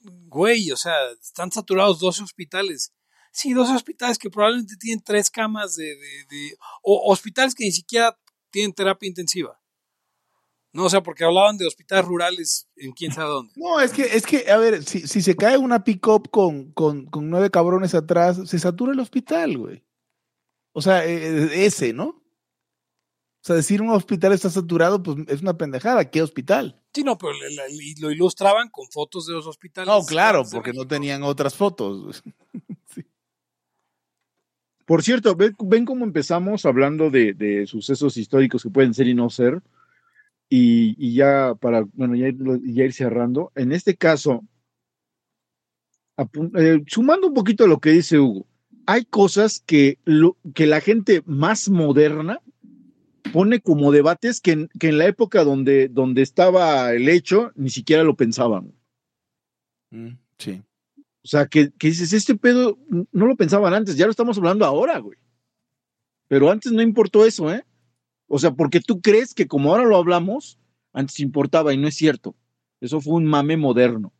[0.00, 2.94] güey, o sea, están saturados 12 hospitales.
[3.30, 7.72] Sí, 12 hospitales que probablemente tienen tres camas de, de, de o hospitales que ni
[7.72, 8.18] siquiera
[8.50, 9.61] tienen terapia intensiva.
[10.72, 13.52] No, o sea, porque hablaban de hospitales rurales en quién sabe dónde.
[13.56, 17.04] No, es que, es que, a ver, si, si se cae una pick-up con, con,
[17.06, 19.84] con, nueve cabrones atrás, se satura el hospital, güey.
[20.72, 22.22] O sea, e, ese, ¿no?
[23.42, 26.10] O sea, decir un hospital está saturado, pues es una pendejada.
[26.10, 26.80] ¿Qué hospital?
[26.94, 27.32] Sí, no, pero
[28.00, 29.92] lo ilustraban con fotos de los hospitales.
[29.92, 32.22] No, claro, porque no tenían otras fotos.
[32.94, 33.04] sí.
[34.86, 39.14] Por cierto, ven, ven cómo empezamos hablando de, de, sucesos históricos que pueden ser y
[39.14, 39.60] no ser.
[40.54, 43.50] Y, y ya para, bueno, ya, ya, ir cerrando.
[43.54, 44.44] En este caso,
[46.58, 48.46] eh, sumando un poquito a lo que dice Hugo,
[48.84, 52.38] hay cosas que, lo, que la gente más moderna
[53.32, 57.70] pone como debates que en, que en la época donde, donde, estaba el hecho ni
[57.70, 58.74] siquiera lo pensaban.
[59.88, 60.62] Mm, sí.
[61.24, 64.66] O sea, que, que, dices, este pedo no lo pensaban antes, ya lo estamos hablando
[64.66, 65.16] ahora, güey.
[66.28, 67.64] Pero antes no importó eso, ¿eh?
[68.34, 70.58] O sea, porque tú crees que como ahora lo hablamos,
[70.94, 72.34] antes importaba y no es cierto.
[72.80, 74.10] Eso fue un mame moderno.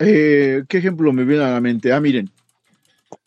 [0.00, 1.92] Eh, ¿Qué ejemplo me viene a la mente?
[1.92, 2.28] Ah, miren,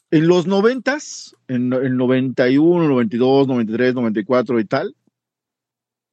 [0.10, 4.94] en los noventas, en el 91, 92, 93, 94 y tal,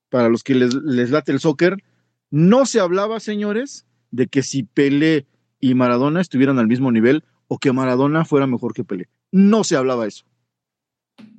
[0.09, 1.83] para los que les, les late el soccer,
[2.31, 5.27] no se hablaba, señores, de que si Pelé
[5.59, 9.09] y Maradona estuvieran al mismo nivel o que Maradona fuera mejor que Pelé.
[9.33, 10.28] No se hablaba eso.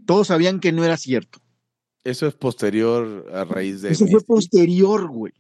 [0.10, 1.38] Todos sabían que no era cierto.
[2.04, 3.92] Eso es posterior a raíz de.
[3.92, 5.34] Eso fue posterior, güey.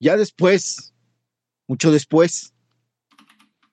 [0.00, 0.92] Ya después,
[1.68, 2.52] mucho después.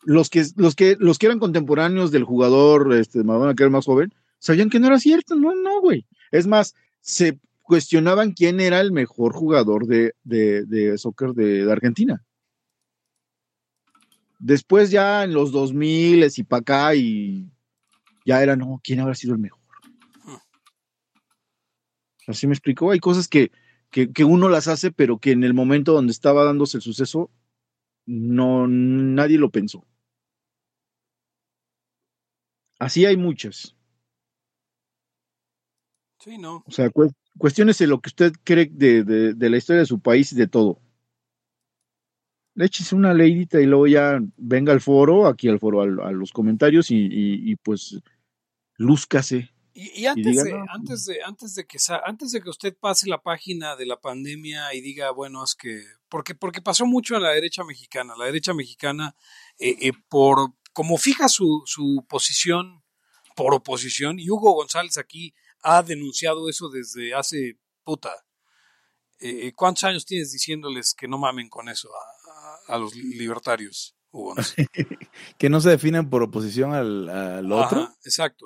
[0.04, 3.86] Los que, los que, los que eran contemporáneos del jugador este, Maradona, que era más
[3.86, 5.36] joven, sabían que no era cierto.
[5.36, 6.06] No, no, güey.
[6.30, 11.72] Es más, se cuestionaban quién era el mejor jugador de, de, de soccer de, de
[11.72, 12.24] Argentina.
[14.38, 17.50] Después ya en los 2000 y para acá y
[18.28, 19.59] ya era, no, ¿quién habrá sido el mejor?
[22.30, 22.92] Así me explicó.
[22.92, 23.52] Hay cosas que,
[23.90, 27.30] que, que, uno las hace, pero que en el momento donde estaba dándose el suceso,
[28.06, 29.86] no, nadie lo pensó.
[32.80, 33.76] Así hay muchas.
[36.20, 36.64] Sí, no.
[36.66, 39.86] O sea, cu cuestiones de lo que usted cree de, de, de la historia de
[39.86, 40.82] su país y de todo
[42.66, 46.32] échese una leidita y luego ya venga al foro, aquí al foro, a, a los
[46.32, 48.00] comentarios y, y, y, pues
[48.78, 49.54] lúzcase.
[49.74, 52.78] Y, y antes, diga, de, no, antes, de, antes, de que, antes de que usted
[52.78, 57.16] pase la página de la pandemia y diga, bueno, es que, porque, porque pasó mucho
[57.16, 59.16] en la derecha mexicana, la derecha mexicana,
[59.58, 62.84] eh, eh, por como fija su, su posición
[63.36, 68.14] por oposición, y Hugo González aquí ha denunciado eso desde hace puta.
[69.20, 72.20] Eh, ¿Cuántos años tienes diciéndoles que no mamen con eso a,
[72.70, 74.36] a los libertarios, Hugo.
[74.36, 74.68] No sé.
[75.38, 77.82] que no se definen por oposición al, al otro.
[77.82, 78.46] Ajá, exacto.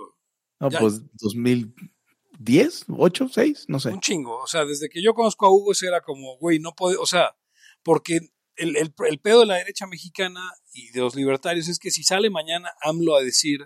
[0.64, 0.80] No, ya.
[0.80, 3.90] pues 2010, 8, 6, no sé.
[3.90, 4.38] Un chingo.
[4.38, 7.06] O sea, desde que yo conozco a Hugo, ese era como, güey, no puede, o
[7.06, 7.36] sea,
[7.84, 8.20] porque
[8.56, 10.42] el, el, el, pedo de la derecha mexicana
[10.72, 13.60] y de los libertarios es que si sale mañana AMLO a decir,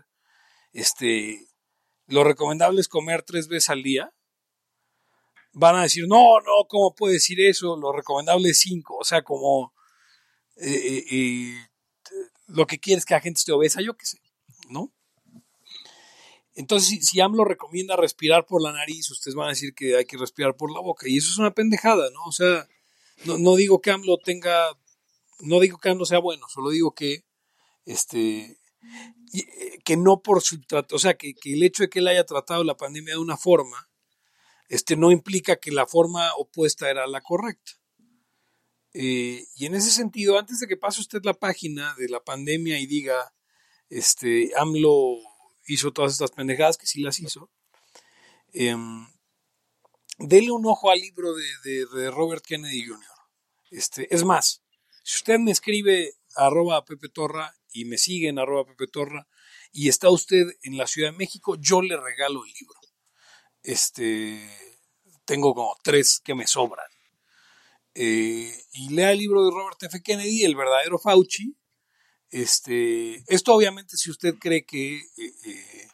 [0.74, 1.48] este,
[2.08, 4.12] lo recomendable es comer tres veces al día,
[5.54, 7.78] van a decir, no, no, ¿cómo puede decir eso?
[7.78, 8.98] Lo recomendable es cinco.
[8.98, 9.74] O sea, como
[10.56, 11.68] eh, eh,
[12.48, 14.20] lo que quiere es que la gente esté obesa, yo qué sé,
[14.70, 14.94] ¿no?
[16.58, 20.18] Entonces, si, AMLO recomienda respirar por la nariz, ustedes van a decir que hay que
[20.18, 21.08] respirar por la boca.
[21.08, 22.24] Y eso es una pendejada, ¿no?
[22.24, 22.68] O sea,
[23.26, 24.76] no, digo que AMLO tenga,
[25.42, 27.26] no digo que AMLO sea bueno, solo digo que,
[27.86, 28.58] este,
[29.86, 32.26] que no por su trato, o sea, que, que el hecho de que él haya
[32.26, 33.88] tratado la pandemia de una forma,
[34.68, 37.74] este, no implica que la forma opuesta era la correcta.
[38.94, 42.80] Eh, y en ese sentido, antes de que pase usted la página de la pandemia
[42.80, 43.32] y diga,
[43.92, 45.20] este, AMLO
[45.68, 47.50] hizo todas estas pendejadas, que sí las hizo,
[48.54, 48.76] eh,
[50.18, 53.08] dele un ojo al libro de, de, Robert Kennedy Jr.
[53.72, 54.64] Este, es más,
[55.04, 59.28] si usted me escribe arroba Pepe Torra y me sigue en arroba Pepe Torra
[59.72, 62.80] y está usted en la Ciudad de México, yo le regalo el libro.
[63.64, 64.50] Este,
[65.26, 66.88] tengo como tres que me sobran.
[67.94, 70.02] Eh, y lea el libro de Robert F.
[70.02, 71.56] Kennedy, El verdadero Fauci.
[72.30, 75.88] Este, esto obviamente si usted cree que, eh, eh,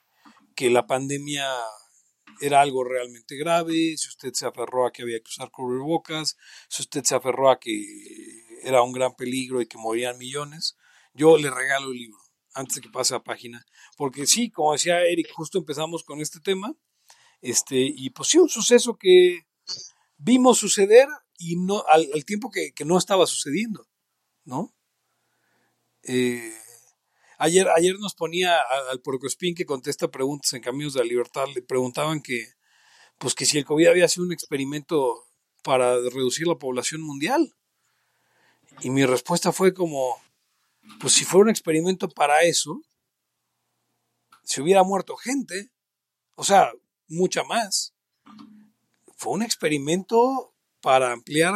[0.55, 1.47] que la pandemia
[2.41, 6.35] era algo realmente grave, si usted se aferró a que había que usar cubrebocas,
[6.67, 7.71] si usted se aferró a que
[8.63, 10.75] era un gran peligro y que morían millones,
[11.13, 12.19] yo le regalo el libro.
[12.55, 13.65] antes de que pase la página.
[13.97, 16.75] Porque sí, como decía Eric, justo empezamos con este tema.
[17.41, 19.47] Este, y pues sí, un suceso que
[20.17, 21.07] vimos suceder
[21.37, 23.87] y no al, tiempo que, no estaba sucediendo,
[24.45, 24.73] ¿no?
[26.03, 26.53] Eh,
[27.37, 28.57] ayer, ayer nos ponía
[28.91, 32.47] al Porcospín que contesta preguntas en Caminos de la Libertad, le preguntaban que,
[33.17, 35.25] pues que si el COVID había sido un experimento
[35.63, 37.55] para reducir la población mundial.
[38.81, 40.21] Y mi respuesta fue como,
[40.99, 42.81] pues si fuera un experimento para eso,
[44.43, 45.71] si hubiera muerto gente,
[46.35, 46.71] o sea,
[47.07, 47.93] mucha más.
[49.15, 51.53] Fue un experimento para ampliar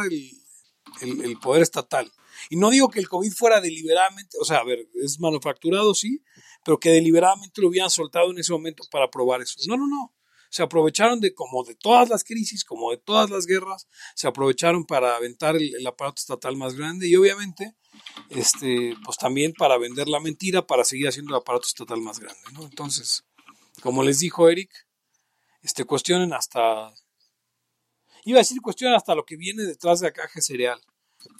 [1.00, 2.10] el, poder estatal.
[2.50, 6.22] Y no digo que el COVID fuera deliberadamente, o sea, a ver, es manufacturado, sí,
[6.64, 9.58] pero que deliberadamente lo hubieran soltado en ese momento para probar eso.
[9.66, 10.14] No, no, no.
[10.50, 14.86] Se aprovecharon de como de todas las crisis, como de todas las guerras, se aprovecharon
[14.86, 17.76] para aventar el aparato estatal más grande y obviamente
[18.30, 22.40] este, pues también para vender la mentira, para seguir haciendo el aparato estatal más grande,
[22.52, 22.64] ¿no?
[22.64, 23.24] Entonces,
[23.82, 24.70] como les dijo Eric,
[25.62, 26.92] este, cuestionen hasta,
[28.24, 30.80] iba a decir cuestionen hasta lo que viene detrás de la caja cereal,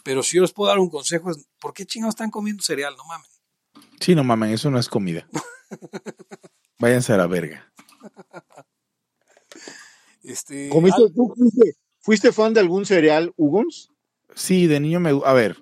[0.04, 2.94] pero si yo les puedo dar un consejo es, ¿por qué chingados están comiendo cereal?
[2.96, 3.30] No mamen.
[4.00, 5.28] Sí, no mamen, eso no es comida.
[6.78, 7.72] Váyanse a la verga.
[10.22, 13.90] Este, ¿Tú fuiste, fuiste, fan de algún cereal, Hugons?
[14.34, 15.10] Sí, de niño me...
[15.24, 15.56] A ver,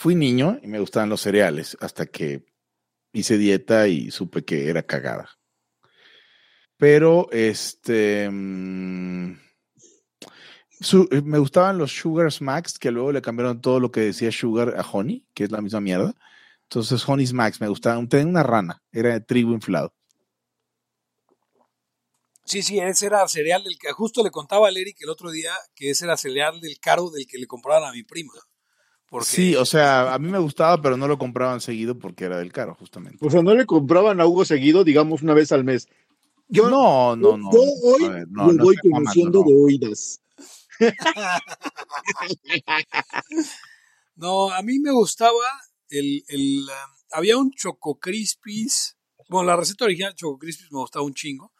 [0.00, 2.42] Fui niño y me gustaban los cereales hasta que
[3.12, 5.28] hice dieta y supe que era cagada.
[6.78, 9.34] Pero este mm,
[11.10, 14.74] eh, me gustaban los Sugar Smacks, que luego le cambiaron todo lo que decía Sugar
[14.78, 16.14] a Honey, que es la misma mierda.
[16.64, 18.08] Entonces, Honey Smacks me gustaban.
[18.08, 19.92] Tenía una rana, era de trigo inflado.
[22.44, 25.52] Sí, sí, ese era cereal del que justo le contaba a Eric el otro día
[25.74, 28.32] que ese era cereal del caro del que le compraban a mi prima.
[29.22, 32.52] Sí, o sea, a mí me gustaba, pero no lo compraban seguido porque era del
[32.52, 33.18] caro, justamente.
[33.24, 35.88] O sea, no le compraban a Hugo seguido, digamos, una vez al mes.
[36.48, 37.50] Yo, no, no, no.
[37.52, 40.20] Yo hoy lo voy conociendo de oídas.
[44.16, 45.44] No, a mí me gustaba
[45.88, 46.66] el, el
[47.12, 48.96] había un Choco Crispis,
[49.28, 51.52] bueno, la receta original de Choco Crispis me gustaba un chingo,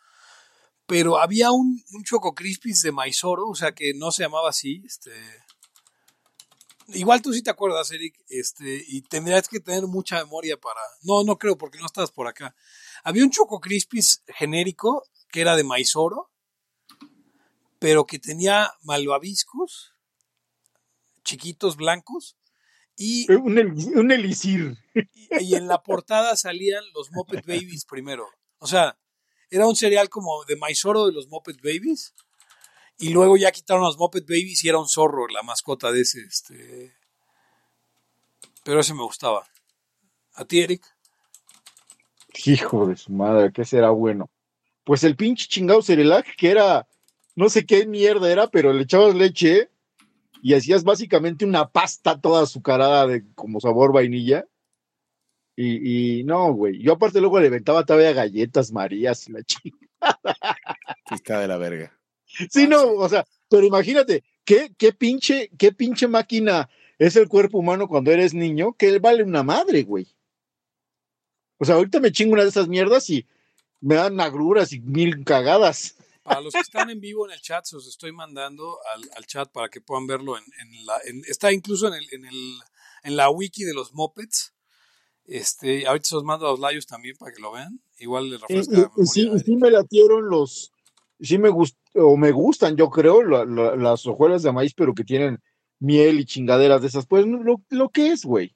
[0.86, 4.82] pero había un, un Choco Crispis de maizoro, o sea, que no se llamaba así,
[4.84, 5.12] este,
[6.94, 10.80] igual tú sí te acuerdas, Eric, este, y tendrías que tener mucha memoria para.
[11.02, 12.54] No, no creo, porque no estás por acá.
[13.04, 16.29] Había un Choco Crispis genérico que era de maíz oro,
[17.80, 19.96] pero que tenía malvaviscos,
[21.24, 22.36] chiquitos blancos,
[22.96, 23.32] y.
[23.32, 23.58] Un,
[23.96, 24.76] un elixir.
[25.40, 28.28] Y, en la portada salían los Muppet Babies primero.
[28.58, 28.98] O sea,
[29.48, 32.14] era un cereal como de maíz oro de los Muppet Babies
[32.98, 36.20] y luego ya quitaron los Muppet Babies y era un zorro la mascota de ese.
[36.20, 36.94] Este...
[38.62, 39.46] Pero ese me gustaba.
[40.34, 40.84] ¿A ti, Eric?
[42.44, 44.30] Hijo de su madre, ¿qué será bueno?
[44.84, 46.86] Pues el pinche chingado Cerelac, que era,
[47.40, 49.70] no sé qué mierda era, pero le echabas leche
[50.42, 54.46] y hacías básicamente una pasta toda azucarada de como sabor vainilla.
[55.56, 56.82] Y, y no, güey.
[56.82, 59.88] Yo aparte luego le inventaba todavía galletas marías y la chingada.
[61.10, 61.98] Está de la verga.
[62.50, 66.68] Sí, no, o sea, pero imagínate, ¿qué, qué, pinche, qué pinche máquina
[66.98, 70.06] es el cuerpo humano cuando eres niño, que vale una madre, güey.
[71.58, 73.26] O sea, ahorita me chingo una de esas mierdas y
[73.80, 75.96] me dan agruras y mil cagadas.
[76.30, 78.78] Para los que están en vivo en el chat, se os estoy mandando
[79.16, 80.96] al, chat para que puedan verlo en, la,
[81.26, 82.58] está incluso en el, en el,
[83.02, 84.54] en la wiki de los mopeds.
[85.24, 87.80] Este, ahorita se os mando a los layos también para que lo vean.
[87.98, 88.90] Igual les refresca.
[89.04, 90.72] sí, sí me latieron los,
[91.20, 95.40] sí me gustó, o me gustan, yo creo, las hojuelas de maíz, pero que tienen
[95.80, 97.06] miel y chingaderas de esas.
[97.06, 98.54] Pues lo, lo que es, güey.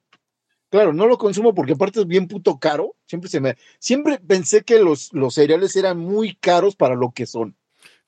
[0.71, 2.97] Claro, no lo consumo porque aparte es bien puto caro.
[3.07, 7.27] Siempre se me, siempre pensé que los, los cereales eran muy caros para lo que
[7.27, 7.57] son.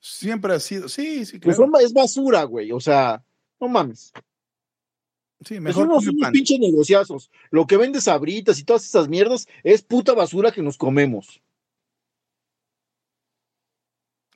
[0.08, 1.78] Siempre ha sido, sí, sí, pues claro.
[1.80, 2.70] es basura, güey.
[2.70, 3.24] O sea,
[3.60, 4.12] no mames.
[5.44, 5.88] Sí, mejor.
[5.88, 7.30] Son unos pinches negociazos.
[7.50, 11.42] Lo que vende sabritas y todas esas mierdas es puta basura que nos comemos.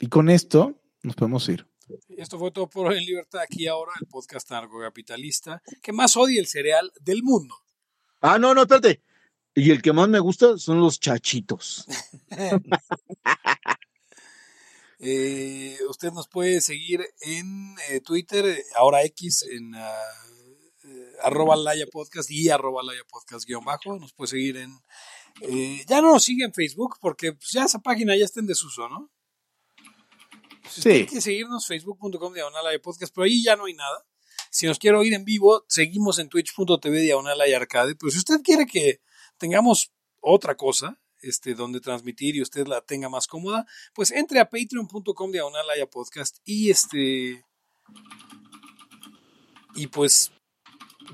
[0.00, 1.66] Y con esto nos podemos ir.
[2.08, 6.46] Esto fue todo por En Libertad aquí ahora, el podcast capitalista que más odia el
[6.46, 7.54] cereal del mundo.
[8.20, 9.02] Ah, no, no, espérate.
[9.54, 11.86] Y el que más me gusta son los chachitos.
[15.02, 19.78] Eh, usted nos puede seguir en eh, Twitter, ahora X, en uh,
[21.22, 23.98] arroba Laya Podcast y arroba Laya Podcast guion bajo.
[23.98, 24.78] Nos puede seguir en...
[25.86, 28.88] ya no nos sigue en Facebook porque pues, ya esa página ya está en desuso,
[28.90, 29.10] ¿no?
[30.68, 30.90] sí.
[30.90, 34.06] Hay que seguirnos facebook.com diagonal podcast, pero ahí ya no hay nada.
[34.50, 37.94] Si nos quiere oír en vivo, seguimos en twitch.tv diagonal arcade.
[37.94, 39.00] Pero si usted quiere que
[39.38, 44.48] tengamos otra cosa, este, donde transmitir y usted la tenga más cómoda, pues entre a
[44.48, 47.44] patreon.com diagonal haya podcast y este
[49.74, 50.32] y pues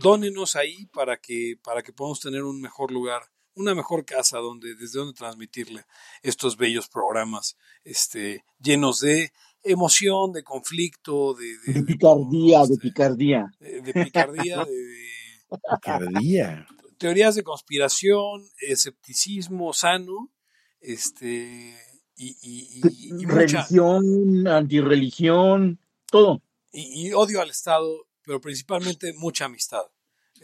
[0.01, 3.23] dónenos ahí para que para que podamos tener un mejor lugar,
[3.55, 5.85] una mejor casa donde desde donde transmitirle
[6.23, 13.53] estos bellos programas este llenos de emoción, de conflicto, de, De picardía, de picardía.
[13.59, 15.17] de, de picardía, de, de
[15.49, 16.67] Picardía.
[16.99, 20.33] teorías de conspiración, escepticismo sano,
[20.81, 21.77] este
[22.17, 25.79] y, y- y- y mucha- Religión, antirreligión,
[26.11, 26.43] todo.
[26.73, 29.83] y, y odio al Estado, pero principalmente mucha amistad.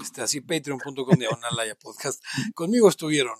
[0.00, 2.22] Este, así patreon.com diagonal podcast.
[2.54, 3.34] Conmigo estuvieron.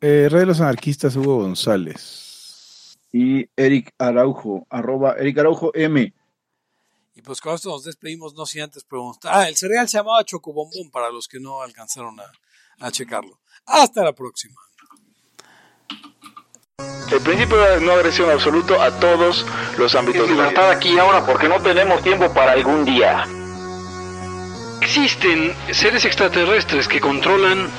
[0.00, 2.98] Eh, Rey de los Anarquistas, Hugo González.
[3.12, 6.12] Y Eric Araujo, arroba Eric Araujo M.
[7.22, 9.30] Y pues con esto nos despedimos, no sin antes preguntar.
[9.32, 12.24] Ah, el cereal se llamaba Chocobombón para los que no alcanzaron a,
[12.84, 13.38] a checarlo.
[13.64, 14.60] Hasta la próxima.
[17.12, 19.46] El principio de no agresión absoluto a todos
[19.78, 20.72] los ámbitos de la vida.
[20.72, 23.24] aquí ahora porque no tenemos tiempo para algún día.
[24.80, 27.70] Existen seres extraterrestres que controlan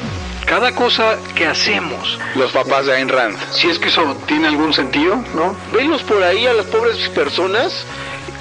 [0.46, 2.18] cada cosa que hacemos.
[2.36, 3.38] Los papás de Ayn Rand.
[3.52, 5.54] Si es que eso tiene algún sentido, ¿no?
[5.74, 7.86] Venlos por ahí a las pobres personas